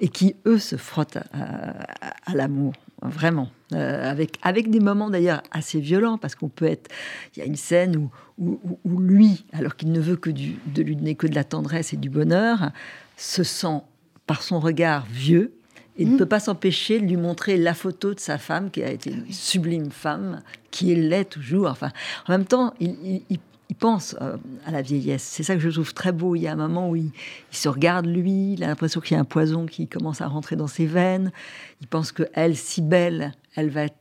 et 0.00 0.08
qui, 0.08 0.36
eux, 0.46 0.58
se 0.58 0.76
frottent 0.76 1.18
à 1.32 2.34
l'amour 2.34 2.74
vraiment. 3.08 3.48
Euh, 3.72 4.10
avec, 4.10 4.38
avec 4.42 4.70
des 4.70 4.78
moments 4.80 5.10
d'ailleurs 5.10 5.42
assez 5.50 5.80
violents, 5.80 6.18
parce 6.18 6.34
qu'on 6.34 6.48
peut 6.48 6.66
être. 6.66 6.88
Il 7.34 7.40
y 7.40 7.42
a 7.42 7.46
une 7.46 7.56
scène 7.56 7.96
où, 8.38 8.60
où, 8.84 9.00
lui, 9.00 9.44
alors 9.52 9.76
qu'il 9.76 9.90
ne 9.90 10.00
veut 10.00 10.16
que 10.16 10.30
du, 10.30 10.56
de 10.66 10.82
lui 10.82 10.94
donner 10.94 11.14
que 11.14 11.26
de 11.26 11.34
la 11.34 11.44
tendresse 11.44 11.92
et 11.92 11.96
du 11.96 12.10
bonheur, 12.10 12.70
se 13.16 13.42
sent 13.42 13.80
par 14.26 14.42
son 14.42 14.60
regard 14.60 15.06
vieux 15.10 15.52
et 15.98 16.04
ne 16.04 16.14
mmh. 16.14 16.16
peut 16.18 16.26
pas 16.26 16.40
s'empêcher 16.40 17.00
de 17.00 17.06
lui 17.06 17.16
montrer 17.16 17.56
la 17.56 17.74
photo 17.74 18.14
de 18.14 18.20
sa 18.20 18.38
femme, 18.38 18.70
qui 18.70 18.82
a 18.82 18.90
été 18.90 19.10
une 19.10 19.32
sublime 19.32 19.90
femme, 19.90 20.42
qui 20.70 20.94
l'est 20.94 21.24
toujours. 21.24 21.68
Enfin, 21.68 21.90
en 22.28 22.32
même 22.32 22.44
temps, 22.44 22.74
il, 22.78 22.96
il, 23.02 23.22
il 23.30 23.38
pense 23.74 24.16
euh, 24.20 24.36
à 24.64 24.70
la 24.70 24.82
vieillesse. 24.82 25.22
C'est 25.22 25.42
ça 25.42 25.54
que 25.54 25.60
je 25.60 25.70
trouve 25.70 25.92
très 25.92 26.12
beau. 26.12 26.36
Il 26.36 26.42
y 26.42 26.46
a 26.46 26.52
un 26.52 26.56
moment 26.56 26.90
où 26.90 26.96
il, 26.96 27.10
se 27.50 27.68
regarde 27.68 28.06
lui, 28.06 28.54
il 28.54 28.64
a 28.64 28.68
l'impression 28.68 29.00
qu'il 29.00 29.14
y 29.14 29.18
a 29.18 29.20
un 29.20 29.24
poison 29.24 29.66
qui 29.66 29.88
commence 29.88 30.20
à 30.20 30.28
rentrer 30.28 30.56
dans 30.56 30.66
ses 30.66 30.86
veines. 30.86 31.32
Il 31.80 31.86
pense 31.86 32.12
que 32.12 32.24
elle, 32.34 32.56
si 32.56 32.82
belle, 32.82 33.32
elle 33.54 33.70
va 33.70 33.84
être 33.84 33.96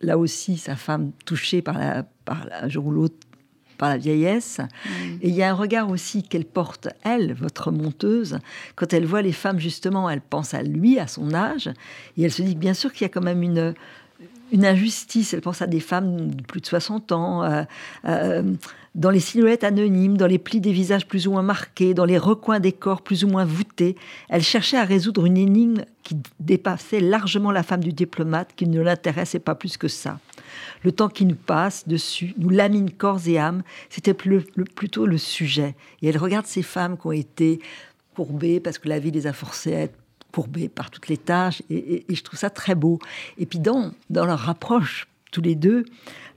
là 0.00 0.16
aussi 0.16 0.56
sa 0.56 0.76
femme 0.76 1.12
touchée 1.26 1.60
par 1.60 1.78
la, 1.78 2.04
par 2.24 2.46
un 2.50 2.68
jour 2.68 2.86
ou 2.86 2.90
l'autre 2.90 3.16
par 3.76 3.88
la 3.88 3.96
vieillesse. 3.96 4.58
Mm. 4.58 4.90
Et 5.22 5.28
il 5.28 5.34
y 5.34 5.42
a 5.42 5.50
un 5.50 5.54
regard 5.54 5.90
aussi 5.90 6.22
qu'elle 6.22 6.44
porte, 6.44 6.88
elle, 7.02 7.32
votre 7.32 7.72
monteuse, 7.72 8.38
quand 8.76 8.92
elle 8.92 9.06
voit 9.06 9.22
les 9.22 9.32
femmes, 9.32 9.58
justement, 9.58 10.08
elle 10.08 10.20
pense 10.20 10.54
à 10.54 10.62
lui, 10.62 10.98
à 10.98 11.06
son 11.06 11.34
âge, 11.34 11.68
et 12.16 12.22
elle 12.22 12.32
se 12.32 12.42
dit 12.42 12.54
bien 12.54 12.74
sûr 12.74 12.92
qu'il 12.92 13.02
y 13.02 13.06
a 13.06 13.08
quand 13.08 13.22
même 13.22 13.42
une, 13.42 13.74
une 14.52 14.66
injustice. 14.66 15.34
Elle 15.34 15.40
pense 15.40 15.62
à 15.62 15.66
des 15.66 15.80
femmes 15.80 16.30
de 16.30 16.42
plus 16.42 16.60
de 16.60 16.66
60 16.66 17.12
ans, 17.12 17.44
euh, 17.44 17.62
euh, 18.04 18.42
dans 18.94 19.10
les 19.10 19.20
silhouettes 19.20 19.64
anonymes, 19.64 20.16
dans 20.16 20.26
les 20.26 20.38
plis 20.38 20.60
des 20.60 20.72
visages 20.72 21.06
plus 21.06 21.26
ou 21.26 21.32
moins 21.32 21.42
marqués, 21.42 21.94
dans 21.94 22.04
les 22.04 22.18
recoins 22.18 22.60
des 22.60 22.72
corps 22.72 23.02
plus 23.02 23.24
ou 23.24 23.28
moins 23.28 23.44
voûtés. 23.44 23.96
Elle 24.28 24.42
cherchait 24.42 24.76
à 24.76 24.84
résoudre 24.84 25.26
une 25.26 25.36
énigme 25.36 25.84
qui 26.02 26.16
dépassait 26.40 27.00
largement 27.00 27.52
la 27.52 27.62
femme 27.62 27.84
du 27.84 27.92
diplomate, 27.92 28.50
qui 28.56 28.66
ne 28.66 28.80
l'intéressait 28.80 29.38
pas 29.38 29.54
plus 29.54 29.76
que 29.76 29.88
ça. 29.88 30.18
Le 30.82 30.90
temps 30.90 31.08
qui 31.08 31.24
nous 31.24 31.36
passe 31.36 31.86
dessus 31.86 32.34
nous 32.38 32.48
lamine 32.48 32.90
corps 32.90 33.20
et 33.26 33.38
âme, 33.38 33.62
c'était 33.90 34.14
plutôt 34.14 35.06
le 35.06 35.18
sujet. 35.18 35.76
Et 36.02 36.08
elle 36.08 36.18
regarde 36.18 36.46
ces 36.46 36.62
femmes 36.62 36.98
qui 36.98 37.06
ont 37.06 37.12
été 37.12 37.60
courbées 38.16 38.58
parce 38.58 38.78
que 38.78 38.88
la 38.88 38.98
vie 38.98 39.12
les 39.12 39.26
a 39.26 39.32
forcées 39.32 39.74
à 39.74 39.80
être 39.82 39.99
courbés 40.32 40.68
par 40.68 40.90
toutes 40.90 41.08
les 41.08 41.16
tâches, 41.16 41.62
et, 41.70 42.04
je 42.08 42.22
trouve 42.22 42.38
ça 42.38 42.50
très 42.50 42.74
beau. 42.74 42.98
Et 43.38 43.46
puis 43.46 43.58
dans, 43.58 43.92
dans 44.10 44.24
leur 44.24 44.38
rapproche, 44.38 45.08
tous 45.30 45.40
les 45.40 45.54
deux, 45.54 45.84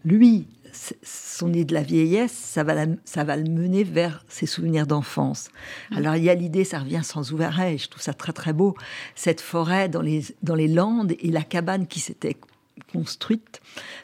lui, 0.06 0.48
son 1.04 1.50
nez 1.50 1.66
de 1.66 1.74
la 1.74 1.84
vieillesse, 1.84 2.32
ça 2.32 2.64
va, 2.64 2.86
ça 3.06 3.24
va 3.24 3.38
le 3.38 3.50
mener 3.50 3.84
vers 3.84 4.24
ses 4.28 4.46
souvenirs 4.46 4.88
d'enfance. 4.88 5.50
Mmh. 5.92 5.98
Alors 5.98 6.16
il 6.16 6.24
y 6.24 6.30
a 6.30 6.36
l'idée, 6.36 6.64
ça 6.64 6.80
revient 6.80 7.02
sans 7.04 7.40
arrêt, 7.42 7.78
je 7.78 7.88
trouve 7.90 8.02
ça 8.02 8.14
très 8.14 8.34
très 8.34 8.54
beau, 8.54 8.76
cette 9.16 9.42
forêt 9.42 9.90
dans 9.90 10.02
les, 10.02 10.24
dans 10.42 10.56
les 10.56 10.68
Landes 10.68 11.14
et 11.20 11.32
la 11.32 11.44
cabane 11.44 11.88
qui 11.88 12.00
s'était 12.00 12.38
construite 12.92 13.62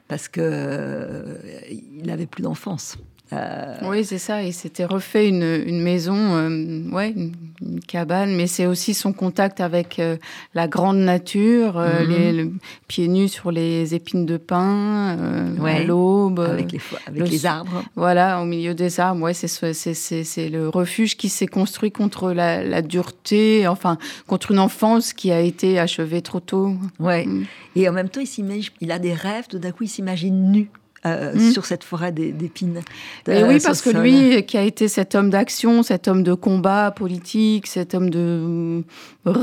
parce 0.08 0.28
que 0.28 0.42
euh, 0.42 1.38
il 1.70 2.06
n'avait 2.06 2.26
plus 2.26 2.44
d'enfance. 2.44 2.98
Euh, 3.32 3.76
oui, 3.84 4.04
c'est 4.04 4.18
ça. 4.18 4.42
Il 4.42 4.54
s'était 4.54 4.86
refait 4.86 5.28
une, 5.28 5.44
une 5.44 5.82
maison, 5.82 6.16
euh, 6.16 6.90
ouais, 6.92 7.14
une, 7.16 7.80
cabane, 7.88 8.36
mais 8.36 8.48
c'est 8.48 8.66
aussi 8.66 8.94
son 8.94 9.14
contact 9.14 9.62
avec 9.62 10.00
euh, 10.00 10.18
la 10.54 10.68
grande 10.68 10.98
nature, 10.98 11.78
mhm. 11.78 12.10
les, 12.10 12.52
pieds 12.88 13.08
nus 13.08 13.28
sur 13.28 13.52
les 13.52 13.94
épines 13.94 14.26
de 14.26 14.38
pin, 14.38 15.18
à 15.64 15.80
l'aube. 15.84 16.40
Avec, 16.40 16.72
les, 16.72 16.80
avec 17.06 17.30
les 17.30 17.46
arbres. 17.46 17.84
Voilà, 17.96 18.42
au 18.42 18.46
milieu 18.46 18.74
des 18.74 19.00
arbres. 19.00 19.22
Ouais, 19.22 19.34
c'est 19.34 20.50
le 20.50 20.70
refuge 20.70 21.16
qui 21.18 21.30
s'est 21.30 21.48
construit 21.48 21.92
contre 21.92 22.32
la, 22.32 22.64
la, 22.64 22.82
dureté, 22.82 23.68
enfin, 23.68 23.98
contre 24.28 24.52
une 24.52 24.60
enfance 24.60 25.14
qui 25.14 25.32
a 25.32 25.42
été 25.42 25.78
achevée 25.78 26.22
trop 26.22 26.40
tôt. 26.40 26.76
Ouais. 27.00 27.26
Mm. 27.26 27.46
Et 27.76 27.90
en 27.90 27.92
même 27.92 28.10
temps, 28.10 28.22
il, 28.22 28.70
il 28.82 28.92
a 28.92 29.00
des 29.00 29.14
rêves, 29.14 29.48
tout 29.48 29.60
d'un 29.60 29.72
coup, 29.72 29.84
il 29.84 29.90
s'imagine 29.90 30.52
nu. 30.52 30.70
Euh, 31.06 31.34
mm. 31.34 31.52
sur 31.54 31.66
cette 31.66 31.86
forêt 31.86 32.12
d'épines. 32.12 32.82
oui, 33.26 33.60
parce 33.64 33.82
que 33.82 33.90
lui, 33.90 34.46
qui 34.46 34.58
a 34.58 34.64
été 34.64 34.90
cet 34.90 35.16
homme 35.16 35.30
d'action, 35.30 35.82
cet 35.82 36.10
homme 36.10 36.24
de 36.24 36.34
combat 36.34 36.92
politique, 36.92 37.68
cet 37.68 37.96
homme 37.96 38.10
de 38.10 38.84
euh, 39.26 39.34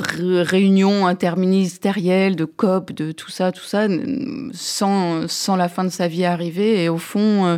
réunion 0.42 1.07
interministérielle, 1.07 2.36
de 2.36 2.44
COP, 2.44 2.92
de 2.92 3.11
tout 3.11 3.30
ça, 3.30 3.52
tout 3.52 3.64
ça, 3.64 3.88
sans, 4.52 5.28
sans 5.28 5.57
la 5.57 5.70
fin 5.70 5.84
de 5.84 5.88
sa 5.88 6.09
vie 6.09 6.26
arrivée. 6.26 6.84
Et 6.84 6.90
au 6.90 6.98
fond, 6.98 7.46
euh, 7.46 7.57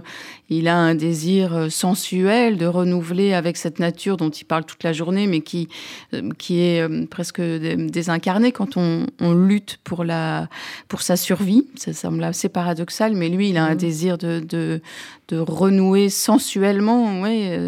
il 0.50 0.68
a 0.68 0.76
un 0.76 0.94
désir 0.94 1.54
euh, 1.54 1.68
sensuel 1.68 2.56
de 2.56 2.66
renouveler 2.66 3.34
avec 3.34 3.56
cette 3.56 3.78
nature 3.78 4.16
dont 4.16 4.30
il 4.30 4.44
parle 4.44 4.64
toute 4.64 4.82
la 4.82 4.92
journée, 4.92 5.26
mais 5.26 5.40
qui, 5.40 5.68
euh, 6.14 6.30
qui 6.38 6.60
est 6.60 6.80
euh, 6.80 7.06
presque 7.06 7.40
désincarnée 7.40 8.52
quand 8.52 8.76
on, 8.76 9.06
lutte 9.34 9.78
pour, 9.84 10.04
la, 10.04 10.48
pour 10.88 11.02
sa 11.02 11.16
survie. 11.16 11.66
Ça 11.76 11.92
semble 11.92 12.24
assez 12.24 12.48
paradoxal, 12.48 13.14
mais 13.14 13.28
lui, 13.28 13.50
il 13.50 13.58
a 13.58 13.64
un 13.64 13.74
mmh. 13.74 13.78
désir 13.78 14.18
de, 14.18 14.40
de, 14.40 14.80
de, 15.28 15.38
renouer 15.38 16.08
sensuellement, 16.08 17.20
ouais, 17.20 17.58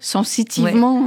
sensitivement, 0.00 1.06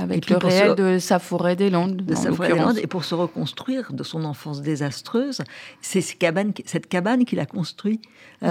avec 0.00 0.28
le 0.28 0.36
réel 0.36 0.74
de 0.74 0.98
sa 0.98 1.18
forêt 1.18 1.56
des 1.56 1.70
Landes. 1.70 1.96
De 1.96 2.14
sa 2.14 2.32
forêt 2.32 2.52
des 2.52 2.58
Landes, 2.58 2.78
et 2.78 2.86
pour 2.86 3.04
se 3.04 3.14
reconstruire 3.14 3.92
de 3.92 4.02
son 4.02 4.24
enfance 4.24 4.62
désastreuse, 4.62 5.42
c'est 5.80 6.00
cette 6.00 6.18
cabane, 6.18 6.52
cette 6.64 6.88
cabane 6.88 7.24
qu'il 7.24 7.40
a 7.40 7.46
construite. 7.46 8.02
Mmh. 8.42 8.48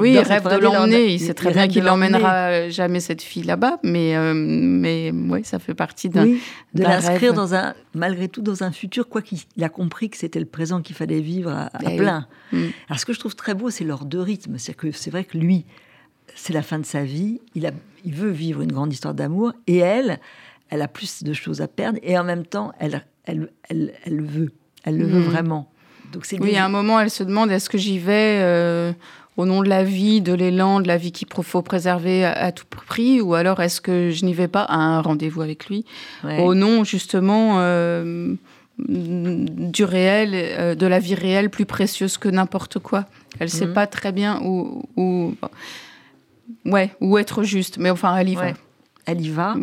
oui, 0.00 0.14
il 0.14 0.18
rêve 0.18 0.42
de 0.42 1.10
il 1.10 1.20
sait 1.20 1.34
très 1.34 1.52
bien 1.52 1.68
qu'il 1.68 1.84
n'emmènera 1.84 2.68
jamais 2.70 3.00
cette 3.00 3.22
fille 3.22 3.44
là-bas, 3.44 3.78
mais, 3.82 4.16
euh, 4.16 4.34
mais 4.34 5.12
ouais, 5.12 5.42
ça 5.44 5.58
fait 5.58 5.74
partie 5.74 6.08
d'un. 6.08 6.24
Oui, 6.24 6.40
de 6.74 6.82
l'inscrire 6.82 7.34
dans 7.34 7.54
un, 7.54 7.74
malgré 7.94 8.28
tout, 8.28 8.42
dans 8.42 8.62
un 8.62 8.72
futur, 8.72 9.08
quoi 9.08 9.22
qu'il 9.22 9.40
a 9.62 9.68
compris 9.68 10.10
que 10.10 10.16
c'était 10.16 10.40
le 10.40 10.46
présent 10.46 10.82
qu'il 10.82 10.94
fallait 10.96 11.20
vivre 11.20 11.50
à, 11.50 11.70
eh 11.88 11.96
plein. 11.96 12.26
Mm. 12.52 12.66
Alors, 12.88 13.00
ce 13.00 13.06
que 13.06 13.12
je 13.12 13.18
trouve 13.18 13.34
très 13.34 13.54
beau, 13.54 13.70
c'est 13.70 13.84
leur 13.84 14.04
deux 14.04 14.20
rythmes. 14.20 14.56
C'est 14.58 14.74
que 14.74 14.92
c'est 14.92 15.10
vrai 15.10 15.24
que 15.24 15.36
lui, 15.36 15.59
c'est 16.34 16.52
la 16.52 16.62
fin 16.62 16.78
de 16.78 16.86
sa 16.86 17.04
vie, 17.04 17.40
il, 17.54 17.66
a, 17.66 17.72
il 18.04 18.14
veut 18.14 18.30
vivre 18.30 18.62
une 18.62 18.72
grande 18.72 18.92
histoire 18.92 19.14
d'amour, 19.14 19.52
et 19.66 19.78
elle, 19.78 20.20
elle 20.68 20.82
a 20.82 20.88
plus 20.88 21.22
de 21.22 21.32
choses 21.32 21.60
à 21.60 21.68
perdre, 21.68 21.98
et 22.02 22.18
en 22.18 22.24
même 22.24 22.46
temps, 22.46 22.72
elle, 22.78 23.04
elle, 23.24 23.50
elle, 23.68 23.92
elle 24.04 24.16
le 24.16 24.24
veut. 24.24 24.52
Elle 24.84 24.98
le 24.98 25.06
veut 25.06 25.20
mm. 25.20 25.24
vraiment. 25.24 25.70
Donc 26.12 26.26
oui, 26.40 26.56
à 26.56 26.64
un 26.64 26.68
moment, 26.68 26.98
elle 26.98 27.10
se 27.10 27.22
demande 27.22 27.50
est-ce 27.50 27.70
que 27.70 27.78
j'y 27.78 27.98
vais 27.98 28.40
euh, 28.40 28.92
au 29.36 29.46
nom 29.46 29.62
de 29.62 29.68
la 29.68 29.84
vie, 29.84 30.20
de 30.20 30.32
l'élan, 30.32 30.80
de 30.80 30.88
la 30.88 30.96
vie 30.96 31.12
qu'il 31.12 31.28
faut 31.42 31.62
préserver 31.62 32.24
à, 32.24 32.50
tout 32.52 32.66
prix, 32.68 33.20
ou 33.20 33.34
alors 33.34 33.60
est-ce 33.60 33.80
que 33.80 34.10
je 34.10 34.24
n'y 34.24 34.34
vais 34.34 34.48
pas 34.48 34.62
à 34.62 34.76
un 34.76 35.00
rendez-vous 35.00 35.42
avec 35.42 35.66
lui, 35.66 35.84
au 36.24 36.54
nom 36.54 36.84
justement 36.84 37.56
euh, 37.58 38.34
du 38.88 39.84
réel, 39.84 40.32
euh, 40.34 40.74
de 40.74 40.86
la 40.86 40.98
vie 40.98 41.14
réelle 41.14 41.50
plus 41.50 41.66
précieuse 41.66 42.18
que 42.18 42.28
n'importe 42.28 42.78
quoi. 42.78 43.06
Elle 43.38 43.46
ne 43.46 43.50
sait 43.50 43.66
mhm. 43.66 43.74
pas 43.74 43.86
très 43.86 44.12
bien 44.12 44.40
où, 44.42 44.84
où, 44.96 45.34
ouais, 46.64 46.90
où 47.00 47.18
être 47.18 47.42
juste, 47.42 47.78
mais 47.78 47.90
enfin, 47.90 48.16
elle 48.16 48.28
y 48.28 48.34
va. 48.34 48.52
elle 49.06 49.20
y 49.20 49.30
va. 49.30 49.54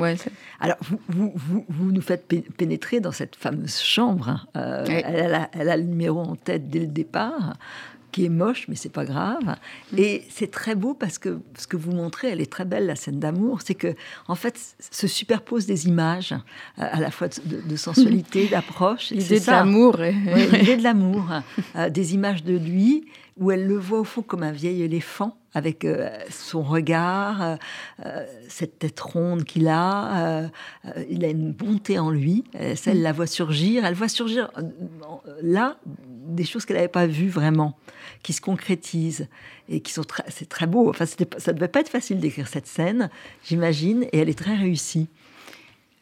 Alors, 0.60 0.78
vous, 0.82 1.34
vous, 1.36 1.66
vous, 1.68 1.92
nous 1.92 2.02
faites 2.02 2.28
pénétrer 2.58 3.00
dans 3.00 3.12
cette 3.12 3.36
fameuse 3.36 3.80
chambre. 3.80 4.30
Hein. 4.30 4.42
Euh, 4.56 4.86
elle, 4.88 5.36
a, 5.36 5.50
elle, 5.54 5.70
a, 5.70 5.78
le 5.78 5.84
numéro 5.84 6.20
en 6.20 6.36
tête 6.36 6.70
dès 6.70 6.80
le 6.80 6.88
départ 6.88 7.54
qui 8.18 8.26
est 8.26 8.30
moche, 8.30 8.66
mais 8.68 8.76
c'est 8.76 8.92
pas 8.92 9.06
grave. 9.06 9.58
Mm. 9.92 10.00
Et 10.00 10.24
c'est 10.32 10.50
très 10.50 10.74
beau 10.74 10.96
parce 10.96 11.20
que 11.20 11.40
ce 11.56 11.68
que 11.68 11.78
vous 11.78 11.92
montrez, 11.92 12.30
elle 12.30 12.42
est 12.42 12.52
très 12.52 12.66
belle, 12.66 12.88
la 12.88 12.96
scène 12.96 13.20
d'amour. 13.20 13.60
C'est 13.64 13.76
que, 13.76 13.94
en 14.28 14.34
fait, 14.34 14.60
se 14.80 15.06
superposent 15.06 15.68
des 15.68 15.88
images, 15.88 16.32
euh, 16.32 16.38
à 16.78 17.00
la 17.00 17.12
fois 17.12 17.28
de, 17.28 17.76
sensualité, 17.76 18.48
d'approche. 18.52 19.12
L'idée 19.12 19.40
de 19.40 19.52
l'amour. 19.52 19.98
L'idée 19.98 20.78
de 20.78 20.84
l'amour. 20.84 21.26
Des 21.92 22.16
images 22.16 22.44
de 22.44 22.58
lui 22.58 23.06
où 23.40 23.52
elle 23.52 23.68
le 23.68 23.78
voit 23.78 24.00
au 24.00 24.04
fond 24.04 24.24
comme 24.24 24.42
un 24.42 24.52
vieil 24.52 24.82
éléphant 24.82 25.38
avec 25.54 25.86
euh, 25.86 26.10
son 26.32 26.64
regard, 26.64 27.58
euh, 28.04 28.26
cette 28.48 28.80
tête 28.80 29.00
ronde 29.00 29.44
qu'il 29.44 29.68
a. 29.68 30.50
il 31.08 31.24
a 31.24 31.28
une 31.28 31.52
bonté 31.52 32.00
en 32.00 32.10
lui. 32.10 32.46
Elle, 32.54 33.04
la 33.04 33.12
voit 33.12 33.28
surgir. 33.28 33.86
Elle 33.86 33.94
voit 33.94 34.10
surgir 34.10 34.50
là 35.44 35.78
des 36.28 36.44
choses 36.44 36.66
qu'elle 36.66 36.78
n'avait 36.78 36.88
pas 36.88 37.08
vues 37.08 37.30
vraiment, 37.30 37.78
qui 38.24 38.34
se 38.34 38.42
concrétisent 38.42 39.28
et 39.70 39.82
qui 39.82 39.94
sont 39.94 40.04
très, 40.04 40.24
c'est 40.28 40.50
très 40.50 40.68
beau. 40.68 40.90
Enfin, 40.90 41.06
ça 41.06 41.54
devait 41.54 41.68
pas 41.68 41.82
être 41.82 41.90
facile 41.90 42.20
d'écrire 42.20 42.48
cette 42.48 42.68
scène, 42.68 43.10
j'imagine, 43.44 44.04
et 44.12 44.20
elle 44.20 44.30
est 44.30 44.38
très 44.38 44.56
réussie. 44.56 45.08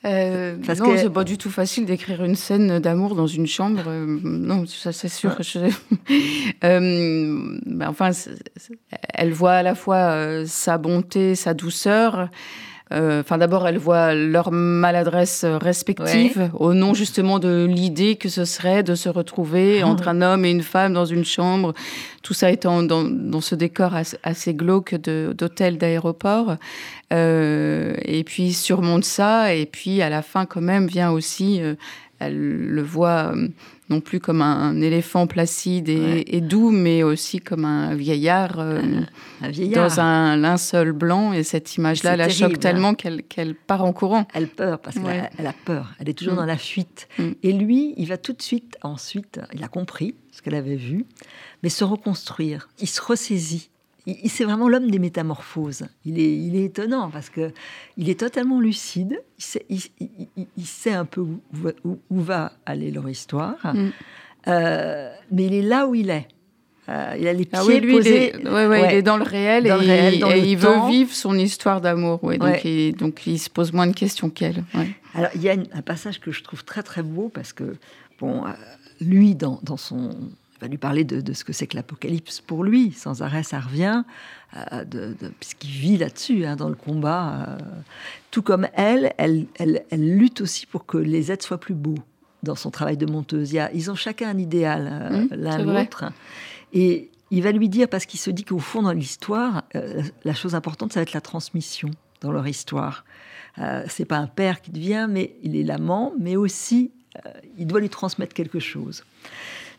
Euh, 0.05 0.57
Parce 0.65 0.79
non, 0.79 0.91
que... 0.91 0.97
c'est 0.97 1.09
pas 1.09 1.23
du 1.23 1.37
tout 1.37 1.49
facile 1.49 1.85
d'écrire 1.85 2.23
une 2.23 2.35
scène 2.35 2.79
d'amour 2.79 3.15
dans 3.15 3.25
une 3.25 3.47
chambre. 3.47 3.83
Euh, 3.87 4.19
non, 4.23 4.65
ça 4.67 4.91
c'est 4.91 5.09
sûr. 5.09 5.35
euh, 6.63 7.57
ben, 7.65 7.87
enfin, 7.89 8.11
elle 9.13 9.33
voit 9.33 9.53
à 9.53 9.63
la 9.63 9.73
fois 9.73 9.95
euh, 9.95 10.45
sa 10.45 10.77
bonté, 10.77 11.33
sa 11.33 11.55
douceur, 11.55 12.29
enfin, 12.91 13.37
d'abord, 13.37 13.67
elles 13.67 13.77
voient 13.77 14.13
leur 14.13 14.51
maladresse 14.51 15.43
respective 15.45 16.49
au 16.53 16.73
nom 16.73 16.93
justement 16.93 17.39
de 17.39 17.65
l'idée 17.65 18.15
que 18.15 18.29
ce 18.29 18.45
serait 18.45 18.83
de 18.83 18.95
se 18.95 19.09
retrouver 19.09 19.81
ah. 19.81 19.87
entre 19.87 20.07
un 20.07 20.21
homme 20.21 20.45
et 20.45 20.51
une 20.51 20.61
femme 20.63 20.93
dans 20.93 21.05
une 21.05 21.25
chambre. 21.25 21.73
Tout 22.21 22.33
ça 22.33 22.51
étant 22.51 22.83
dans, 22.83 23.41
ce 23.41 23.55
décor 23.55 23.93
assez, 24.23 24.53
glauque 24.53 24.95
d'hôtel 24.95 25.77
d'aéroport. 25.77 26.55
Euh, 27.13 27.95
et 28.01 28.23
puis 28.23 28.53
surmonte 28.53 29.03
ça. 29.03 29.53
Et 29.53 29.65
puis 29.65 30.01
à 30.01 30.09
la 30.09 30.21
fin, 30.21 30.45
quand 30.45 30.61
même, 30.61 30.87
vient 30.87 31.11
aussi. 31.11 31.61
Euh, 31.61 31.75
elle 32.19 32.37
le 32.37 32.81
voit 32.81 33.33
non 33.89 34.01
plus 34.01 34.19
comme 34.19 34.41
un, 34.41 34.81
éléphant 34.81 35.27
placide 35.27 35.89
et, 35.89 36.41
doux, 36.41 36.71
mais 36.71 37.03
aussi 37.03 37.39
comme 37.39 37.65
un 37.65 37.93
vieillard, 37.95 38.59
euh, 38.59 38.81
dans 39.73 39.99
un 39.99 40.37
linceul 40.37 40.91
blanc. 40.91 41.33
Et 41.33 41.43
cette 41.43 41.75
image-là 41.75 42.15
la 42.15 42.29
choque 42.29 42.59
tellement 42.59 42.95
qu'elle 42.95 43.55
part 43.55 43.83
en 43.83 43.93
courant. 43.93 44.27
Elle 44.33 44.47
peur 44.47 44.79
parce 44.79 44.97
qu'elle 44.97 45.47
a 45.47 45.53
peur. 45.65 45.93
Elle 45.99 46.09
est 46.09 46.13
toujours 46.13 46.33
mm. 46.33 46.37
dans 46.37 46.45
la 46.45 46.57
fuite. 46.57 47.07
Mm. 47.19 47.29
Et 47.43 47.53
lui, 47.53 47.93
il 47.97 48.07
va 48.07 48.17
tout 48.17 48.33
de 48.33 48.41
suite, 48.41 48.77
ensuite, 48.81 49.39
il 49.53 49.63
a 49.63 49.67
compris 49.67 50.15
ce 50.31 50.41
qu'elle 50.41 50.55
avait 50.55 50.75
vu, 50.75 51.05
mais 51.63 51.69
se 51.69 51.83
reconstruire. 51.83 52.69
Il 52.79 52.87
se 52.87 53.01
ressaisit 53.01 53.69
c'est 54.27 54.43
vraiment 54.43 54.69
l'homme 54.69 54.89
des 54.91 54.99
métamorphoses. 54.99 55.87
Il 56.05 56.19
est, 56.19 56.37
il 56.37 56.55
est 56.55 56.65
étonnant 56.65 57.09
parce 57.09 57.29
que 57.29 57.51
il 57.97 58.09
est 58.09 58.19
totalement 58.19 58.59
lucide. 58.59 59.21
Il 59.69 60.65
sait, 60.65 60.93
un 60.93 61.05
peu 61.05 61.21
où, 61.21 61.39
où, 61.83 62.21
va 62.21 62.53
aller 62.65 62.91
leur 62.91 63.09
histoire, 63.09 63.57
mm. 63.63 63.89
euh, 64.47 65.11
mais 65.31 65.45
il 65.45 65.53
est 65.53 65.61
là 65.61 65.87
où 65.87 65.95
il 65.95 66.09
est. 66.09 66.27
Euh, 66.87 67.15
il 67.19 67.27
a 67.27 67.33
les 67.33 67.47
ah 67.51 67.61
pieds 67.61 67.81
posés. 67.81 68.33
Il 68.39 68.47
est, 68.47 68.89
il 68.89 68.95
est 68.95 69.01
dans 69.01 69.17
le 69.17 69.23
réel 69.23 69.65
et, 69.65 70.39
il, 70.49 70.57
veut 70.57 70.87
vivre 70.87 71.11
son 71.11 71.35
histoire 71.35 71.81
d'amour. 71.81 72.19
donc, 72.19 72.63
il, 72.63 72.95
donc 72.95 73.25
il 73.25 73.39
se 73.39 73.49
pose 73.49 73.73
moins 73.73 73.87
de 73.87 73.95
questions 73.95 74.29
qu'elle. 74.29 74.63
Alors 75.15 75.31
il 75.33 75.41
y 75.41 75.49
a 75.49 75.53
un 75.53 75.81
passage 75.81 76.19
que 76.19 76.31
je 76.31 76.43
trouve 76.43 76.63
très 76.63 76.83
très 76.83 77.01
beau 77.01 77.31
parce 77.33 77.53
que 77.53 77.75
bon, 78.19 78.45
euh, 78.45 78.49
lui 79.01 79.33
dans, 79.33 79.59
dans 79.63 79.77
son 79.77 80.11
va 80.65 80.69
lui 80.69 80.77
parler 80.77 81.03
de, 81.03 81.33
ce 81.33 81.43
que 81.43 81.53
c'est 81.53 81.67
que 81.67 81.75
l'apocalypse 81.75 82.41
pour 82.41 82.63
lui. 82.63 82.91
Sans 82.91 83.21
arrêt, 83.21 83.43
ça 83.43 83.59
revient, 83.59 84.03
euh, 84.55 84.83
de, 84.83 85.15
puisqu'il 85.39 85.69
vit 85.69 85.97
là-dessus, 85.97 86.45
hein, 86.45 86.55
dans 86.55 86.69
le 86.69 86.75
combat. 86.75 87.45
Euh. 87.49 87.57
tout 88.31 88.41
comme 88.41 88.67
elle, 88.73 89.13
elle, 89.17 89.45
elle, 89.57 90.17
lutte 90.17 90.41
aussi 90.41 90.65
pour 90.65 90.85
que 90.85 90.97
les 90.97 91.31
êtres 91.31 91.45
soient 91.45 91.59
plus 91.59 91.75
beaux 91.75 91.99
dans 92.43 92.55
son 92.55 92.71
travail 92.71 92.97
de 92.97 93.05
monteuse. 93.05 93.53
ils 93.73 93.91
ont 93.91 93.95
chacun 93.95 94.29
un 94.29 94.37
idéal, 94.37 94.89
euh, 94.91 95.21
mmh, 95.21 95.27
l'un 95.31 95.57
l'autre. 95.59 96.05
Et 96.73 97.09
il 97.31 97.41
va 97.43 97.51
lui 97.51 97.69
dire, 97.69 97.87
parce 97.87 98.05
qu'il 98.05 98.19
se 98.19 98.29
dit 98.29 98.43
qu'au 98.43 98.59
fond, 98.59 98.81
dans 98.83 98.91
l'histoire, 98.91 99.63
la 100.23 100.33
chose 100.33 100.53
importante, 100.53 100.93
ça 100.93 100.99
va 100.99 101.03
être 101.03 101.13
la 101.13 101.21
transmission 101.21 101.89
dans 102.21 102.31
leur 102.31 102.47
histoire. 102.47 103.03
c'est 103.87 104.05
pas 104.05 104.17
un 104.17 104.27
père 104.27 104.61
qui 104.61 104.71
devient, 104.71 105.07
mais 105.09 105.35
il 105.41 105.55
est 105.55 105.63
l'amant, 105.63 106.13
mais 106.19 106.35
aussi 106.35 106.91
il 107.57 107.65
doit 107.65 107.79
lui 107.79 107.89
transmettre 107.89 108.33
quelque 108.33 108.59
chose. 108.59 109.03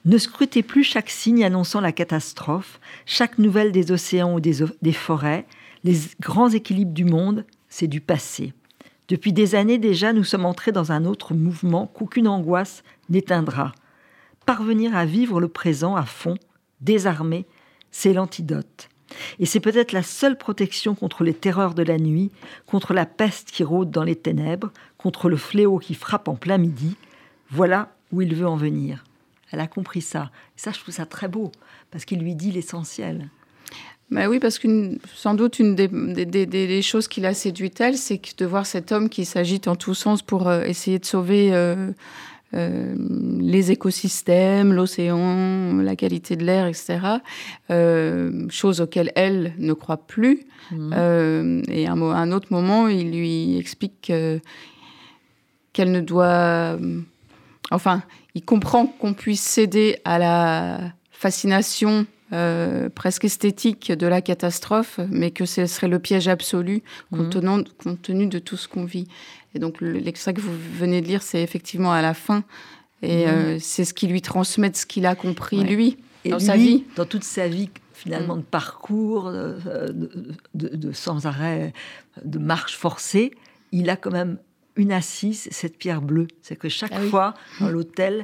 Ne 0.06 0.18
scrutez 0.18 0.62
plus 0.62 0.84
chaque 0.84 1.10
signe 1.10 1.44
annonçant 1.44 1.80
la 1.80 1.90
catastrophe, 1.90 2.78
chaque 3.06 3.38
nouvelle 3.38 3.72
des 3.72 3.90
océans 3.90 4.34
ou 4.34 4.40
des, 4.40 4.92
forêts, 4.92 5.46
les 5.82 5.96
grands 6.20 6.48
équilibres 6.48 6.92
du 6.92 7.04
monde, 7.04 7.44
c'est 7.68 7.88
du 7.88 8.00
passé. 8.00 8.52
Depuis 9.08 9.32
des 9.32 9.56
années 9.56 9.78
déjà, 9.78 10.12
nous 10.12 10.22
sommes 10.22 10.46
entrés 10.46 10.70
dans 10.70 10.92
un 10.92 11.06
autre 11.06 11.34
mouvement 11.34 11.88
qu'aucune 11.88 12.28
angoisse 12.28 12.84
n'éteindra. 13.08 13.72
Parvenir 14.46 14.94
à 14.94 15.06
vivre 15.06 15.40
le 15.40 15.48
présent 15.48 15.96
à 15.96 16.04
fond, 16.04 16.36
désarmé, 16.80 17.44
c'est 17.90 18.12
l'antidote. 18.12 18.88
Et 19.40 19.46
c'est 19.46 19.58
peut-être 19.58 19.90
la 19.90 20.04
seule 20.04 20.38
protection 20.38 20.94
contre 20.94 21.24
les 21.24 21.34
terreurs 21.34 21.74
de 21.74 21.82
la 21.82 21.98
nuit, 21.98 22.30
contre 22.66 22.94
la 22.94 23.06
peste 23.06 23.50
qui 23.50 23.64
rôde 23.64 23.90
dans 23.90 24.04
les 24.04 24.14
ténèbres, 24.14 24.70
contre 24.98 25.28
le 25.28 25.36
fléau 25.36 25.80
qui 25.80 25.94
frappe 25.94 26.28
en 26.28 26.36
plein 26.36 26.58
midi. 26.58 26.94
Voilà 27.50 27.92
où 28.12 28.22
il 28.22 28.36
veut 28.36 28.46
en 28.46 28.56
venir. 28.56 29.02
Elle 29.52 29.60
a 29.60 29.66
compris 29.66 30.02
ça. 30.02 30.30
Et 30.56 30.60
ça, 30.60 30.72
je 30.72 30.80
trouve 30.80 30.94
ça 30.94 31.06
très 31.06 31.28
beau, 31.28 31.52
parce 31.90 32.04
qu'il 32.04 32.20
lui 32.20 32.34
dit 32.34 32.52
l'essentiel. 32.52 33.28
Bah 34.10 34.28
oui, 34.28 34.38
parce 34.38 34.58
que 34.58 34.98
sans 35.14 35.34
doute 35.34 35.58
une 35.58 35.74
des, 35.74 36.82
choses 36.82 37.08
qui 37.08 37.20
l'a 37.20 37.34
séduite, 37.34 37.80
elle, 37.80 37.96
c'est 37.96 38.20
de 38.38 38.46
voir 38.46 38.64
cet 38.64 38.92
homme 38.92 39.08
qui 39.08 39.24
s'agite 39.24 39.66
en 39.66 39.74
tous 39.74 39.94
sens 39.94 40.22
pour 40.22 40.48
euh, 40.48 40.62
essayer 40.62 41.00
de 41.00 41.04
sauver 41.04 41.52
euh, 41.52 41.90
euh, 42.54 42.94
les 43.40 43.72
écosystèmes, 43.72 44.72
l'océan, 44.72 45.78
la 45.78 45.96
qualité 45.96 46.36
de 46.36 46.44
l'air, 46.44 46.68
etc. 46.68 46.98
chose 48.48 48.80
auxquelles 48.80 49.10
elle 49.16 49.54
ne 49.58 49.72
croit 49.72 50.06
plus. 50.06 50.46
Mmh. 50.70 51.62
et 51.68 51.86
à 51.86 51.92
un, 51.92 52.02
un, 52.02 52.32
autre 52.32 52.48
moment, 52.50 52.88
il 52.88 53.10
lui 53.10 53.58
explique 53.58 54.12
qu'elle 55.72 55.90
ne 55.90 56.00
doit... 56.00 56.78
Enfin, 57.72 58.02
il 58.36 58.44
comprend 58.44 58.86
qu'on 58.86 59.14
puisse 59.14 59.40
céder 59.40 59.96
à 60.04 60.18
la 60.18 60.92
fascination 61.10 62.04
euh, 62.34 62.90
presque 62.90 63.24
esthétique 63.24 63.90
de 63.90 64.06
la 64.06 64.20
catastrophe, 64.20 65.00
mais 65.08 65.30
que 65.30 65.46
ce 65.46 65.64
serait 65.64 65.88
le 65.88 65.98
piège 65.98 66.28
absolu 66.28 66.82
compte, 67.10 67.34
mhm. 67.34 67.96
tenu 67.96 68.26
de 68.26 68.38
tout 68.38 68.58
ce 68.58 68.68
qu'on 68.68 68.84
vit. 68.84 69.08
Et 69.54 69.58
donc 69.58 69.80
l'extrait 69.80 70.34
que 70.34 70.42
vous 70.42 70.52
venez 70.74 71.00
de 71.00 71.06
lire, 71.06 71.22
c'est 71.22 71.42
effectivement 71.42 71.94
à 71.94 72.02
la 72.02 72.12
fin, 72.12 72.44
et 73.00 73.24
mhm. 73.24 73.32
euh, 73.32 73.58
c'est 73.58 73.86
ce 73.86 73.94
qui 73.94 74.06
lui 74.06 74.20
transmet 74.20 74.70
ce 74.74 74.84
qu'il 74.84 75.06
a 75.06 75.14
compris 75.14 75.64
lui 75.64 75.96
dans 76.28 76.38
sa 76.38 76.58
vie, 76.58 76.84
dans 76.94 77.06
toute 77.06 77.24
sa 77.24 77.48
vie 77.48 77.70
finalement 77.94 78.36
mm. 78.36 78.40
de 78.40 78.44
parcours, 78.44 79.30
de, 79.32 80.36
de, 80.52 80.92
sans 80.92 81.24
arrêt, 81.24 81.72
de 82.22 82.38
marche 82.38 82.76
forcée. 82.76 83.30
Il 83.72 83.88
a 83.88 83.96
quand 83.96 84.10
même 84.10 84.36
une 84.76 84.92
assise, 84.92 85.48
cette 85.50 85.78
pierre 85.78 86.02
bleue. 86.02 86.28
C'est 86.42 86.56
que 86.56 86.68
chaque 86.68 86.92
ah 86.94 87.00
fois, 87.00 87.34
dans 87.60 87.68
l'hôtel, 87.68 88.22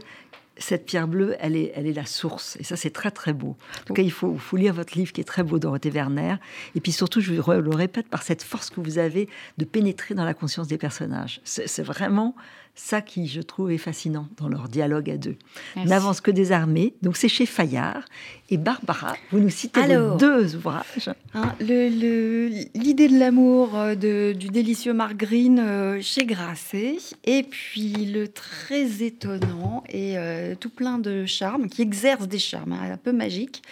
cette 0.59 0.87
pierre 0.87 1.09
bleue, 1.09 1.35
elle 1.41 1.57
est, 1.57 1.73
elle 1.75 1.87
est 1.87 1.93
la 1.93 2.07
source. 2.07 2.57
Et 2.61 2.65
ça, 2.65 2.77
c'est 2.77 2.91
très, 2.91 3.11
très 3.11 3.33
beau. 3.33 3.57
En 3.81 3.85
tout 3.87 3.95
cas, 3.95 4.03
il 4.03 4.13
faut, 4.13 4.37
faut, 4.37 4.57
lire 4.57 4.75
votre 4.75 4.97
livre 4.97 5.13
qui 5.13 5.21
est 5.21 5.25
très 5.25 5.43
beau, 5.43 5.59
Dorothée 5.59 5.91
Werner. 5.91 6.37
Et 6.75 6.81
puis 6.81 6.93
surtout, 6.93 7.21
je 7.21 7.33
le 7.33 7.75
répète, 7.75 8.09
par 8.09 8.23
cette 8.23 8.43
force 8.43 8.71
que 8.71 8.81
vous 8.81 8.99
avez 8.99 9.29
de 9.59 9.65
pénétrer 9.65 10.15
dans 10.15 10.25
la 10.25 10.35
conscience 10.35 10.69
des 10.69 10.79
personnages. 10.79 11.41
C'est 11.45 11.83
vraiment 11.83 12.35
ça 12.75 13.03
qui, 13.03 13.29
je 13.29 13.43
trouve, 13.43 13.71
est 13.71 13.79
fascinant 13.79 14.29
dans 14.39 14.49
leur 14.49 14.69
dialogue 14.69 15.11
à 15.11 15.17
deux. 15.17 15.37
N'avance 15.77 16.21
que 16.21 16.31
des 16.31 16.53
armées. 16.53 16.95
Donc, 17.03 17.17
c'est 17.17 17.29
chez 17.29 17.45
Fayard. 17.45 18.05
Et 18.49 18.57
Barbara, 18.57 19.15
vous 19.31 19.41
nous 19.41 19.51
citez 19.51 19.81
deux 20.19 20.57
ouvrages. 20.57 21.11
Hein, 21.35 21.55
L'idée 21.61 23.09
de 23.09 23.19
l'amour 23.19 23.79
euh, 23.79 23.95
du 23.95 24.49
délicieux 24.49 24.95
Green 25.15 25.59
euh, 25.59 26.01
chez 26.01 26.25
Grasset. 26.25 26.97
Et 27.25 27.43
puis, 27.43 27.93
le 28.07 28.29
très 28.29 29.03
étonnant 29.03 29.85
et 29.89 30.19
euh, 30.19 30.55
tout 30.55 30.71
plein 30.71 30.99
de 30.99 31.25
charme, 31.27 31.69
qui 31.69 31.83
exerce 31.83 32.29
des 32.29 32.39
charmes 32.39 32.73
hein, 32.73 32.93
un 32.93 32.97
peu 32.97 33.13
magiques, 33.13 33.63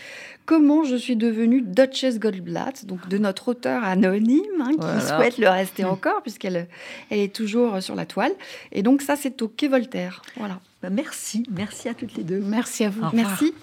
comment 0.46 0.84
je 0.84 0.96
suis 0.96 1.16
devenue 1.16 1.62
Duchess 1.62 2.18
Goldblatt, 2.18 2.84
donc 2.86 3.08
de 3.08 3.18
notre 3.18 3.48
auteur 3.48 3.84
anonyme, 3.84 4.44
hein, 4.60 4.70
qui 4.72 5.06
souhaite 5.06 5.38
le 5.38 5.48
rester 5.48 5.84
encore, 5.84 6.22
puisqu'elle 6.22 6.68
elle 7.10 7.18
est 7.18 7.34
toujours 7.34 7.82
sur 7.82 7.94
la 7.94 8.06
toile. 8.06 8.32
Et 8.72 8.82
donc 8.82 9.02
ça, 9.02 9.16
c'est 9.16 9.42
au 9.42 9.48
Quai 9.48 9.68
Voltaire. 9.68 10.22
Voilà. 10.36 10.60
Bah, 10.82 10.90
merci, 10.90 11.44
merci 11.50 11.88
à 11.88 11.94
toutes 11.94 12.14
les 12.16 12.24
deux. 12.24 12.40
Merci 12.40 12.84
à 12.84 12.90
vous. 12.90 13.04
Merci. 13.12 13.54